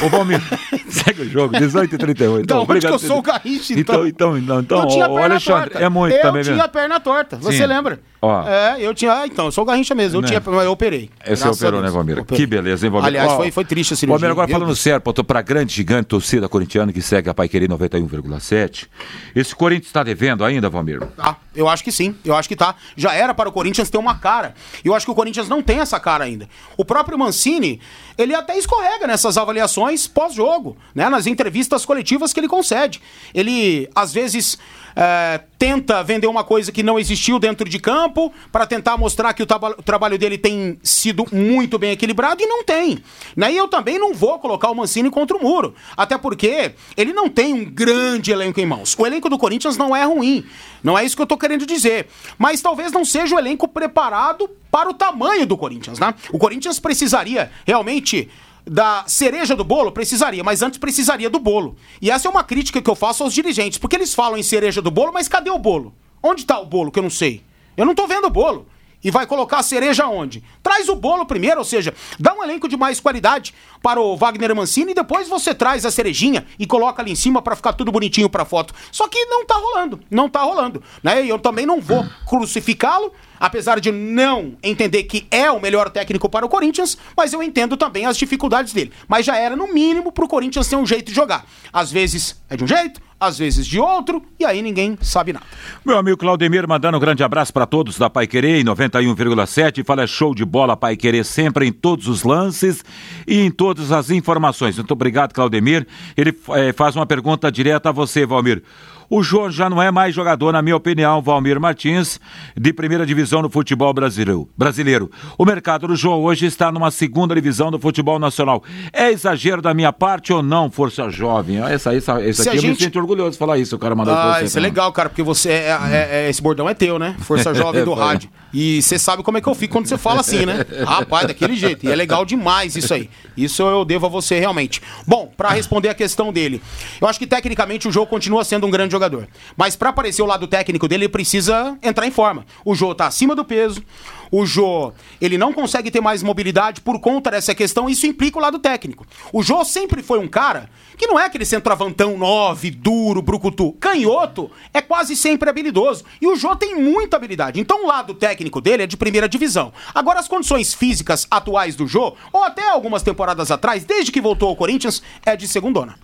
Ô, 0.05 0.09
Valmir, 0.09 0.41
segue 0.89 1.23
o 1.23 1.29
jogo, 1.29 1.57
18 1.57 1.95
e 1.95 1.97
38. 1.97 2.43
Então, 2.43 2.65
que 2.65 2.85
eu 2.85 2.99
sou 2.99 3.19
o 3.19 3.21
Garrincha, 3.21 3.73
então? 3.73 4.07
Então, 4.07 4.37
então, 4.37 4.59
então, 4.59 4.81
eu 4.81 4.87
tinha 4.87 5.05
Alexandre, 5.05 5.69
torta. 5.71 5.79
é 5.79 5.89
muito 5.89 6.15
eu 6.15 6.21
também 6.21 6.41
Eu 6.41 6.45
tinha 6.45 6.63
a 6.63 6.67
perna 6.67 6.99
torta, 6.99 7.37
você 7.37 7.57
Sim. 7.57 7.65
lembra? 7.65 7.99
Ó. 8.21 8.47
É, 8.47 8.77
eu 8.79 8.93
tinha. 8.95 9.13
Ah, 9.13 9.27
então, 9.27 9.45
eu 9.45 9.51
sou 9.51 9.63
o 9.63 9.67
Garrincha 9.67 9.93
mesmo. 9.93 10.17
Eu, 10.17 10.21
né? 10.21 10.27
tinha, 10.27 10.41
eu 10.45 10.71
operei. 10.71 11.09
Esse 11.25 11.47
operou, 11.47 11.81
né, 11.81 11.89
Valmir? 11.89 12.25
Que 12.25 12.47
beleza, 12.47 12.85
hein, 12.85 12.91
Valmir? 12.91 13.07
Aliás, 13.07 13.31
foi, 13.33 13.51
foi 13.51 13.63
triste 13.63 13.93
a 13.93 13.97
cirurgia. 13.97 14.27
Valmir, 14.27 14.31
agora 14.31 14.47
falando 14.47 14.75
sério, 14.75 15.01
tô 15.13 15.23
pra 15.23 15.41
grande, 15.41 15.73
gigante 15.73 16.07
torcida 16.07 16.49
corintiana 16.49 16.91
que 16.91 17.01
segue 17.01 17.29
a 17.29 17.33
Pai 17.33 17.47
Querer 17.47 17.69
91,7. 17.69 18.87
Esse 19.35 19.55
Corinthians 19.55 19.87
está 19.87 20.03
devendo 20.03 20.43
ainda, 20.43 20.69
Valmir? 20.69 21.07
Ah, 21.17 21.35
eu 21.55 21.67
acho 21.67 21.83
que 21.83 21.91
sim. 21.91 22.15
Eu 22.25 22.35
acho 22.35 22.49
que 22.49 22.55
tá. 22.55 22.75
Já 22.95 23.13
era 23.13 23.33
para 23.33 23.49
o 23.49 23.51
Corinthians 23.51 23.89
ter 23.89 23.97
uma 23.97 24.15
cara. 24.15 24.55
Eu 24.83 24.95
acho 24.95 25.05
que 25.05 25.11
o 25.11 25.15
Corinthians 25.15 25.47
não 25.47 25.61
tem 25.61 25.79
essa 25.79 25.99
cara 25.99 26.23
ainda. 26.23 26.47
O 26.75 26.83
próprio 26.83 27.17
Mancini, 27.19 27.79
ele 28.17 28.33
até 28.33 28.57
escorrega 28.57 29.05
nessas 29.05 29.37
avaliações 29.37 30.07
pós-jogo, 30.07 30.75
né? 30.95 31.07
Nas 31.07 31.27
entrevistas 31.27 31.85
coletivas 31.85 32.33
que 32.33 32.39
ele 32.39 32.47
concede. 32.47 32.99
Ele, 33.33 33.87
às 33.93 34.11
vezes 34.11 34.57
é, 34.99 35.41
tenta 35.59 36.01
vender 36.01 36.25
uma 36.25 36.43
coisa 36.43 36.71
que 36.71 36.81
não 36.81 36.97
existiu 36.97 37.37
dentro 37.37 37.69
de 37.69 37.77
campo 37.77 38.33
para 38.51 38.65
tentar 38.65 38.97
mostrar 38.97 39.31
que 39.31 39.43
o, 39.43 39.45
o, 39.45 39.83
trabalho 39.83 40.17
dele 40.17 40.39
tem 40.39 40.79
sido 40.81 41.23
muito 41.31 41.77
bem 41.77 41.91
equilibrado 41.91 42.41
e 42.41 42.47
não 42.47 42.63
tem. 42.63 42.97
Né? 43.35 43.53
E 43.53 43.57
eu 43.57 43.67
também 43.67 43.99
não 43.99 44.15
vou 44.15 44.39
colocar 44.39 44.71
o 44.71 44.75
Mancini 44.75 45.11
contra 45.11 45.37
o 45.37 45.41
muro. 45.41 45.75
Até 45.95 46.17
porque 46.17 46.71
ele 46.97 47.13
não 47.13 47.29
tem 47.29 47.53
um 47.53 47.63
grande 47.63 48.31
elenco 48.31 48.59
em 48.59 48.65
mãos. 48.65 48.95
O 48.97 49.05
elenco 49.05 49.29
do 49.29 49.37
Corinthians 49.37 49.77
não 49.77 49.95
é 49.95 50.03
ruim. 50.03 50.43
Não 50.83 50.97
é 50.97 51.05
isso 51.05 51.15
que 51.15 51.21
eu 51.21 51.25
estou 51.25 51.37
querendo 51.37 51.67
dizer. 51.67 52.07
Mas 52.35 52.59
talvez 52.59 52.91
não 52.91 53.05
seja 53.05 53.35
o 53.35 53.39
elenco 53.39 53.67
preparado 53.67 54.49
para 54.71 54.89
o 54.89 54.93
tamanho 54.95 55.45
do 55.45 55.55
Corinthians, 55.55 55.99
né? 55.99 56.13
O 56.31 56.39
Corinthians 56.39 56.79
precisaria 56.79 57.51
realmente 57.65 58.29
da 58.69 59.05
cereja 59.07 59.55
do 59.55 59.63
bolo? 59.63 59.91
Precisaria, 59.91 60.43
mas 60.43 60.61
antes 60.61 60.77
precisaria 60.77 61.29
do 61.29 61.39
bolo. 61.39 61.75
E 62.01 62.11
essa 62.11 62.27
é 62.27 62.31
uma 62.31 62.43
crítica 62.43 62.81
que 62.81 62.89
eu 62.89 62.95
faço 62.95 63.23
aos 63.23 63.33
dirigentes, 63.33 63.77
porque 63.77 63.95
eles 63.95 64.13
falam 64.13 64.37
em 64.37 64.43
cereja 64.43 64.81
do 64.81 64.91
bolo, 64.91 65.13
mas 65.13 65.27
cadê 65.27 65.49
o 65.49 65.57
bolo? 65.57 65.93
Onde 66.21 66.41
está 66.41 66.59
o 66.59 66.65
bolo 66.65 66.91
que 66.91 66.99
eu 66.99 67.03
não 67.03 67.09
sei? 67.09 67.43
Eu 67.75 67.85
não 67.85 67.93
estou 67.93 68.07
vendo 68.07 68.25
o 68.25 68.29
bolo. 68.29 68.67
E 69.03 69.11
vai 69.11 69.27
colocar 69.27 69.59
a 69.59 69.63
cereja 69.63 70.07
onde? 70.07 70.43
Traz 70.63 70.89
o 70.89 70.95
bolo 70.95 71.25
primeiro, 71.25 71.59
ou 71.59 71.65
seja, 71.65 71.93
dá 72.19 72.33
um 72.33 72.43
elenco 72.43 72.67
de 72.67 72.75
mais 72.75 72.99
qualidade 72.99 73.53
para 73.81 74.01
o 74.01 74.17
Wagner 74.17 74.55
Mancini 74.55 74.91
e 74.91 74.95
depois 74.95 75.29
você 75.29 75.53
traz 75.53 75.85
a 75.85 75.91
cerejinha 75.91 76.45
e 76.57 76.65
coloca 76.65 77.01
ali 77.01 77.11
em 77.11 77.15
cima 77.15 77.41
para 77.41 77.55
ficar 77.55 77.73
tudo 77.73 77.91
bonitinho 77.91 78.29
para 78.29 78.43
foto. 78.43 78.73
Só 78.91 79.07
que 79.07 79.23
não 79.25 79.45
tá 79.45 79.55
rolando, 79.55 79.99
não 80.09 80.27
tá 80.27 80.41
rolando, 80.41 80.81
né? 81.03 81.23
E 81.23 81.29
eu 81.29 81.37
também 81.37 81.65
não 81.65 81.79
vou 81.79 82.05
crucificá-lo, 82.27 83.13
apesar 83.39 83.79
de 83.79 83.91
não 83.91 84.57
entender 84.63 85.03
que 85.03 85.27
é 85.29 85.49
o 85.51 85.61
melhor 85.61 85.91
técnico 85.91 86.27
para 86.27 86.45
o 86.45 86.49
Corinthians, 86.49 86.97
mas 87.15 87.33
eu 87.33 87.43
entendo 87.43 87.77
também 87.77 88.07
as 88.07 88.17
dificuldades 88.17 88.73
dele. 88.73 88.91
Mas 89.07 89.25
já 89.25 89.37
era 89.37 89.55
no 89.55 89.71
mínimo 89.71 90.11
para 90.11 90.25
o 90.25 90.27
Corinthians 90.27 90.67
ter 90.67 90.75
um 90.75 90.85
jeito 90.85 91.09
de 91.09 91.13
jogar. 91.13 91.45
Às 91.71 91.91
vezes 91.91 92.41
é 92.49 92.57
de 92.57 92.63
um 92.63 92.67
jeito, 92.67 92.99
às 93.19 93.37
vezes 93.37 93.65
de 93.65 93.79
outro, 93.79 94.23
e 94.39 94.45
aí 94.45 94.61
ninguém 94.61 94.97
sabe 95.01 95.33
nada. 95.33 95.45
Meu 95.83 95.97
amigo 95.97 96.17
Claudemir, 96.17 96.67
mandando 96.67 96.97
um 96.97 96.99
grande 96.99 97.23
abraço 97.23 97.51
para 97.51 97.65
todos 97.65 97.97
da 97.97 98.09
Pai 98.09 98.27
Querer 98.27 98.59
em 98.59 98.63
91,7. 98.63 99.83
Fala 99.83 100.03
é 100.03 100.07
show 100.07 100.35
de 100.35 100.45
bola 100.45 100.77
Pai 100.77 100.95
Querer 100.95 101.25
sempre 101.25 101.65
em 101.65 101.71
todos 101.71 102.07
os 102.07 102.23
lances 102.23 102.83
e 103.27 103.39
em 103.39 103.49
todas 103.49 103.91
as 103.91 104.09
informações. 104.09 104.77
Muito 104.77 104.91
obrigado, 104.91 105.33
Claudemir. 105.33 105.87
Ele 106.15 106.37
é, 106.49 106.71
faz 106.73 106.95
uma 106.95 107.05
pergunta 107.05 107.51
direta 107.51 107.89
a 107.89 107.91
você, 107.91 108.25
Valmir. 108.25 108.61
O 109.09 109.23
João 109.23 109.49
já 109.49 109.69
não 109.69 109.81
é 109.81 109.89
mais 109.89 110.13
jogador, 110.13 110.51
na 110.51 110.61
minha 110.61 110.75
opinião, 110.75 111.21
Valmir 111.21 111.59
Martins, 111.61 112.19
de 112.55 112.73
primeira 112.73 113.05
divisão 113.05 113.41
do 113.41 113.49
futebol 113.49 113.93
brasileiro. 113.93 115.09
O 115.37 115.45
mercado 115.45 115.87
do 115.87 115.95
João 115.95 116.21
hoje 116.21 116.45
está 116.45 116.71
numa 116.73 116.91
segunda 116.91 117.33
divisão 117.33 117.71
do 117.71 117.79
futebol 117.79 118.19
nacional. 118.19 118.61
É 118.91 119.09
exagero 119.09 119.61
da 119.61 119.73
minha 119.73 119.93
parte 119.93 120.33
ou 120.33 120.43
não, 120.43 120.69
Força 120.69 121.09
Jovem? 121.09 121.57
Essa, 121.59 121.95
essa, 121.95 122.21
essa 122.21 122.49
aqui 122.49 122.59
gente... 122.59 122.63
eu 122.65 122.71
me 122.71 122.75
sinto 122.75 122.99
orgulhoso 122.99 123.31
de 123.31 123.37
falar 123.37 123.57
isso, 123.57 123.77
o 123.77 123.79
cara 123.79 123.95
mandou 123.95 124.13
ah, 124.13 124.43
Isso 124.43 124.57
é 124.57 124.61
legal, 124.61 124.91
cara, 124.91 125.07
porque 125.07 125.23
você 125.23 125.51
é, 125.51 125.79
é, 125.89 126.09
é, 126.25 126.29
esse 126.29 126.41
bordão 126.41 126.69
é 126.69 126.73
teu, 126.73 126.99
né? 126.99 127.15
Força 127.19 127.53
Jovem 127.55 127.85
do 127.85 127.93
rádio. 127.93 128.29
E 128.53 128.81
você 128.81 128.99
sabe 128.99 129.23
como 129.23 129.37
é 129.37 129.41
que 129.41 129.47
eu 129.47 129.55
fico 129.55 129.73
quando 129.73 129.87
você 129.87 129.97
fala 129.97 130.19
assim, 130.19 130.45
né? 130.45 130.65
Rapaz, 130.85 131.27
daquele 131.27 131.55
jeito. 131.55 131.85
E 131.85 131.91
é 131.91 131.95
legal 131.95 132.25
demais 132.25 132.75
isso 132.75 132.93
aí. 132.93 133.09
Isso 133.37 133.63
eu 133.63 133.85
devo 133.85 134.05
a 134.05 134.09
você 134.09 134.39
realmente. 134.39 134.81
Bom, 135.05 135.31
para 135.35 135.49
responder 135.49 135.89
a 135.89 135.93
questão 135.93 136.33
dele, 136.33 136.61
eu 136.99 137.07
acho 137.07 137.19
que 137.19 137.27
tecnicamente 137.27 137.87
o 137.87 137.91
jogo 137.91 138.07
continua 138.07 138.43
sendo 138.43 138.67
um 138.67 138.71
grande 138.71 138.96
jogador. 138.97 139.27
Mas 139.55 139.75
para 139.75 139.89
aparecer 139.89 140.21
o 140.21 140.25
lado 140.25 140.47
técnico 140.47 140.87
dele, 140.87 141.05
ele 141.05 141.11
precisa 141.11 141.77
entrar 141.81 142.05
em 142.05 142.11
forma. 142.11 142.45
O 142.65 142.75
Jô 142.75 142.93
tá 142.93 143.07
acima 143.07 143.35
do 143.35 143.45
peso. 143.45 143.81
O 144.29 144.45
Jô, 144.45 144.91
ele 145.21 145.37
não 145.37 145.53
consegue 145.53 145.89
ter 145.89 146.01
mais 146.01 146.21
mobilidade 146.21 146.81
por 146.81 146.99
conta 146.99 147.31
dessa 147.31 147.55
questão, 147.55 147.89
isso 147.89 148.05
implica 148.05 148.37
o 148.37 148.41
lado 148.41 148.59
técnico. 148.59 149.05
O 149.31 149.41
Jô 149.41 149.63
sempre 149.63 150.03
foi 150.03 150.19
um 150.19 150.27
cara 150.27 150.69
que 150.97 151.07
não 151.07 151.19
é 151.19 151.25
aquele 151.25 151.45
centroavantão 151.45 152.17
9, 152.17 152.71
duro, 152.71 153.21
brucutu. 153.21 153.71
Canhoto 153.73 154.51
é 154.73 154.81
quase 154.81 155.15
sempre 155.15 155.49
habilidoso. 155.49 156.03
E 156.19 156.27
o 156.27 156.35
Jô 156.35 156.55
tem 156.55 156.75
muita 156.75 157.15
habilidade. 157.15 157.59
Então 157.59 157.83
o 157.83 157.87
lado 157.87 158.13
técnico 158.13 158.59
dele 158.59 158.83
é 158.83 158.87
de 158.87 158.97
primeira 158.97 159.29
divisão. 159.29 159.71
Agora, 159.93 160.19
as 160.19 160.27
condições 160.27 160.73
físicas 160.73 161.25
atuais 161.29 161.75
do 161.75 161.87
Jô, 161.87 162.15
ou 162.33 162.43
até 162.43 162.67
algumas 162.67 163.03
temporadas 163.03 163.51
atrás, 163.51 163.85
desde 163.85 164.11
que 164.11 164.19
voltou 164.19 164.49
ao 164.49 164.55
Corinthians, 164.55 165.01
é 165.25 165.35
de 165.35 165.47
segundona. 165.47 165.95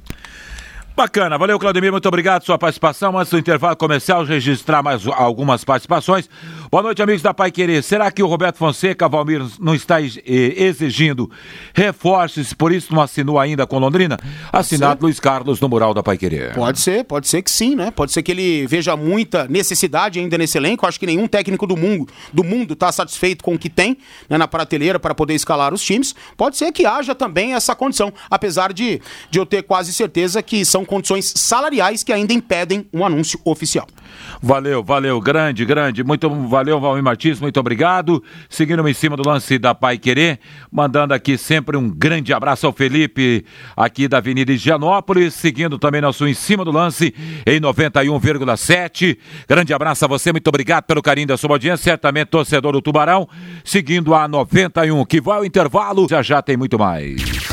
Bacana, 0.95 1.39
valeu 1.39 1.57
Claudemir, 1.57 1.91
muito 1.91 2.07
obrigado 2.07 2.41
pela 2.41 2.45
sua 2.45 2.57
participação. 2.59 3.17
Antes 3.17 3.31
do 3.31 3.39
intervalo 3.39 3.75
comercial, 3.75 4.23
registrar 4.23 4.83
mais 4.83 5.07
algumas 5.07 5.63
participações. 5.63 6.29
Boa 6.69 6.83
noite, 6.83 7.01
amigos 7.01 7.23
da 7.23 7.33
Pai 7.33 7.49
Querer. 7.49 7.81
Será 7.81 8.11
que 8.11 8.21
o 8.21 8.27
Roberto 8.27 8.57
Fonseca, 8.57 9.09
Valmir, 9.09 9.41
não 9.59 9.73
está 9.73 9.97
exigindo 9.99 11.31
reforços, 11.73 12.53
por 12.53 12.71
isso 12.71 12.93
não 12.93 13.01
assinou 13.01 13.39
ainda 13.39 13.65
com 13.65 13.79
Londrina? 13.79 14.19
Assinado 14.51 15.03
Luiz 15.03 15.19
Carlos 15.19 15.59
no 15.59 15.67
mural 15.67 15.95
da 15.95 16.03
Pai 16.03 16.15
Querer. 16.15 16.53
Pode 16.53 16.79
ser, 16.79 17.03
pode 17.05 17.27
ser 17.27 17.41
que 17.41 17.49
sim, 17.49 17.73
né? 17.73 17.89
Pode 17.89 18.11
ser 18.11 18.21
que 18.21 18.31
ele 18.31 18.67
veja 18.67 18.95
muita 18.95 19.47
necessidade 19.47 20.19
ainda 20.19 20.37
nesse 20.37 20.59
elenco. 20.59 20.85
Acho 20.85 20.99
que 20.99 21.07
nenhum 21.07 21.27
técnico 21.27 21.65
do 21.65 21.75
mundo 21.75 22.07
do 22.31 22.43
mundo 22.43 22.73
está 22.73 22.91
satisfeito 22.91 23.43
com 23.43 23.55
o 23.55 23.59
que 23.59 23.69
tem 23.69 23.97
né, 24.29 24.37
na 24.37 24.47
prateleira 24.47 24.99
para 24.99 25.15
poder 25.15 25.33
escalar 25.33 25.73
os 25.73 25.83
times. 25.83 26.13
Pode 26.37 26.55
ser 26.55 26.71
que 26.71 26.85
haja 26.85 27.15
também 27.15 27.55
essa 27.55 27.75
condição, 27.75 28.13
apesar 28.29 28.71
de, 28.71 29.01
de 29.31 29.39
eu 29.39 29.45
ter 29.45 29.63
quase 29.63 29.91
certeza 29.91 30.43
que 30.43 30.63
são 30.63 30.82
condições 30.85 31.33
salariais 31.35 32.03
que 32.03 32.13
ainda 32.13 32.33
impedem 32.33 32.87
um 32.93 33.05
anúncio 33.05 33.39
oficial. 33.45 33.87
Valeu, 34.41 34.83
valeu, 34.83 35.21
grande, 35.21 35.65
grande. 35.65 36.03
Muito 36.03 36.29
valeu, 36.47 36.79
Valmir 36.79 37.03
Martins, 37.03 37.39
muito 37.39 37.59
obrigado. 37.59 38.23
Seguindo 38.49 38.85
em 38.87 38.93
cima 38.93 39.15
do 39.15 39.27
lance 39.27 39.57
da 39.57 39.73
Pai 39.73 39.97
Querer, 39.97 40.39
mandando 40.71 41.13
aqui 41.13 41.37
sempre 41.37 41.77
um 41.77 41.89
grande 41.89 42.33
abraço 42.33 42.67
ao 42.67 42.73
Felipe, 42.73 43.45
aqui 43.75 44.07
da 44.07 44.17
Avenida 44.17 44.51
Higienópolis, 44.51 45.33
seguindo 45.33 45.79
também 45.79 46.01
nosso 46.01 46.27
em 46.27 46.33
cima 46.33 46.65
do 46.65 46.71
lance 46.71 47.13
em 47.45 47.59
91,7. 47.59 49.17
Grande 49.47 49.73
abraço 49.73 50.05
a 50.05 50.07
você, 50.07 50.31
muito 50.31 50.47
obrigado 50.47 50.83
pelo 50.85 51.01
carinho 51.01 51.27
da 51.27 51.37
sua 51.37 51.51
audiência, 51.51 51.83
certamente 51.83 52.27
torcedor 52.27 52.73
do 52.73 52.81
Tubarão, 52.81 53.27
seguindo 53.63 54.13
a 54.13 54.27
91, 54.27 55.05
que 55.05 55.21
vai 55.21 55.37
ao 55.37 55.45
intervalo, 55.45 56.07
já 56.09 56.21
já 56.21 56.41
tem 56.41 56.57
muito 56.57 56.77
mais. 56.77 57.52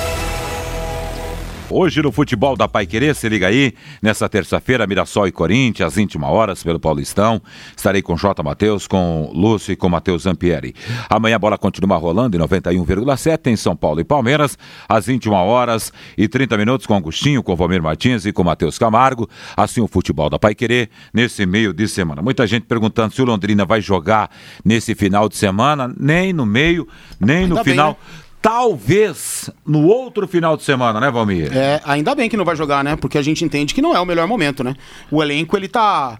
Hoje 1.73 2.01
no 2.01 2.11
futebol 2.11 2.57
da 2.57 2.67
Pai 2.67 2.85
Querer, 2.85 3.15
se 3.15 3.29
liga 3.29 3.47
aí, 3.47 3.73
nessa 4.01 4.27
terça-feira, 4.27 4.85
Mirassol 4.85 5.25
e 5.25 5.31
Corinthians, 5.31 5.87
às 5.87 5.95
21 5.95 6.21
horas, 6.25 6.61
pelo 6.61 6.81
Paulistão. 6.81 7.41
Estarei 7.75 8.01
com 8.01 8.17
J. 8.17 8.43
Matheus, 8.43 8.87
com 8.87 9.31
Lúcio 9.33 9.71
e 9.71 9.77
com 9.77 9.87
Matheus 9.87 10.23
Zampieri. 10.23 10.75
Amanhã 11.09 11.37
a 11.37 11.39
bola 11.39 11.57
continua 11.57 11.95
rolando 11.95 12.35
em 12.35 12.39
91,7 12.41 13.47
em 13.47 13.55
São 13.55 13.73
Paulo 13.73 14.01
e 14.01 14.03
Palmeiras, 14.03 14.57
às 14.87 15.05
21 15.05 15.31
horas 15.31 15.93
e 16.17 16.27
30 16.27 16.57
minutos 16.57 16.85
com 16.85 16.93
Agostinho, 16.93 17.41
com 17.41 17.55
Valmir 17.55 17.81
Martins 17.81 18.25
e 18.25 18.33
com 18.33 18.43
Matheus 18.43 18.77
Camargo. 18.77 19.29
Assim 19.55 19.79
o 19.79 19.87
futebol 19.87 20.29
da 20.29 20.37
Pai 20.37 20.53
Querer, 20.53 20.89
nesse 21.13 21.45
meio 21.45 21.71
de 21.73 21.87
semana. 21.87 22.21
Muita 22.21 22.45
gente 22.45 22.65
perguntando 22.65 23.13
se 23.13 23.21
o 23.21 23.25
Londrina 23.25 23.63
vai 23.63 23.79
jogar 23.79 24.29
nesse 24.65 24.93
final 24.93 25.29
de 25.29 25.37
semana, 25.37 25.89
nem 25.97 26.33
no 26.33 26.45
meio, 26.45 26.85
nem 27.17 27.43
Ainda 27.43 27.47
no 27.47 27.55
bem, 27.55 27.63
final. 27.63 27.91
Né? 27.91 28.30
Talvez 28.41 29.51
no 29.63 29.85
outro 29.85 30.27
final 30.27 30.57
de 30.57 30.63
semana, 30.63 30.99
né, 30.99 31.11
Valmir? 31.11 31.55
É, 31.55 31.79
ainda 31.85 32.15
bem 32.15 32.27
que 32.27 32.35
não 32.35 32.43
vai 32.43 32.55
jogar, 32.55 32.83
né? 32.83 32.95
Porque 32.95 33.17
a 33.17 33.21
gente 33.21 33.45
entende 33.45 33.73
que 33.73 33.81
não 33.81 33.95
é 33.95 33.99
o 33.99 34.05
melhor 34.05 34.27
momento, 34.27 34.63
né? 34.63 34.75
O 35.11 35.21
elenco, 35.21 35.55
ele 35.55 35.67
tá. 35.67 36.19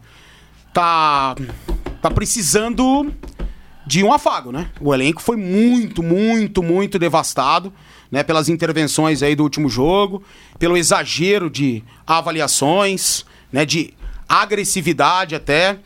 tá. 0.72 1.36
tá 1.99 2.11
precisando 2.11 3.11
de 3.88 4.03
um 4.03 4.13
afago, 4.13 4.51
né? 4.51 4.69
O 4.80 4.93
elenco 4.93 5.19
foi 5.19 5.36
muito, 5.36 6.03
muito, 6.03 6.61
muito 6.61 6.99
devastado, 6.99 7.74
né? 8.11 8.22
Pelas 8.22 8.49
intervenções 8.49 9.24
aí 9.24 9.36
do 9.36 9.41
último 9.41 9.67
jogo, 9.67 10.24
pelo 10.59 10.78
exagero 10.78 11.49
de 11.49 11.84
avaliações, 12.05 13.26
né? 13.51 13.65
De 13.65 13.95
agressividade 14.30 15.34
até. 15.34 15.80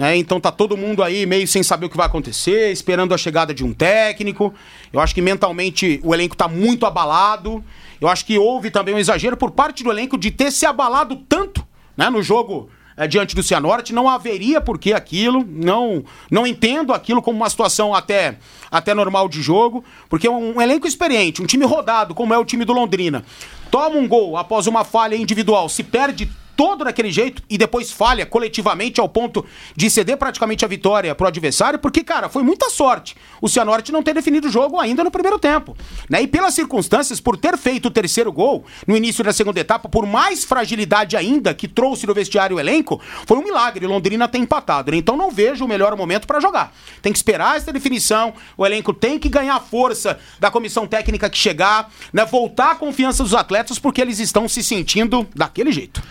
Né? 0.00 0.16
Então 0.16 0.40
tá 0.40 0.50
todo 0.50 0.78
mundo 0.78 1.02
aí 1.02 1.26
meio 1.26 1.46
sem 1.46 1.62
saber 1.62 1.84
o 1.84 1.90
que 1.90 1.96
vai 1.98 2.06
acontecer, 2.06 2.72
esperando 2.72 3.12
a 3.12 3.18
chegada 3.18 3.52
de 3.52 3.62
um 3.62 3.70
técnico. 3.70 4.54
Eu 4.90 4.98
acho 4.98 5.14
que 5.14 5.20
mentalmente 5.20 6.00
o 6.02 6.14
elenco 6.14 6.34
tá 6.34 6.48
muito 6.48 6.86
abalado. 6.86 7.62
Eu 8.00 8.08
acho 8.08 8.24
que 8.24 8.38
houve 8.38 8.70
também 8.70 8.94
um 8.94 8.98
exagero 8.98 9.36
por 9.36 9.50
parte 9.50 9.84
do 9.84 9.90
elenco 9.90 10.16
de 10.16 10.30
ter 10.30 10.50
se 10.52 10.64
abalado 10.64 11.16
tanto 11.28 11.62
né, 11.94 12.08
no 12.08 12.22
jogo 12.22 12.70
é, 12.96 13.06
diante 13.06 13.36
do 13.36 13.42
Cianorte. 13.42 13.92
Não 13.92 14.08
haveria 14.08 14.58
por 14.58 14.78
que 14.78 14.94
aquilo. 14.94 15.44
Não, 15.46 16.02
não 16.30 16.46
entendo 16.46 16.94
aquilo 16.94 17.20
como 17.20 17.36
uma 17.36 17.50
situação 17.50 17.94
até, 17.94 18.38
até 18.70 18.94
normal 18.94 19.28
de 19.28 19.42
jogo. 19.42 19.84
Porque 20.08 20.26
um, 20.26 20.56
um 20.56 20.62
elenco 20.62 20.88
experiente, 20.88 21.42
um 21.42 21.46
time 21.46 21.66
rodado, 21.66 22.14
como 22.14 22.32
é 22.32 22.38
o 22.38 22.44
time 22.46 22.64
do 22.64 22.72
Londrina, 22.72 23.22
toma 23.70 23.96
um 23.96 24.08
gol 24.08 24.38
após 24.38 24.66
uma 24.66 24.82
falha 24.82 25.14
individual, 25.14 25.68
se 25.68 25.82
perde 25.82 26.30
todo 26.60 26.84
daquele 26.84 27.10
jeito 27.10 27.42
e 27.48 27.56
depois 27.56 27.90
falha 27.90 28.26
coletivamente 28.26 29.00
ao 29.00 29.08
ponto 29.08 29.46
de 29.74 29.88
ceder 29.88 30.18
praticamente 30.18 30.62
a 30.62 30.68
vitória 30.68 31.14
pro 31.14 31.26
adversário, 31.26 31.78
porque, 31.78 32.04
cara, 32.04 32.28
foi 32.28 32.42
muita 32.42 32.68
sorte 32.68 33.16
o 33.40 33.48
Cianorte 33.48 33.90
não 33.90 34.02
ter 34.02 34.12
definido 34.12 34.48
o 34.48 34.50
jogo 34.50 34.78
ainda 34.78 35.02
no 35.02 35.10
primeiro 35.10 35.38
tempo. 35.38 35.74
Né? 36.08 36.20
E 36.22 36.26
pelas 36.26 36.52
circunstâncias, 36.52 37.18
por 37.18 37.38
ter 37.38 37.56
feito 37.56 37.86
o 37.86 37.90
terceiro 37.90 38.30
gol 38.30 38.64
no 38.86 38.94
início 38.94 39.24
da 39.24 39.32
segunda 39.32 39.58
etapa, 39.58 39.88
por 39.88 40.04
mais 40.04 40.44
fragilidade 40.44 41.16
ainda 41.16 41.54
que 41.54 41.66
trouxe 41.66 42.06
no 42.06 42.12
vestiário 42.12 42.56
o 42.56 42.60
elenco, 42.60 43.00
foi 43.24 43.38
um 43.38 43.42
milagre. 43.42 43.86
Londrina 43.86 44.28
ter 44.28 44.36
empatado. 44.36 44.90
Né? 44.90 44.98
Então 44.98 45.16
não 45.16 45.30
vejo 45.30 45.64
o 45.64 45.68
melhor 45.68 45.96
momento 45.96 46.26
para 46.26 46.40
jogar. 46.40 46.74
Tem 47.00 47.10
que 47.10 47.18
esperar 47.18 47.56
essa 47.56 47.72
definição, 47.72 48.34
o 48.56 48.66
elenco 48.66 48.92
tem 48.92 49.18
que 49.18 49.30
ganhar 49.30 49.58
força 49.60 50.18
da 50.38 50.50
comissão 50.50 50.86
técnica 50.86 51.30
que 51.30 51.38
chegar, 51.38 51.90
né? 52.12 52.26
voltar 52.26 52.72
a 52.72 52.74
confiança 52.74 53.22
dos 53.22 53.32
atletas, 53.32 53.78
porque 53.78 54.00
eles 54.00 54.18
estão 54.18 54.46
se 54.46 54.62
sentindo 54.62 55.26
daquele 55.34 55.72
jeito. 55.72 56.02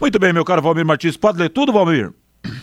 Muito 0.00 0.18
bem, 0.18 0.32
meu 0.32 0.44
caro 0.44 0.62
Valmir 0.62 0.84
Martins. 0.84 1.16
Pode 1.16 1.38
ler 1.38 1.48
tudo, 1.48 1.72
Valmir? 1.72 2.12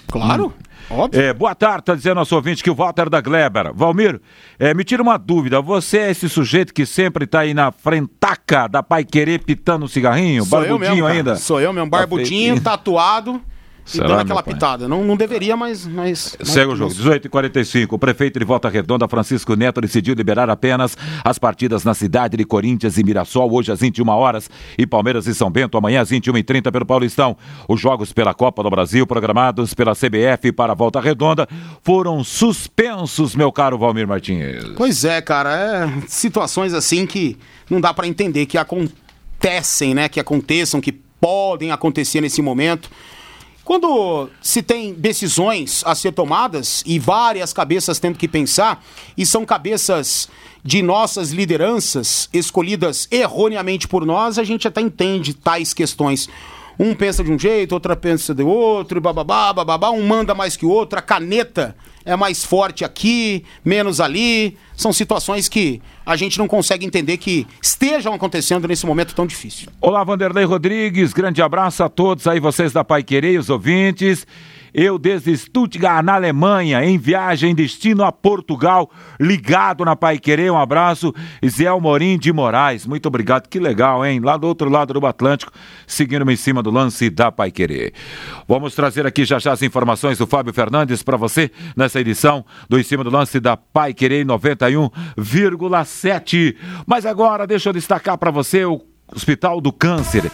Claro. 0.07 0.53
Óbvio. 0.89 1.21
É, 1.21 1.34
boa 1.34 1.55
tarde, 1.55 1.79
está 1.79 1.95
dizendo 1.95 2.15
nosso 2.15 2.36
ouvinte 2.36 2.63
que 2.63 2.69
o 2.69 2.75
Walter 2.75 3.09
da 3.09 3.19
Gleber. 3.21 3.73
Valmir, 3.73 4.21
é, 4.59 4.73
me 4.73 4.84
tira 4.84 5.01
uma 5.01 5.17
dúvida. 5.17 5.61
Você 5.61 5.97
é 5.97 6.11
esse 6.11 6.29
sujeito 6.29 6.73
que 6.73 6.86
sempre 6.86 7.25
está 7.25 7.39
aí 7.39 7.53
na 7.53 7.71
frentaca 7.71 8.67
da 8.67 8.84
Pai 8.84 9.03
Querer 9.03 9.39
pitando 9.39 9.86
um 9.86 9.88
cigarrinho? 9.88 10.43
Sou 10.43 10.59
barbudinho 10.59 10.91
mesmo, 10.95 11.05
ainda? 11.07 11.36
Sou 11.36 11.59
eu 11.59 11.73
mesmo, 11.73 11.89
barbudinho, 11.89 12.59
tatuado. 12.61 13.41
Será, 13.86 14.05
e 14.05 14.07
dando 14.07 14.21
aquela 14.21 14.43
pitada. 14.43 14.88
Não, 14.88 15.03
não 15.03 15.17
deveria, 15.17 15.57
mas. 15.57 15.86
mas 15.86 16.38
Segue 16.41 16.71
o 16.71 16.75
jogo. 16.75 16.93
18 16.93 17.25
e 17.25 17.29
45 17.29 17.95
O 17.95 17.99
prefeito 17.99 18.39
de 18.39 18.45
Volta 18.45 18.69
Redonda, 18.69 19.07
Francisco 19.07 19.55
Neto, 19.55 19.81
decidiu 19.81 20.13
liberar 20.15 20.49
apenas 20.49 20.97
as 21.23 21.38
partidas 21.38 21.84
na 21.84 21.93
cidade 21.93 22.38
de 22.38 22.45
Corinthians 22.45 22.97
e 22.97 23.03
Mirassol, 23.03 23.51
hoje 23.53 23.71
às 23.71 23.79
21 23.79 24.07
horas, 24.09 24.49
e 24.77 24.88
Palmeiras 24.88 25.27
e 25.27 25.36
São 25.36 25.49
Bento, 25.49 25.77
amanhã 25.77 26.01
às 26.01 26.09
21h30 26.09 26.71
pelo 26.71 26.86
Paulistão. 26.86 27.36
Os 27.67 27.79
jogos 27.79 28.13
pela 28.13 28.34
Copa 28.34 28.63
do 28.63 28.69
Brasil, 28.69 29.05
programados 29.05 29.73
pela 29.73 29.93
CBF 29.93 30.51
para 30.51 30.73
Volta 30.73 31.01
Redonda, 31.01 31.47
foram 31.81 32.23
suspensos, 32.23 33.36
meu 33.36 33.51
caro 33.51 33.77
Valmir 33.77 34.07
Martins. 34.07 34.63
Pois 34.77 35.03
é, 35.03 35.21
cara. 35.21 35.53
É 35.53 35.93
situações 36.07 36.73
assim 36.73 37.05
que 37.05 37.38
não 37.69 37.81
dá 37.81 37.93
para 37.93 38.07
entender 38.07 38.45
que 38.45 38.57
acontecem, 38.57 39.93
né? 39.93 40.07
Que 40.07 40.19
aconteçam, 40.19 40.79
que 40.79 40.91
podem 40.91 41.71
acontecer 41.71 42.21
nesse 42.21 42.41
momento. 42.41 42.89
Quando 43.64 44.30
se 44.41 44.61
tem 44.61 44.93
decisões 44.93 45.84
a 45.86 45.95
ser 45.95 46.11
tomadas 46.11 46.84
e 46.86 46.99
várias 46.99 47.53
cabeças 47.53 47.97
tendo 47.97 48.18
que 48.18 48.28
pensar, 48.28 48.84
e 49.18 49.26
são 49.26 49.45
cabeças 49.45 50.28
de 50.61 50.82
nossas 50.82 51.32
lideranças 51.32 52.28
escolhidas 52.34 53.07
erroneamente 53.09 53.88
por 53.88 54.05
nós, 54.05 54.38
a 54.38 54.43
gente 54.43 54.68
até 54.68 54.82
entende 54.82 55.34
tais 55.34 55.74
questões. 55.74 56.28
Um 56.80 56.95
pensa 56.95 57.24
de 57.24 57.32
um 57.32 57.38
jeito, 57.38 57.74
outra 57.74 57.95
pensa 57.95 58.34
de 58.34 58.43
outro, 58.43 58.99
bababá, 58.99 59.53
bababá, 59.53 59.91
um 59.91 60.05
manda 60.05 60.34
mais 60.34 60.57
que 60.57 60.65
o 60.65 60.69
outro, 60.69 60.97
a 60.97 61.01
caneta 61.01 61.76
é 62.05 62.15
mais 62.15 62.43
forte 62.43 62.84
aqui, 62.84 63.43
menos 63.63 64.01
ali. 64.01 64.57
São 64.76 64.91
situações 64.91 65.47
que 65.47 65.82
a 66.05 66.15
gente 66.15 66.38
não 66.38 66.47
consegue 66.47 66.86
entender 66.86 67.17
que 67.17 67.47
estejam 67.61 68.13
acontecendo 68.13 68.67
nesse 68.67 68.86
momento 68.86 69.15
tão 69.15 69.26
difícil. 69.26 69.69
Olá, 69.80 70.03
Vanderlei 70.03 70.45
Rodrigues, 70.45 71.13
grande 71.13 71.41
abraço 71.41 71.84
a 71.84 71.89
todos 71.89 72.28
aí, 72.28 72.39
vocês 72.39 72.74
da 72.74 72.84
Pai 72.84 73.03
Querer, 73.03 73.39
os 73.39 73.49
ouvintes. 73.49 74.26
Eu 74.74 74.97
desde 74.97 75.38
Stuttgart, 75.38 76.03
na 76.03 76.15
Alemanha, 76.15 76.84
em 76.84 76.97
viagem 76.97 77.53
destino 77.53 78.03
a 78.03 78.11
Portugal, 78.11 78.89
ligado 79.19 79.86
na 79.86 79.95
Pai 79.95 80.17
Querer. 80.17 80.51
Um 80.51 80.57
abraço, 80.57 81.13
Zé 81.45 81.71
Morim 81.80 82.17
de 82.17 82.34
Moraes. 82.34 82.88
Muito 82.88 83.05
obrigado, 83.05 83.47
que 83.47 83.59
legal, 83.59 84.03
hein? 84.05 84.19
Lá 84.19 84.36
do 84.36 84.47
outro 84.47 84.69
lado 84.69 84.93
do 84.93 85.05
Atlântico, 85.05 85.51
seguindo-me 85.86 86.34
em 86.34 86.38
cima 86.38 86.63
do 86.63 86.71
lance 86.71 87.09
da 87.09 87.32
Pai 87.32 87.51
Querer. 87.51 87.93
Vamos 88.47 88.74
trazer 88.74 89.05
aqui 89.05 89.26
já 89.26 89.38
já 89.38 89.51
as 89.51 89.61
informações 89.61 90.17
do 90.17 90.26
Fábio 90.26 90.53
Fernandes 90.53 91.03
para 91.03 91.17
você 91.17 91.51
nessa 91.76 91.99
edição 91.99 92.45
do 92.67 92.80
Em 92.80 92.84
Cima 92.84 93.03
do 93.03 93.09
Lance 93.09 93.38
da 93.39 93.55
Pai 93.55 93.93
Querer 93.93 94.26
91,7. 94.26 96.55
Mas 96.88 97.05
agora 97.05 97.45
deixa 97.45 97.69
eu 97.69 97.74
destacar 97.74 98.17
para 98.17 98.32
você 98.32 98.65
o 98.65 98.82
Hospital 99.13 99.61
do 99.61 99.71
Câncer. 99.71 100.32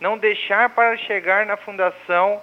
não 0.00 0.16
deixar 0.16 0.70
para 0.70 0.96
chegar 0.96 1.44
na 1.44 1.56
fundação 1.56 2.40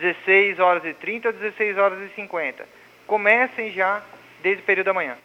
16 0.00 0.58
horas 0.58 0.84
e 0.84 0.92
30 0.92 1.28
ou 1.28 1.34
16 1.34 1.78
horas 1.78 1.98
e 2.00 2.14
50. 2.14 2.66
Comecem 3.06 3.70
já 3.72 4.02
desde 4.42 4.62
o 4.62 4.66
período 4.66 4.86
da 4.86 4.94
manhã. 4.94 5.16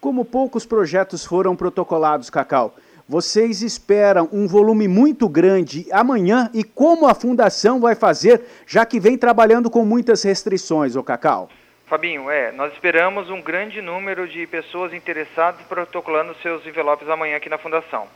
Como 0.00 0.24
poucos 0.24 0.66
projetos 0.66 1.24
foram 1.24 1.56
protocolados, 1.56 2.28
Cacau, 2.28 2.74
vocês 3.08 3.62
esperam 3.62 4.28
um 4.32 4.46
volume 4.46 4.88
muito 4.88 5.28
grande 5.28 5.86
amanhã 5.92 6.50
e 6.54 6.64
como 6.64 7.06
a 7.06 7.14
fundação 7.14 7.80
vai 7.80 7.94
fazer, 7.94 8.42
já 8.66 8.84
que 8.84 8.98
vem 8.98 9.16
trabalhando 9.16 9.70
com 9.70 9.84
muitas 9.84 10.22
restrições, 10.22 10.96
o 10.96 11.02
Cacau? 11.02 11.48
Fabinho, 11.86 12.30
é, 12.30 12.50
nós 12.52 12.72
esperamos 12.72 13.28
um 13.28 13.42
grande 13.42 13.82
número 13.82 14.26
de 14.26 14.46
pessoas 14.46 14.94
interessadas 14.94 15.60
protocolando 15.66 16.34
seus 16.36 16.66
envelopes 16.66 17.08
amanhã 17.08 17.36
aqui 17.36 17.48
na 17.48 17.58
fundação. 17.58 18.08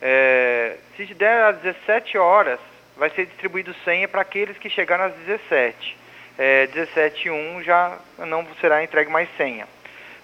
É, 0.00 0.76
se 0.96 1.12
der 1.14 1.44
às 1.44 1.56
17 1.58 2.16
horas, 2.16 2.60
vai 2.96 3.10
ser 3.10 3.26
distribuído 3.26 3.74
senha 3.84 4.06
para 4.06 4.22
aqueles 4.22 4.56
que 4.58 4.70
chegaram 4.70 5.04
às 5.04 5.14
17. 5.14 5.96
É, 6.38 6.66
17 6.68 7.26
e 7.26 7.30
1 7.30 7.62
já 7.62 7.98
não 8.18 8.46
será 8.60 8.84
entregue 8.84 9.10
mais 9.10 9.28
senha. 9.36 9.66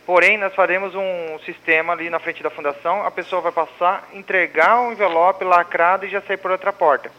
Porém, 0.04 0.36
nós 0.36 0.54
faremos 0.54 0.94
um 0.94 1.38
sistema 1.44 1.92
ali 1.92 2.10
na 2.10 2.18
frente 2.18 2.42
da 2.42 2.50
fundação, 2.50 3.06
a 3.06 3.10
pessoa 3.10 3.40
vai 3.40 3.52
passar, 3.52 4.08
entregar 4.12 4.80
o 4.80 4.92
envelope 4.92 5.44
lacrado 5.44 6.04
e 6.04 6.10
já 6.10 6.20
sair 6.22 6.38
por 6.38 6.50
outra 6.50 6.72
porta. 6.72 7.10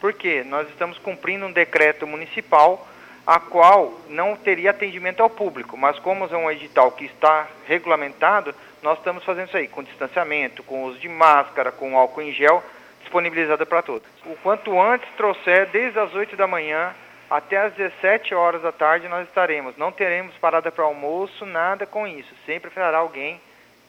Por 0.00 0.14
quê? 0.14 0.42
Nós 0.46 0.66
estamos 0.70 0.96
cumprindo 0.98 1.44
um 1.44 1.52
decreto 1.52 2.06
municipal 2.06 2.88
a 3.26 3.38
qual 3.38 3.92
não 4.08 4.34
teria 4.34 4.70
atendimento 4.70 5.22
ao 5.22 5.28
público, 5.28 5.76
mas 5.76 5.98
como 5.98 6.24
é 6.24 6.36
um 6.36 6.50
edital 6.50 6.90
que 6.92 7.04
está 7.04 7.46
regulamentado, 7.66 8.54
nós 8.82 8.96
estamos 8.98 9.22
fazendo 9.22 9.48
isso 9.48 9.56
aí, 9.58 9.68
com 9.68 9.82
distanciamento, 9.82 10.62
com 10.62 10.84
uso 10.84 10.98
de 10.98 11.08
máscara, 11.08 11.70
com 11.70 11.98
álcool 11.98 12.22
em 12.22 12.32
gel, 12.32 12.62
disponibilizado 13.00 13.66
para 13.66 13.82
todos. 13.82 14.08
O 14.24 14.34
quanto 14.36 14.80
antes 14.80 15.08
trouxer, 15.16 15.66
desde 15.66 15.98
as 15.98 16.14
8 16.14 16.36
da 16.36 16.46
manhã, 16.46 16.94
até 17.30 17.56
às 17.58 17.72
17 17.74 18.34
horas 18.34 18.60
da 18.62 18.72
tarde 18.72 19.08
nós 19.08 19.28
estaremos. 19.28 19.76
Não 19.76 19.92
teremos 19.92 20.36
parada 20.38 20.72
para 20.72 20.84
almoço, 20.84 21.46
nada 21.46 21.86
com 21.86 22.06
isso. 22.06 22.34
Sempre 22.44 22.70
fará 22.70 22.98
alguém 22.98 23.40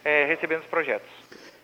é, 0.05 0.25
recebendo 0.25 0.61
os 0.61 0.67
projetos. 0.67 1.09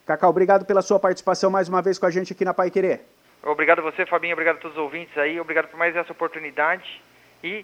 Cacau, 0.05 0.29
obrigado 0.29 0.65
pela 0.65 0.81
sua 0.81 0.99
participação 0.99 1.51
mais 1.51 1.69
uma 1.69 1.81
vez 1.81 1.99
com 1.99 2.05
a 2.05 2.11
gente 2.11 2.33
aqui 2.33 2.43
na 2.43 2.53
Pai 2.53 2.71
Querer. 2.71 3.01
Obrigado 3.43 3.79
a 3.79 3.81
você, 3.83 4.05
Fabinho. 4.05 4.33
Obrigado 4.33 4.55
a 4.55 4.59
todos 4.59 4.75
os 4.75 4.83
ouvintes 4.83 5.15
aí. 5.17 5.39
Obrigado 5.39 5.67
por 5.67 5.77
mais 5.77 5.95
essa 5.95 6.11
oportunidade. 6.11 7.01
E, 7.43 7.63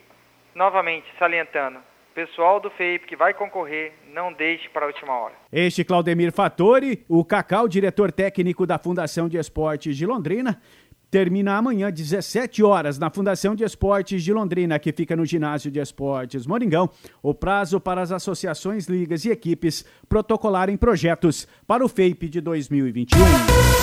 novamente, 0.54 1.08
salientando, 1.18 1.80
pessoal 2.14 2.60
do 2.60 2.70
FEIP 2.70 3.08
que 3.08 3.16
vai 3.16 3.34
concorrer, 3.34 3.94
não 4.14 4.32
deixe 4.32 4.70
para 4.70 4.86
a 4.86 4.88
última 4.88 5.18
hora. 5.18 5.34
Este 5.52 5.84
Claudemir 5.84 6.32
Fattori, 6.32 7.04
o 7.10 7.26
Cacau, 7.26 7.68
diretor 7.68 8.12
técnico 8.12 8.68
da 8.68 8.78
Fundação 8.78 9.28
de 9.28 9.38
Esportes 9.38 9.98
de 9.98 10.06
Londrina 10.06 10.62
termina 11.14 11.56
amanhã, 11.56 11.92
17 11.92 12.64
horas, 12.64 12.98
na 12.98 13.08
Fundação 13.08 13.54
de 13.54 13.64
Esportes 13.64 14.24
de 14.24 14.34
Londrina, 14.34 14.80
que 14.80 14.92
fica 14.92 15.16
no 15.16 15.24
Ginásio 15.24 15.70
de 15.70 15.80
Esportes 15.80 16.48
Moringão, 16.48 16.90
o 17.22 17.36
prazo 17.36 17.80
para 17.80 18.02
as 18.02 18.12
associações, 18.12 18.88
ligas 18.88 19.24
e 19.24 19.30
equipes 19.30 19.86
protocolarem 20.10 20.76
projetos 20.76 21.48
para 21.68 21.86
o 21.86 21.88
FAPE 21.88 22.30
de 22.30 22.42
2021. 22.42 23.83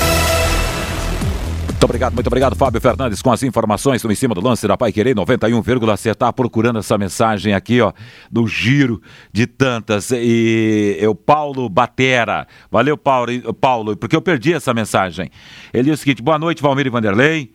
Muito 1.80 1.88
obrigado, 1.88 2.12
muito 2.12 2.26
obrigado, 2.26 2.54
Fábio 2.56 2.78
Fernandes, 2.78 3.22
com 3.22 3.32
as 3.32 3.42
informações 3.42 4.04
em 4.04 4.14
cima 4.14 4.34
do 4.34 4.42
lance 4.42 4.68
da 4.68 4.76
Pai 4.76 4.92
Querer 4.92 5.14
91,7. 5.14 6.14
Tá 6.14 6.30
procurando 6.30 6.78
essa 6.78 6.98
mensagem 6.98 7.54
aqui, 7.54 7.80
ó, 7.80 7.94
do 8.30 8.46
giro 8.46 9.00
de 9.32 9.46
tantas. 9.46 10.10
E 10.10 11.00
o 11.08 11.14
Paulo 11.14 11.70
Batera. 11.70 12.46
Valeu, 12.70 12.98
Paulo, 12.98 13.54
Paulo, 13.54 13.96
porque 13.96 14.14
eu 14.14 14.20
perdi 14.20 14.52
essa 14.52 14.74
mensagem. 14.74 15.30
Ele 15.72 15.84
diz 15.84 15.94
o 15.94 16.02
seguinte: 16.02 16.22
boa 16.22 16.38
noite, 16.38 16.60
Valmir 16.60 16.86
e 16.86 16.90
Vanderlei. 16.90 17.50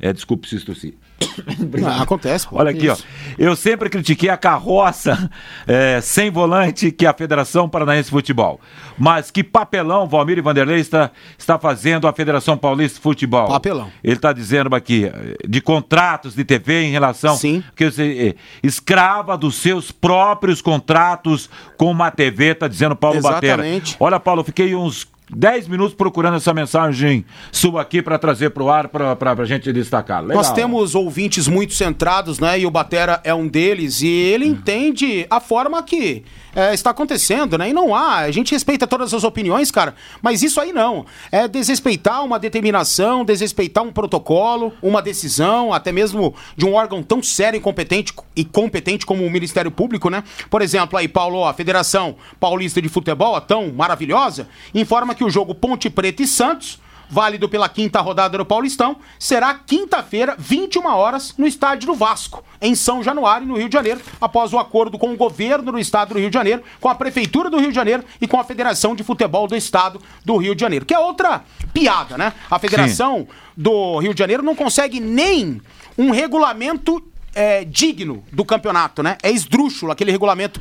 É, 0.00 0.12
desculpe 0.12 0.48
se 0.48 0.58
tossir. 0.64 0.94
Ah, 1.84 2.02
acontece. 2.02 2.46
Pô. 2.46 2.58
Olha 2.58 2.70
aqui, 2.70 2.86
Isso. 2.86 3.04
ó. 3.06 3.34
Eu 3.38 3.56
sempre 3.56 3.88
critiquei 3.88 4.28
a 4.28 4.36
carroça 4.36 5.30
é, 5.66 6.00
sem 6.00 6.30
volante 6.30 6.90
que 6.90 7.06
é 7.06 7.08
a 7.08 7.14
Federação 7.14 7.68
Paranaense 7.68 8.04
de 8.04 8.10
Futebol. 8.10 8.60
Mas 8.98 9.30
que 9.30 9.42
papelão 9.42 10.06
Valmir 10.06 10.38
e 10.38 10.40
Vanderlei 10.40 10.80
está, 10.80 11.10
está 11.38 11.58
fazendo 11.58 12.06
a 12.06 12.12
Federação 12.12 12.56
Paulista 12.56 12.96
de 12.96 13.02
Futebol. 13.02 13.48
Papelão. 13.48 13.90
Ele 14.02 14.16
está 14.16 14.32
dizendo 14.32 14.74
aqui 14.74 15.10
de 15.46 15.60
contratos 15.60 16.34
de 16.34 16.44
TV 16.44 16.82
em 16.84 16.90
relação. 16.90 17.36
Sim. 17.36 17.62
Que 17.74 17.90
você, 17.90 18.34
é, 18.36 18.66
escrava 18.66 19.36
dos 19.36 19.56
seus 19.56 19.90
próprios 19.90 20.60
contratos 20.60 21.48
com 21.76 21.90
uma 21.90 22.10
TV, 22.10 22.52
está 22.52 22.68
dizendo 22.68 22.94
Paulo 22.96 23.18
Exatamente. 23.18 23.92
Batera. 23.92 23.96
Olha, 24.00 24.20
Paulo, 24.20 24.44
fiquei 24.44 24.74
uns 24.74 25.06
10 25.34 25.68
minutos 25.68 25.94
procurando 25.94 26.36
essa 26.36 26.52
mensagem 26.52 27.24
sua 27.52 27.82
aqui 27.82 28.02
para 28.02 28.18
trazer 28.18 28.50
para 28.50 28.62
o 28.62 28.70
ar 28.70 28.88
para 28.88 29.32
a 29.32 29.44
gente 29.44 29.72
destacar. 29.72 30.22
Legal. 30.22 30.36
Nós 30.36 30.52
temos 30.52 30.94
ouvintes 30.94 31.46
muito 31.46 31.74
centrados, 31.74 32.38
né? 32.38 32.60
E 32.60 32.66
o 32.66 32.70
Batera 32.70 33.20
é 33.24 33.34
um 33.34 33.46
deles 33.46 34.02
e 34.02 34.08
ele 34.08 34.46
hum. 34.46 34.52
entende 34.52 35.26
a 35.30 35.40
forma 35.40 35.82
que 35.82 36.24
é, 36.54 36.74
está 36.74 36.90
acontecendo, 36.90 37.56
né? 37.56 37.70
E 37.70 37.72
não 37.72 37.94
há. 37.94 38.18
A 38.18 38.30
gente 38.30 38.52
respeita 38.52 38.86
todas 38.86 39.12
as 39.14 39.24
opiniões, 39.24 39.70
cara, 39.70 39.94
mas 40.22 40.42
isso 40.42 40.60
aí 40.60 40.72
não. 40.72 41.06
É 41.30 41.46
desrespeitar 41.46 42.24
uma 42.24 42.38
determinação, 42.38 43.24
desrespeitar 43.24 43.84
um 43.84 43.92
protocolo, 43.92 44.72
uma 44.82 45.00
decisão, 45.02 45.72
até 45.72 45.92
mesmo 45.92 46.34
de 46.56 46.64
um 46.64 46.74
órgão 46.74 47.02
tão 47.02 47.22
sério 47.22 47.58
e 47.58 47.60
competente, 47.60 48.12
e 48.34 48.44
competente 48.44 49.06
como 49.06 49.24
o 49.24 49.30
Ministério 49.30 49.70
Público, 49.70 50.10
né? 50.10 50.24
Por 50.48 50.62
exemplo, 50.62 50.98
aí, 50.98 51.08
Paulo, 51.08 51.44
a 51.44 51.54
Federação 51.54 52.16
Paulista 52.38 52.80
de 52.80 52.88
Futebol, 52.88 53.36
a 53.36 53.40
tão 53.40 53.72
maravilhosa, 53.72 54.48
informa 54.74 55.14
que 55.14 55.24
o 55.24 55.30
jogo 55.30 55.54
Ponte 55.54 55.88
Preta 55.88 56.22
e 56.22 56.26
Santos 56.26 56.78
válido 57.10 57.48
pela 57.48 57.68
quinta 57.68 58.00
rodada 58.00 58.38
do 58.38 58.46
Paulistão, 58.46 58.96
será 59.18 59.52
quinta-feira, 59.54 60.36
21 60.38 60.86
horas, 60.86 61.34
no 61.36 61.46
estádio 61.46 61.88
do 61.88 61.94
Vasco, 61.94 62.44
em 62.62 62.74
São 62.74 63.02
Januário, 63.02 63.46
no 63.46 63.56
Rio 63.56 63.68
de 63.68 63.72
Janeiro, 63.72 64.00
após 64.20 64.52
o 64.52 64.58
acordo 64.58 64.98
com 64.98 65.12
o 65.12 65.16
governo 65.16 65.72
do 65.72 65.78
estado 65.78 66.14
do 66.14 66.20
Rio 66.20 66.30
de 66.30 66.34
Janeiro, 66.34 66.62
com 66.80 66.88
a 66.88 66.94
prefeitura 66.94 67.50
do 67.50 67.58
Rio 67.58 67.70
de 67.70 67.74
Janeiro 67.74 68.04
e 68.20 68.28
com 68.28 68.38
a 68.38 68.44
Federação 68.44 68.94
de 68.94 69.02
Futebol 69.02 69.48
do 69.48 69.56
estado 69.56 70.00
do 70.24 70.36
Rio 70.36 70.54
de 70.54 70.60
Janeiro. 70.60 70.86
Que 70.86 70.94
é 70.94 70.98
outra 70.98 71.42
piada, 71.72 72.16
né? 72.16 72.32
A 72.50 72.58
Federação 72.58 73.20
Sim. 73.20 73.26
do 73.56 73.98
Rio 73.98 74.14
de 74.14 74.18
Janeiro 74.18 74.42
não 74.42 74.54
consegue 74.54 75.00
nem 75.00 75.60
um 75.98 76.10
regulamento 76.10 77.02
é, 77.34 77.64
digno 77.64 78.24
do 78.32 78.44
campeonato, 78.44 79.02
né? 79.02 79.18
É 79.22 79.30
esdrúxulo 79.30 79.92
aquele 79.92 80.12
regulamento 80.12 80.60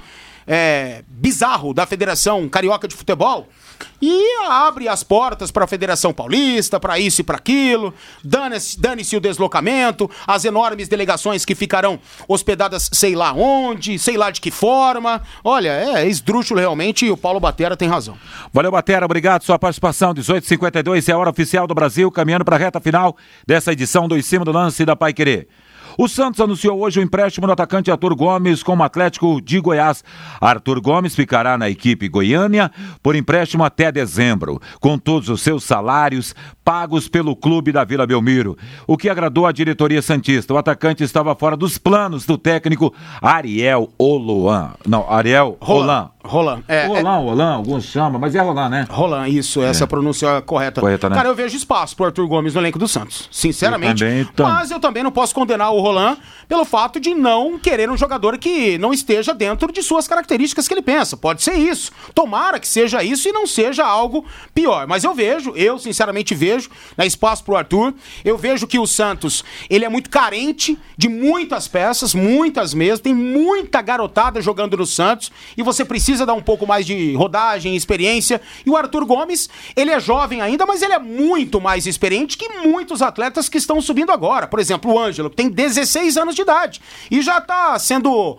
é, 0.50 1.04
bizarro 1.08 1.76
da 1.76 1.86
Federação 1.86 2.50
Carioca 2.50 2.88
de 2.88 2.96
Futebol 2.96 3.48
e 4.02 4.44
abre 4.50 4.88
as 4.88 5.04
portas 5.04 5.52
para 5.52 5.66
a 5.66 5.68
Federação 5.68 6.12
Paulista, 6.12 6.80
para 6.80 6.98
isso 6.98 7.22
e 7.22 7.24
para 7.24 7.38
aquilo, 7.38 7.94
dane-se 8.24 8.80
dane 8.80 9.04
o 9.16 9.20
deslocamento, 9.20 10.10
as 10.26 10.46
enormes 10.46 10.88
delegações 10.88 11.46
que 11.46 11.54
ficarão 11.54 12.00
hospedadas 12.28 12.90
sei 12.92 13.16
lá 13.16 13.32
onde, 13.34 14.00
sei 14.00 14.18
lá 14.18 14.32
de 14.32 14.42
que 14.42 14.50
forma. 14.50 15.22
Olha, 15.44 15.70
é 15.70 16.08
esdrúxulo 16.08 16.60
realmente 16.60 17.06
e 17.06 17.12
o 17.12 17.18
Paulo 17.18 17.40
Batera 17.40 17.78
tem 17.78 17.88
razão. 17.88 18.18
Valeu, 18.52 18.72
Batera, 18.72 19.06
obrigado 19.06 19.44
sua 19.44 19.60
participação. 19.60 20.14
18h52 20.14 21.08
é 21.08 21.12
a 21.12 21.18
hora 21.18 21.30
oficial 21.30 21.68
do 21.68 21.76
Brasil, 21.76 22.10
caminhando 22.12 22.46
para 22.46 22.56
a 22.56 22.60
reta 22.60 22.80
final 22.80 23.16
dessa 23.46 23.72
edição 23.72 24.08
do 24.08 24.18
Em 24.18 24.22
Cima 24.22 24.44
do 24.44 24.52
Lance 24.52 24.84
da 24.84 24.96
Pai 24.96 25.14
Querer. 25.14 25.48
O 25.98 26.08
Santos 26.08 26.40
anunciou 26.40 26.80
hoje 26.80 27.00
o 27.00 27.04
empréstimo 27.04 27.48
do 27.48 27.54
atacante 27.54 27.92
Arthur 27.92 28.16
Gomes 28.16 28.64
com 28.64 28.76
o 28.76 28.84
Atlético 28.84 29.42
de 29.42 29.60
Goiás. 29.60 30.04
Arthur 30.40 30.82
Gomes 30.82 31.16
ficará 31.16 31.58
na 31.58 31.70
equipe 31.70 32.08
goiânia 32.08 32.72
por 33.02 33.16
empréstimo 33.16 33.64
até 33.64 33.92
dezembro, 33.92 34.62
com 34.80 34.98
todos 34.98 35.30
os 35.30 35.42
seus 35.42 35.64
salários 35.64 36.36
pagos 36.64 37.08
pelo 37.08 37.36
clube 37.36 37.72
da 37.72 37.84
Vila 37.84 38.06
Belmiro. 38.06 38.58
O 38.86 38.96
que 38.96 39.10
agradou 39.10 39.48
a 39.48 39.52
diretoria 39.52 40.02
Santista. 40.02 40.54
O 40.54 40.58
atacante 40.58 41.04
estava 41.04 41.36
fora 41.36 41.58
dos 41.58 41.78
planos 41.78 42.26
do 42.26 42.38
técnico 42.38 42.94
Ariel 43.22 43.90
Oloan. 43.98 44.74
Não, 44.88 45.10
Ariel 45.12 45.58
Roland. 45.60 46.12
Roland. 46.24 46.64
É, 46.68 46.86
Roland, 46.86 47.22
é... 47.22 47.24
Roland, 47.24 47.56
alguns 47.56 47.86
chamam, 47.86 48.20
mas 48.20 48.36
é 48.36 48.40
Roland, 48.40 48.70
né? 48.70 48.88
Roland, 48.90 49.30
isso, 49.30 49.64
essa 49.64 49.86
é. 49.86 49.88
pronúncia 49.88 50.42
correta. 50.42 50.82
correta 50.82 51.10
né? 51.10 51.16
Cara, 51.16 51.30
eu 51.30 51.36
vejo 51.36 51.56
espaço 51.56 51.96
pro 51.96 52.06
Arthur 52.06 52.28
Gomes 52.28 52.54
no 52.54 52.62
elenco 52.62 52.78
do 52.78 52.88
Santos, 52.88 53.28
sinceramente. 53.32 54.04
Eu 54.04 54.26
também, 54.28 54.54
Mas 54.54 54.70
eu 54.70 54.80
também 54.80 55.02
não 55.02 55.12
posso 55.12 55.34
condenar 55.34 55.72
o 55.72 55.79
Roland 55.80 56.18
pelo 56.50 56.66
fato 56.66 57.00
de 57.00 57.14
não 57.14 57.60
querer 57.60 57.92
um 57.92 57.96
jogador 57.96 58.36
que 58.40 58.76
não 58.80 58.92
esteja 58.92 59.36
dentro 59.36 59.72
de 59.72 59.84
suas 59.84 60.08
características 60.08 60.68
que 60.68 60.74
ele 60.74 60.82
pensa. 60.82 61.16
Pode 61.16 61.44
ser 61.44 61.54
isso. 61.54 61.92
Tomara 62.16 62.60
que 62.60 62.68
seja 62.68 63.04
isso 63.04 63.30
e 63.30 63.32
não 63.32 63.46
seja 63.46 63.86
algo 63.86 64.26
pior. 64.54 64.88
Mas 64.88 65.04
eu 65.04 65.14
vejo, 65.14 65.54
eu 65.56 65.78
sinceramente 65.78 66.34
vejo, 66.34 66.72
né, 66.98 67.06
espaço 67.06 67.44
pro 67.44 67.56
Arthur. 67.56 67.94
Eu 68.26 68.36
vejo 68.36 68.66
que 68.66 68.80
o 68.80 68.88
Santos, 68.88 69.44
ele 69.70 69.86
é 69.86 69.90
muito 69.90 70.10
carente 70.10 70.78
de 70.98 71.08
muitas 71.08 71.68
peças, 71.68 72.16
muitas 72.16 72.74
mesmo. 72.74 73.04
Tem 73.04 73.14
muita 73.14 73.80
garotada 73.80 74.42
jogando 74.42 74.76
no 74.76 74.88
Santos 74.88 75.32
e 75.56 75.62
você 75.62 75.86
precisa 75.86 76.26
dar 76.26 76.34
um 76.34 76.42
pouco 76.42 76.66
mais 76.66 76.84
de 76.84 77.14
rodagem, 77.14 77.76
experiência. 77.76 78.42
E 78.66 78.70
o 78.72 78.76
Arthur 78.76 79.06
Gomes, 79.06 79.50
ele 79.76 79.92
é 79.92 80.00
jovem 80.00 80.42
ainda, 80.42 80.66
mas 80.66 80.82
ele 80.82 80.94
é 80.94 81.00
muito 81.00 81.62
mais 81.62 81.86
experiente 81.86 82.38
que 82.38 82.50
muitos 82.64 83.04
atletas 83.04 83.48
que 83.48 83.60
estão 83.60 83.80
subindo 83.80 84.12
agora. 84.12 84.48
Por 84.48 84.60
exemplo, 84.60 84.92
o 84.92 85.00
Ângelo, 85.00 85.30
que 85.30 85.36
tem 85.36 85.48
16 85.48 85.69
anos 86.18 86.36
de 86.36 86.42
idade 86.42 86.82
e 87.10 87.22
já 87.22 87.38
está 87.38 87.78
sendo 87.80 88.38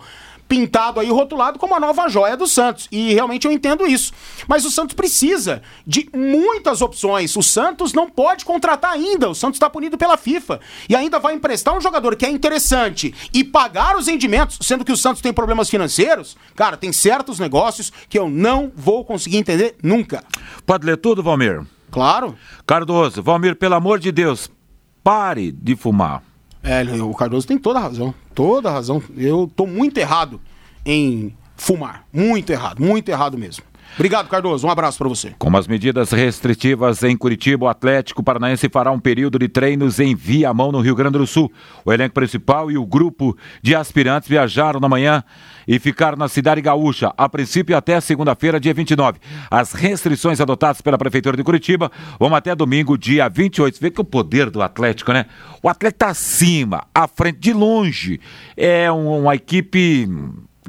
pintado 0.51 0.99
aí, 0.99 1.09
rotulado 1.09 1.57
como 1.57 1.73
a 1.73 1.79
nova 1.79 2.09
joia 2.09 2.35
do 2.35 2.45
Santos. 2.45 2.89
E 2.91 3.13
realmente 3.13 3.47
eu 3.47 3.53
entendo 3.53 3.87
isso. 3.87 4.11
Mas 4.49 4.65
o 4.65 4.69
Santos 4.69 4.93
precisa 4.93 5.61
de 5.87 6.09
muitas 6.13 6.81
opções. 6.81 7.33
O 7.37 7.41
Santos 7.41 7.93
não 7.93 8.09
pode 8.09 8.43
contratar 8.43 8.91
ainda. 8.91 9.29
O 9.29 9.33
Santos 9.33 9.55
está 9.55 9.69
punido 9.69 9.97
pela 9.97 10.17
FIFA. 10.17 10.59
E 10.89 10.95
ainda 10.95 11.19
vai 11.19 11.35
emprestar 11.35 11.73
um 11.73 11.79
jogador 11.79 12.17
que 12.17 12.25
é 12.25 12.29
interessante 12.29 13.15
e 13.33 13.45
pagar 13.45 13.95
os 13.95 14.07
rendimentos, 14.07 14.59
sendo 14.61 14.83
que 14.83 14.91
o 14.91 14.97
Santos 14.97 15.21
tem 15.21 15.31
problemas 15.31 15.69
financeiros. 15.69 16.35
Cara, 16.53 16.75
tem 16.75 16.91
certos 16.91 17.39
negócios 17.39 17.89
que 18.09 18.19
eu 18.19 18.29
não 18.29 18.69
vou 18.75 19.05
conseguir 19.05 19.37
entender 19.37 19.77
nunca. 19.81 20.21
Pode 20.65 20.85
ler 20.85 20.97
tudo, 20.97 21.23
Valmir? 21.23 21.65
Claro. 21.89 22.35
Cardoso, 22.67 23.23
Valmir, 23.23 23.55
pelo 23.55 23.75
amor 23.75 23.99
de 23.99 24.11
Deus, 24.11 24.51
pare 25.01 25.49
de 25.49 25.77
fumar. 25.77 26.21
É, 26.63 26.83
o 27.01 27.13
Cardoso 27.13 27.47
tem 27.47 27.57
toda 27.57 27.79
a 27.79 27.81
razão. 27.81 28.13
Toda 28.35 28.69
a 28.69 28.73
razão. 28.73 29.01
Eu 29.17 29.51
tô 29.55 29.65
muito 29.65 29.97
errado 29.97 30.39
em 30.85 31.35
fumar. 31.55 32.05
Muito 32.13 32.51
errado, 32.51 32.81
muito 32.81 33.09
errado 33.09 33.37
mesmo. 33.37 33.63
Obrigado, 33.95 34.29
Cardoso. 34.29 34.65
Um 34.65 34.69
abraço 34.69 34.97
para 34.97 35.07
você. 35.07 35.33
Com 35.37 35.55
as 35.55 35.67
medidas 35.67 36.11
restritivas 36.11 37.03
em 37.03 37.15
Curitiba, 37.15 37.65
o 37.65 37.69
Atlético 37.69 38.23
Paranaense 38.23 38.69
fará 38.69 38.91
um 38.91 38.99
período 38.99 39.37
de 39.37 39.47
treinos 39.47 39.99
em 39.99 40.15
Viamão, 40.15 40.71
no 40.71 40.79
Rio 40.79 40.95
Grande 40.95 41.17
do 41.17 41.27
Sul. 41.27 41.51
O 41.83 41.91
elenco 41.91 42.15
principal 42.15 42.71
e 42.71 42.77
o 42.77 42.85
grupo 42.85 43.37
de 43.61 43.75
aspirantes 43.75 44.29
viajaram 44.29 44.79
na 44.79 44.87
manhã 44.87 45.23
e 45.67 45.79
ficaram 45.79 46.17
na 46.17 46.27
cidade 46.27 46.61
gaúcha, 46.61 47.13
a 47.17 47.29
princípio 47.29 47.77
até 47.77 47.99
segunda-feira, 48.01 48.59
dia 48.59 48.73
29. 48.73 49.19
As 49.49 49.73
restrições 49.73 50.41
adotadas 50.41 50.81
pela 50.81 50.97
Prefeitura 50.97 51.37
de 51.37 51.43
Curitiba 51.43 51.91
vão 52.19 52.33
até 52.33 52.55
domingo, 52.55 52.97
dia 52.97 53.29
28. 53.29 53.77
Você 53.77 53.81
vê 53.81 53.91
que 53.91 54.01
o 54.01 54.05
poder 54.05 54.49
do 54.49 54.61
Atlético, 54.61 55.13
né? 55.13 55.25
O 55.61 55.69
Atlético 55.69 56.03
está 56.03 56.07
acima, 56.09 56.85
à 56.93 57.07
frente, 57.07 57.39
de 57.39 57.53
longe. 57.53 58.19
É 58.57 58.91
uma 58.91 59.35
equipe 59.35 60.07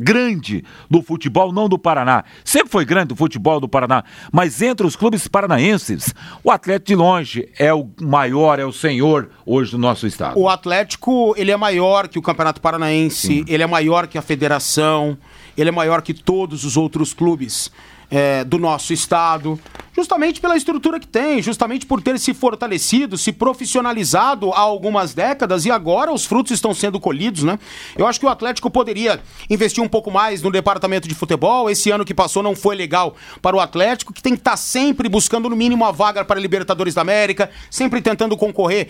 grande 0.03 0.65
do 0.91 1.03
futebol, 1.03 1.53
não 1.53 1.69
do 1.69 1.79
Paraná. 1.79 2.25
Sempre 2.45 2.71
foi 2.71 2.85
grande 2.85 3.09
do 3.09 3.17
futebol 3.17 3.61
do 3.61 3.69
Paraná, 3.69 4.05
mas 4.33 4.61
entre 4.61 4.87
os 4.87 4.97
clubes 4.97 5.29
paranaenses, 5.29 6.15
o 6.43 6.51
Atlético 6.51 6.89
de 6.89 6.95
longe 6.95 7.49
é 7.59 7.73
o 7.73 7.89
maior, 8.01 8.59
é 8.59 8.65
o 8.65 8.73
senhor 8.73 9.31
hoje 9.47 9.71
do 9.71 9.79
nosso 9.79 10.07
estado. 10.07 10.39
O 10.39 10.49
Atlético, 10.49 11.35
ele 11.37 11.51
é 11.51 11.57
maior 11.57 12.09
que 12.09 12.19
o 12.19 12.23
Campeonato 12.23 12.61
Paranaense, 12.61 13.27
Sim. 13.27 13.45
ele 13.47 13.63
é 13.63 13.67
maior 13.67 14.07
que 14.07 14.19
a 14.19 14.23
federação, 14.23 15.17
ele 15.57 15.69
é 15.69 15.73
maior 15.73 16.03
que 16.03 16.15
todos 16.15 16.65
os 16.65 16.77
outros 16.77 17.13
clubes 17.13 17.71
é, 18.13 18.45
do 18.45 18.59
nosso 18.59 18.93
estado, 18.93 19.59
justamente 19.97 20.39
pela 20.39 20.55
estrutura 20.55 21.01
que 21.01 21.07
tem, 21.07 21.41
justamente 21.41 21.87
por 21.87 22.03
ter 22.03 22.19
se 22.19 22.35
fortalecido, 22.35 23.17
se 23.17 23.33
profissionalizado 23.33 24.53
há 24.53 24.61
algumas 24.61 25.15
décadas 25.15 25.65
e 25.65 25.71
agora 25.71 26.13
os 26.13 26.27
frutos 26.27 26.53
estão 26.53 26.75
sendo 26.75 27.01
colhidos, 27.01 27.43
né? 27.43 27.59
Eu 27.97 28.07
acho 28.07 28.21
que 28.21 28.27
o 28.27 28.29
Atlético 28.29 28.71
poderia 28.71 29.19
investir 29.49 29.83
um 29.83 29.89
pouco 29.89 30.11
mais 30.11 30.43
no 30.43 30.51
departamento 30.51 31.09
de 31.09 31.15
futebol. 31.15 31.71
Esse 31.71 31.91
ano 31.91 32.05
que 32.05 32.13
passou 32.13 32.43
não 32.43 32.55
foi 32.55 32.77
legal 32.77 33.17
para 33.41 33.57
o 33.57 33.61
Atlético, 33.61 34.13
que 34.13 34.23
tem 34.23 34.35
que 34.35 34.41
estar 34.41 34.59
sempre 34.59 35.09
buscando 35.09 35.49
no 35.49 35.57
mínimo 35.57 35.87
a 35.87 35.91
vaga 35.91 36.23
para 36.23 36.39
Libertadores 36.39 36.93
da 36.93 37.01
América, 37.01 37.51
sempre 37.71 38.03
tentando 38.03 38.37
concorrer 38.37 38.89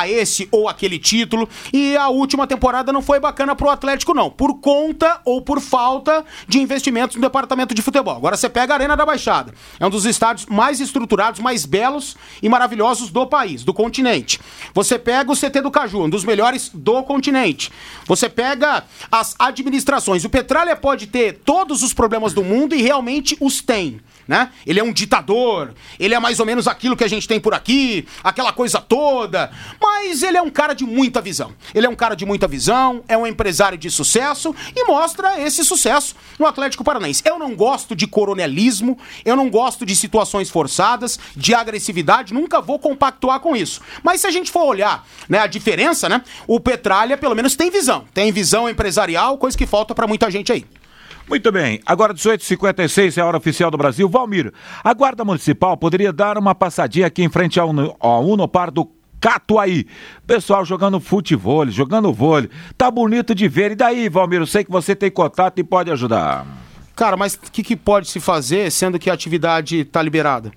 a 0.00 0.08
esse 0.08 0.48
ou 0.50 0.68
aquele 0.68 0.98
título. 0.98 1.48
E 1.72 1.96
a 1.96 2.08
última 2.08 2.46
temporada 2.46 2.92
não 2.92 3.02
foi 3.02 3.18
bacana 3.18 3.54
pro 3.54 3.70
Atlético, 3.70 4.14
não. 4.14 4.30
Por 4.30 4.60
conta 4.60 5.20
ou 5.24 5.40
por 5.40 5.60
falta 5.60 6.24
de 6.46 6.58
investimentos 6.58 7.16
no 7.16 7.22
departamento 7.22 7.74
de 7.74 7.82
futebol. 7.82 8.16
Agora 8.16 8.36
você 8.36 8.48
pega 8.48 8.74
a 8.74 8.76
Arena 8.76 8.96
da 8.96 9.06
Baixada. 9.06 9.54
É 9.80 9.86
um 9.86 9.90
dos 9.90 10.04
estádios 10.04 10.46
mais 10.46 10.80
estruturados, 10.80 11.40
mais 11.40 11.64
belos 11.64 12.16
e 12.42 12.48
maravilhosos 12.48 13.10
do 13.10 13.26
país, 13.26 13.64
do 13.64 13.72
continente. 13.72 14.40
Você 14.74 14.98
pega 14.98 15.32
o 15.32 15.36
CT 15.36 15.62
do 15.62 15.70
Caju, 15.70 16.04
um 16.04 16.10
dos 16.10 16.24
melhores 16.24 16.70
do 16.72 17.02
continente. 17.02 17.70
Você 18.06 18.28
pega 18.28 18.84
as 19.10 19.34
administrações. 19.38 20.24
O 20.24 20.30
Petralha 20.30 20.76
pode 20.76 21.06
ter 21.06 21.40
todos 21.44 21.82
os 21.82 21.92
problemas 21.92 22.32
do 22.32 22.44
mundo 22.44 22.74
e 22.74 22.82
realmente 22.82 23.36
os 23.40 23.60
tem 23.60 24.00
né? 24.26 24.50
Ele 24.66 24.80
é 24.80 24.84
um 24.84 24.92
ditador, 24.92 25.74
ele 25.98 26.14
é 26.14 26.18
mais 26.18 26.40
ou 26.40 26.46
menos 26.46 26.66
aquilo 26.66 26.96
que 26.96 27.04
a 27.04 27.08
gente 27.08 27.28
tem 27.28 27.38
por 27.38 27.54
aqui, 27.54 28.06
aquela 28.22 28.52
coisa 28.52 28.80
toda, 28.80 29.50
mas 29.80 30.22
ele 30.22 30.36
é 30.36 30.42
um 30.42 30.50
cara 30.50 30.74
de 30.74 30.84
muita 30.84 31.20
visão. 31.20 31.52
Ele 31.74 31.86
é 31.86 31.88
um 31.88 31.94
cara 31.94 32.14
de 32.14 32.26
muita 32.26 32.48
visão, 32.48 33.02
é 33.08 33.16
um 33.16 33.26
empresário 33.26 33.78
de 33.78 33.90
sucesso 33.90 34.54
e 34.74 34.84
mostra 34.84 35.40
esse 35.40 35.64
sucesso 35.64 36.14
no 36.38 36.46
Atlético 36.46 36.84
Paranaense. 36.84 37.22
Eu 37.24 37.38
não 37.38 37.54
gosto 37.54 37.94
de 37.94 38.06
coronelismo, 38.06 38.98
eu 39.24 39.36
não 39.36 39.48
gosto 39.48 39.86
de 39.86 39.94
situações 39.94 40.50
forçadas, 40.50 41.18
de 41.36 41.54
agressividade, 41.54 42.34
nunca 42.34 42.60
vou 42.60 42.78
compactuar 42.78 43.40
com 43.40 43.56
isso. 43.56 43.80
Mas 44.02 44.20
se 44.20 44.26
a 44.26 44.30
gente 44.30 44.50
for 44.50 44.64
olhar, 44.64 45.06
né, 45.28 45.38
a 45.38 45.46
diferença, 45.46 46.08
né? 46.08 46.22
O 46.46 46.58
Petralha 46.58 47.16
pelo 47.16 47.34
menos 47.34 47.54
tem 47.54 47.70
visão, 47.70 48.04
tem 48.12 48.32
visão 48.32 48.68
empresarial, 48.68 49.38
coisa 49.38 49.56
que 49.56 49.66
falta 49.66 49.94
para 49.94 50.06
muita 50.06 50.30
gente 50.30 50.52
aí. 50.52 50.64
Muito 51.28 51.50
bem, 51.50 51.80
agora 51.84 52.14
18h56 52.14 53.18
é 53.18 53.20
a 53.20 53.26
hora 53.26 53.36
oficial 53.36 53.68
do 53.68 53.76
Brasil. 53.76 54.08
Valmir, 54.08 54.52
a 54.82 54.94
Guarda 54.94 55.24
Municipal 55.24 55.76
poderia 55.76 56.12
dar 56.12 56.38
uma 56.38 56.54
passadinha 56.54 57.08
aqui 57.08 57.20
em 57.24 57.28
frente 57.28 57.58
ao, 57.58 57.70
ao 57.98 58.24
Unopar 58.24 58.70
do 58.70 58.88
Catuaí. 59.20 59.86
Pessoal 60.24 60.64
jogando 60.64 61.00
futebol, 61.00 61.66
jogando 61.68 62.12
vôlei. 62.12 62.48
Tá 62.78 62.92
bonito 62.92 63.34
de 63.34 63.48
ver. 63.48 63.72
E 63.72 63.74
daí, 63.74 64.08
Valmir, 64.08 64.38
eu 64.38 64.46
sei 64.46 64.62
que 64.62 64.70
você 64.70 64.94
tem 64.94 65.10
contato 65.10 65.58
e 65.58 65.64
pode 65.64 65.90
ajudar. 65.90 66.46
Cara, 66.94 67.16
mas 67.16 67.34
o 67.34 67.50
que, 67.50 67.64
que, 67.64 67.74
pode 67.76 68.08
se 68.08 68.20
fazer 68.20 68.70
sendo 68.70 68.96
que 68.96 69.10
a 69.10 69.12
atividade 69.12 69.84
tá 69.84 70.00
liberada? 70.00 70.52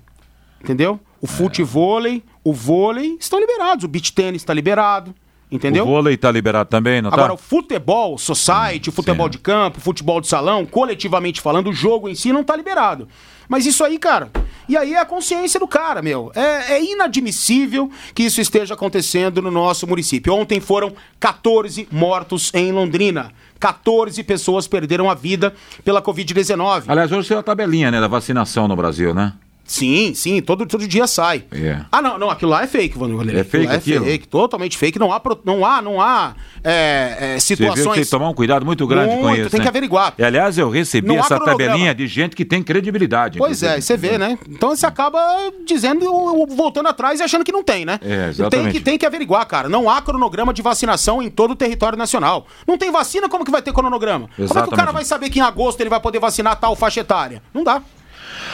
Entendeu? 0.62 1.00
O 1.20 1.26
futebol, 1.26 2.00
o 2.44 2.52
vôlei 2.52 3.16
estão 3.18 3.40
liberados. 3.40 3.84
O 3.84 3.88
beach 3.88 4.12
tênis 4.12 4.42
está 4.42 4.54
liberado. 4.54 5.12
Entendeu? 5.50 5.84
O 5.84 5.88
vôlei 5.88 6.16
tá 6.16 6.30
liberado 6.30 6.70
também, 6.70 7.02
não 7.02 7.10
tá? 7.10 7.16
Agora, 7.16 7.32
o 7.34 7.36
futebol, 7.36 8.16
society, 8.16 8.88
hum, 8.88 8.92
futebol 8.92 9.26
sim. 9.26 9.32
de 9.32 9.38
campo, 9.38 9.80
futebol 9.80 10.20
de 10.20 10.28
salão, 10.28 10.64
coletivamente 10.64 11.40
falando, 11.40 11.70
o 11.70 11.72
jogo 11.72 12.08
em 12.08 12.14
si 12.14 12.32
não 12.32 12.44
tá 12.44 12.56
liberado. 12.56 13.08
Mas 13.48 13.66
isso 13.66 13.82
aí, 13.82 13.98
cara, 13.98 14.30
e 14.68 14.76
aí 14.76 14.94
é 14.94 15.00
a 15.00 15.04
consciência 15.04 15.58
do 15.58 15.66
cara, 15.66 16.00
meu. 16.00 16.30
É, 16.36 16.74
é, 16.74 16.84
inadmissível 16.84 17.90
que 18.14 18.22
isso 18.22 18.40
esteja 18.40 18.74
acontecendo 18.74 19.42
no 19.42 19.50
nosso 19.50 19.88
município. 19.88 20.32
Ontem 20.32 20.60
foram 20.60 20.92
14 21.18 21.88
mortos 21.90 22.52
em 22.54 22.70
Londrina. 22.70 23.32
14 23.58 24.22
pessoas 24.22 24.68
perderam 24.68 25.10
a 25.10 25.14
vida 25.14 25.52
pela 25.84 26.00
Covid-19. 26.00 26.84
Aliás, 26.86 27.10
hoje 27.10 27.28
tem 27.28 27.36
a 27.36 27.42
tabelinha, 27.42 27.90
né, 27.90 28.00
da 28.00 28.06
vacinação 28.06 28.68
no 28.68 28.76
Brasil, 28.76 29.12
né? 29.12 29.32
Sim, 29.70 30.14
sim, 30.14 30.42
todo, 30.42 30.66
todo 30.66 30.84
dia 30.84 31.06
sai. 31.06 31.44
É. 31.52 31.78
Ah, 31.92 32.02
não, 32.02 32.18
não, 32.18 32.28
aquilo 32.28 32.50
lá 32.50 32.64
é 32.64 32.66
fake, 32.66 32.98
Vanderlei. 32.98 33.38
É 33.38 33.44
fake 33.44 33.72
aquilo? 33.72 34.04
É 34.04 34.08
fake, 34.08 34.26
totalmente 34.26 34.76
fake. 34.76 34.98
Não 34.98 35.12
há, 35.12 35.22
não 35.44 35.64
há, 35.64 35.80
não 35.80 36.00
há 36.02 36.34
é, 36.64 37.34
é, 37.36 37.38
Você 37.38 37.54
viu 37.54 37.68
que 37.68 37.76
situações. 37.76 37.94
tem 37.94 38.04
que 38.04 38.10
tomar 38.10 38.28
um 38.30 38.34
cuidado 38.34 38.66
muito 38.66 38.84
grande 38.84 39.14
com 39.14 39.22
Muito, 39.22 39.42
isso. 39.42 39.50
tem 39.50 39.60
né? 39.60 39.62
que 39.62 39.68
averiguar. 39.68 40.12
E, 40.18 40.24
aliás, 40.24 40.58
eu 40.58 40.68
recebi 40.70 41.14
essa 41.14 41.36
cronograma. 41.36 41.70
tabelinha 41.70 41.94
de 41.94 42.08
gente 42.08 42.34
que 42.34 42.44
tem 42.44 42.64
credibilidade. 42.64 43.38
Pois 43.38 43.62
é, 43.62 43.80
você 43.80 43.96
vê, 43.96 44.18
né? 44.18 44.36
Então 44.48 44.70
você 44.70 44.84
acaba 44.84 45.20
dizendo, 45.64 46.04
voltando 46.48 46.88
atrás 46.88 47.20
e 47.20 47.22
achando 47.22 47.44
que 47.44 47.52
não 47.52 47.62
tem, 47.62 47.84
né? 47.84 48.00
É, 48.02 48.06
tem, 48.06 48.28
exatamente. 48.28 48.72
que, 48.72 48.80
tem 48.80 48.98
que 48.98 49.06
averiguar, 49.06 49.46
cara. 49.46 49.68
Não 49.68 49.88
há 49.88 50.02
cronograma 50.02 50.52
de 50.52 50.62
vacinação 50.62 51.22
em 51.22 51.30
todo 51.30 51.52
o 51.52 51.56
território 51.56 51.96
nacional. 51.96 52.44
Não 52.66 52.76
tem 52.76 52.90
vacina, 52.90 53.28
como 53.28 53.44
que 53.44 53.52
vai 53.52 53.62
ter 53.62 53.72
cronograma? 53.72 54.28
Como 54.30 54.32
é 54.32 54.34
que 54.34 54.42
o 54.42 54.44
Exatamente. 54.46 54.76
cara 54.76 54.90
vai 54.90 55.04
saber 55.04 55.30
que 55.30 55.38
em 55.38 55.42
agosto 55.42 55.80
ele 55.80 55.90
vai 55.90 56.00
poder 56.00 56.18
vacinar 56.18 56.58
tal 56.58 56.74
faixa 56.74 56.98
etária? 56.98 57.40
Não 57.54 57.62
dá. 57.62 57.80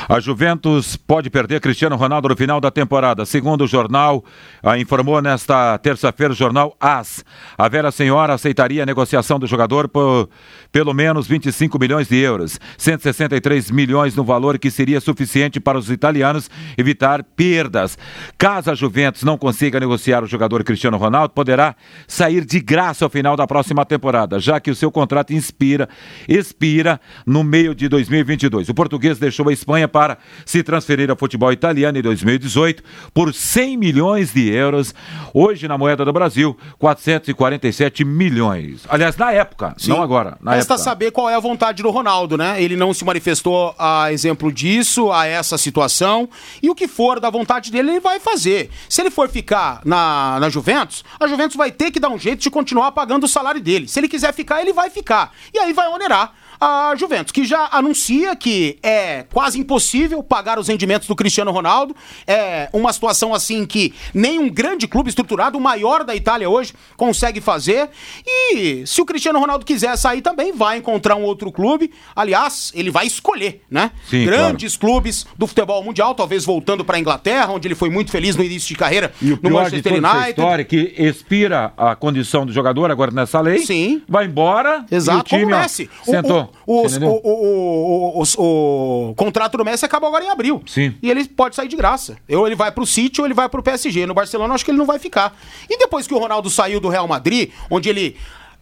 A 0.08 0.20
Juventus 0.20 0.96
pode 0.96 1.30
perder 1.30 1.60
Cristiano 1.60 1.96
Ronaldo 1.96 2.28
no 2.28 2.36
final 2.36 2.60
da 2.60 2.70
temporada. 2.70 3.24
Segundo 3.24 3.64
o 3.64 3.66
jornal, 3.66 4.24
informou 4.78 5.20
nesta 5.20 5.78
terça-feira 5.78 6.32
o 6.32 6.36
jornal 6.36 6.76
AS. 6.80 7.24
A 7.56 7.68
velha 7.68 7.90
senhora 7.90 8.34
aceitaria 8.34 8.82
a 8.82 8.86
negociação 8.86 9.38
do 9.38 9.46
jogador 9.46 9.88
por 9.88 10.28
pelo 10.72 10.92
menos 10.92 11.26
25 11.26 11.78
milhões 11.78 12.08
de 12.08 12.16
euros, 12.16 12.58
163 12.76 13.70
milhões 13.70 14.14
no 14.14 14.24
valor 14.24 14.58
que 14.58 14.70
seria 14.70 15.00
suficiente 15.00 15.58
para 15.58 15.78
os 15.78 15.90
italianos 15.90 16.50
evitar 16.76 17.22
perdas. 17.22 17.96
Caso 18.36 18.70
a 18.70 18.74
Juventus 18.74 19.22
não 19.22 19.38
consiga 19.38 19.80
negociar 19.80 20.22
o 20.22 20.26
jogador 20.26 20.62
Cristiano 20.64 20.96
Ronaldo, 20.96 21.32
poderá 21.34 21.74
sair 22.06 22.44
de 22.44 22.60
graça 22.60 23.04
ao 23.04 23.10
final 23.10 23.36
da 23.36 23.46
próxima 23.46 23.84
temporada, 23.84 24.38
já 24.38 24.60
que 24.60 24.70
o 24.70 24.74
seu 24.74 24.90
contrato 24.90 25.32
inspira, 25.32 25.88
expira 26.28 27.00
no 27.24 27.42
meio 27.42 27.74
de 27.74 27.88
2022. 27.88 28.68
O 28.68 28.74
português 28.74 29.18
deixou 29.18 29.48
a 29.48 29.52
Espanha 29.52 29.75
para 29.84 30.18
se 30.44 30.62
transferir 30.62 31.10
ao 31.10 31.16
futebol 31.16 31.52
italiano 31.52 31.98
em 31.98 32.02
2018 32.02 32.82
por 33.12 33.34
100 33.34 33.76
milhões 33.76 34.32
de 34.32 34.48
euros. 34.48 34.94
Hoje, 35.34 35.66
na 35.66 35.76
moeda 35.76 36.04
do 36.04 36.12
Brasil, 36.12 36.56
447 36.78 38.04
milhões. 38.04 38.82
Aliás, 38.88 39.16
na 39.16 39.32
época, 39.32 39.74
não 39.88 40.00
agora. 40.00 40.38
Na 40.40 40.54
Resta 40.54 40.74
época. 40.74 40.84
saber 40.84 41.10
qual 41.10 41.28
é 41.28 41.34
a 41.34 41.40
vontade 41.40 41.82
do 41.82 41.90
Ronaldo, 41.90 42.36
né? 42.36 42.62
Ele 42.62 42.76
não 42.76 42.94
se 42.94 43.04
manifestou 43.04 43.74
a 43.78 44.12
exemplo 44.12 44.52
disso, 44.52 45.10
a 45.10 45.26
essa 45.26 45.58
situação. 45.58 46.28
E 46.62 46.70
o 46.70 46.74
que 46.74 46.86
for 46.86 47.18
da 47.18 47.28
vontade 47.28 47.72
dele, 47.72 47.90
ele 47.90 48.00
vai 48.00 48.20
fazer. 48.20 48.70
Se 48.88 49.00
ele 49.00 49.10
for 49.10 49.28
ficar 49.28 49.80
na, 49.84 50.38
na 50.40 50.48
Juventus, 50.48 51.04
a 51.18 51.26
Juventus 51.26 51.56
vai 51.56 51.72
ter 51.72 51.90
que 51.90 51.98
dar 51.98 52.08
um 52.08 52.18
jeito 52.18 52.40
de 52.40 52.50
continuar 52.50 52.92
pagando 52.92 53.24
o 53.24 53.28
salário 53.28 53.60
dele. 53.60 53.88
Se 53.88 53.98
ele 53.98 54.08
quiser 54.08 54.32
ficar, 54.32 54.60
ele 54.60 54.72
vai 54.72 54.90
ficar. 54.90 55.32
E 55.52 55.58
aí 55.58 55.72
vai 55.72 55.88
onerar 55.88 56.32
a 56.60 56.94
Juventus, 56.96 57.32
que 57.32 57.44
já 57.44 57.68
anuncia 57.72 58.34
que 58.36 58.78
é 58.82 59.24
quase 59.32 59.58
impossível 59.58 60.22
pagar 60.22 60.58
os 60.58 60.68
rendimentos 60.68 61.06
do 61.08 61.14
Cristiano 61.16 61.50
Ronaldo. 61.50 61.94
É 62.26 62.68
uma 62.72 62.92
situação 62.92 63.34
assim 63.34 63.64
que 63.66 63.92
nenhum 64.14 64.48
grande 64.48 64.86
clube 64.88 65.08
estruturado, 65.08 65.58
o 65.58 65.60
maior 65.60 66.04
da 66.04 66.14
Itália 66.14 66.48
hoje, 66.48 66.72
consegue 66.96 67.40
fazer. 67.40 67.88
E 68.26 68.82
se 68.86 69.00
o 69.00 69.04
Cristiano 69.04 69.38
Ronaldo 69.38 69.64
quiser 69.64 69.96
sair 69.96 70.22
também, 70.22 70.52
vai 70.52 70.78
encontrar 70.78 71.16
um 71.16 71.22
outro 71.22 71.50
clube. 71.52 71.90
Aliás, 72.14 72.72
ele 72.74 72.90
vai 72.90 73.06
escolher, 73.06 73.62
né? 73.70 73.90
Sim, 74.08 74.24
Grandes 74.24 74.76
clubes 74.76 75.26
do 75.36 75.46
futebol 75.46 75.82
mundial, 75.82 76.14
talvez 76.14 76.44
voltando 76.44 76.84
para 76.84 76.96
a 76.96 77.00
Inglaterra, 77.00 77.52
onde 77.52 77.68
ele 77.68 77.74
foi 77.74 77.90
muito 77.90 78.10
feliz 78.10 78.36
no 78.36 78.42
início 78.42 78.68
de 78.68 78.74
carreira 78.76 79.12
E 79.20 79.32
o 79.32 79.36
no 79.42 79.48
de 79.48 79.50
Manchester 79.50 79.92
essa 79.94 80.08
United. 80.10 80.30
história 80.30 80.62
é 80.62 80.64
que 80.64 80.94
expira 80.96 81.72
a 81.76 81.94
condição 81.94 82.44
do 82.46 82.52
jogador 82.52 82.90
agora 82.90 83.10
nessa 83.10 83.40
lei. 83.40 83.58
Sim. 83.58 84.02
Vai 84.08 84.26
embora. 84.26 84.84
Exato, 84.90 85.18
e 85.18 85.20
o 85.20 85.24
time, 85.24 85.42
como 85.44 85.54
o 85.54 85.58
ó, 85.58 85.62
Messi. 85.62 85.90
O- 86.06 86.10
sentou. 86.10 86.40
O, 86.40 86.42
os- 86.44 86.45
O, 86.66 86.86
o, 86.86 88.22
o, 88.22 89.10
o 89.10 89.14
contrato 89.14 89.56
do 89.56 89.64
Messi 89.64 89.84
acaba 89.84 90.06
agora 90.06 90.24
em 90.24 90.30
abril. 90.30 90.62
Sim. 90.66 90.94
E 91.02 91.10
ele 91.10 91.26
pode 91.26 91.54
sair 91.54 91.68
de 91.68 91.76
graça. 91.76 92.16
Ou 92.30 92.46
ele 92.46 92.56
vai 92.56 92.70
pro 92.72 92.86
City 92.86 93.20
ou 93.20 93.26
ele 93.26 93.34
vai 93.34 93.48
pro 93.48 93.62
PSG. 93.62 94.06
No 94.06 94.14
Barcelona, 94.14 94.50
eu 94.50 94.54
acho 94.54 94.64
que 94.64 94.70
ele 94.70 94.78
não 94.78 94.86
vai 94.86 94.98
ficar. 94.98 95.36
E 95.68 95.78
depois 95.78 96.06
que 96.06 96.14
o 96.14 96.18
Ronaldo 96.18 96.48
saiu 96.50 96.80
do 96.80 96.88
Real 96.88 97.06
Madrid, 97.08 97.50
onde 97.70 97.88
ele. 97.88 98.16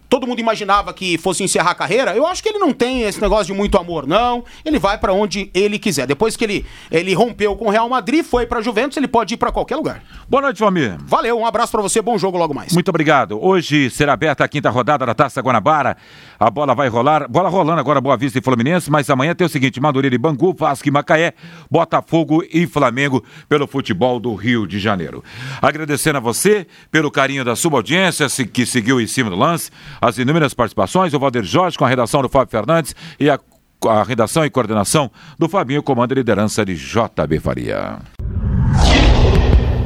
Todo 0.09 0.27
mundo 0.27 0.39
imaginava 0.39 0.93
que 0.93 1.19
fosse 1.19 1.43
encerrar 1.43 1.73
a 1.73 1.75
carreira. 1.75 2.15
Eu 2.15 2.27
acho 2.27 2.43
que 2.43 2.49
ele 2.49 2.59
não 2.59 2.73
tem 2.73 3.03
esse 3.03 3.21
negócio 3.21 3.47
de 3.47 3.53
muito 3.53 3.77
amor, 3.79 4.07
não. 4.07 4.45
Ele 4.65 4.79
vai 4.79 4.97
pra 4.99 5.13
onde 5.13 5.51
ele 5.53 5.79
quiser. 5.79 6.07
Depois 6.07 6.37
que 6.37 6.45
ele, 6.45 6.67
ele 6.91 7.15
rompeu 7.15 7.57
com 7.57 7.67
o 7.67 7.71
Real 7.71 7.89
Madrid, 7.89 8.25
foi 8.25 8.47
pra 8.47 8.61
Juventus, 8.61 8.97
ele 8.97 9.09
pode 9.09 9.35
ir 9.35 9.37
pra 9.37 9.51
qualquer 9.51 9.77
lugar. 9.77 10.03
Boa 10.29 10.43
noite, 10.43 10.59
família. 10.59 10.99
Valeu, 11.05 11.39
um 11.39 11.47
abraço 11.47 11.73
pra 11.73 11.83
você, 11.83 12.01
bom 12.01 12.17
jogo 12.17 12.39
logo 12.39 12.55
mais. 12.55 12.73
Muito 12.73 12.89
obrigado. 12.89 13.39
Hoje 13.43 13.91
será 13.91 14.13
aberta 14.13 14.45
a 14.45 14.49
quinta 14.49 14.71
rodada 14.71 15.05
da 15.05 15.15
Taça 15.15 15.41
Guanabara. 15.41 15.97
A 16.39 16.51
bola 16.51 16.75
vai 16.75 16.89
rolar. 16.89 17.29
Bola 17.29 17.49
rolando 17.49 17.81
agora, 17.81 18.01
Boa 18.01 18.17
Vista 18.17 18.39
e 18.39 18.43
Fluminense. 18.43 18.91
Mas 18.91 19.09
amanhã 19.11 19.35
tem 19.35 19.47
o 19.47 19.51
seguinte: 19.51 19.81
Madureira 19.81 20.15
e 20.15 20.19
Bangu, 20.19 20.55
Vasco 20.57 20.87
e 20.87 20.91
Macaé, 20.91 21.33
Botafogo 21.71 22.45
e 22.53 22.67
Flamengo 22.67 23.25
pelo 23.49 23.67
futebol 23.67 24.21
do 24.21 24.35
Rio 24.35 24.67
de 24.67 24.79
Janeiro. 24.79 25.25
Agradecendo 25.61 26.19
a 26.19 26.21
você 26.21 26.67
pelo 26.91 27.11
carinho 27.11 27.45
da 27.45 27.57
sua 27.57 27.73
audiência 27.73 28.27
que 28.53 28.67
seguiu 28.67 29.01
em 29.01 29.07
cima 29.07 29.31
do 29.31 29.37
lance, 29.37 29.71
as 30.05 30.19
inúmeras 30.19 30.53
participações, 30.53 31.15
o 31.15 31.19
Valder 31.19 31.45
Jorge 31.45 31.79
com 31.79 31.85
a 31.85 31.89
redação 31.89 32.21
do 32.21 32.29
Fábio 32.29 32.51
Fernandes 32.51 32.95
e 33.19 33.31
a, 33.31 33.41
a 33.87 34.03
redação 34.03 34.45
e 34.45 34.51
coordenação 34.51 35.11
do 35.39 35.49
Fabinho, 35.49 35.83
comando 35.83 36.13
e 36.13 36.17
liderança 36.17 36.65
de 36.65 36.75
JB 36.75 37.41
Faria. 37.41 37.99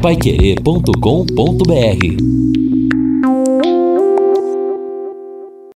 Paiquerê.com.br 0.03 2.58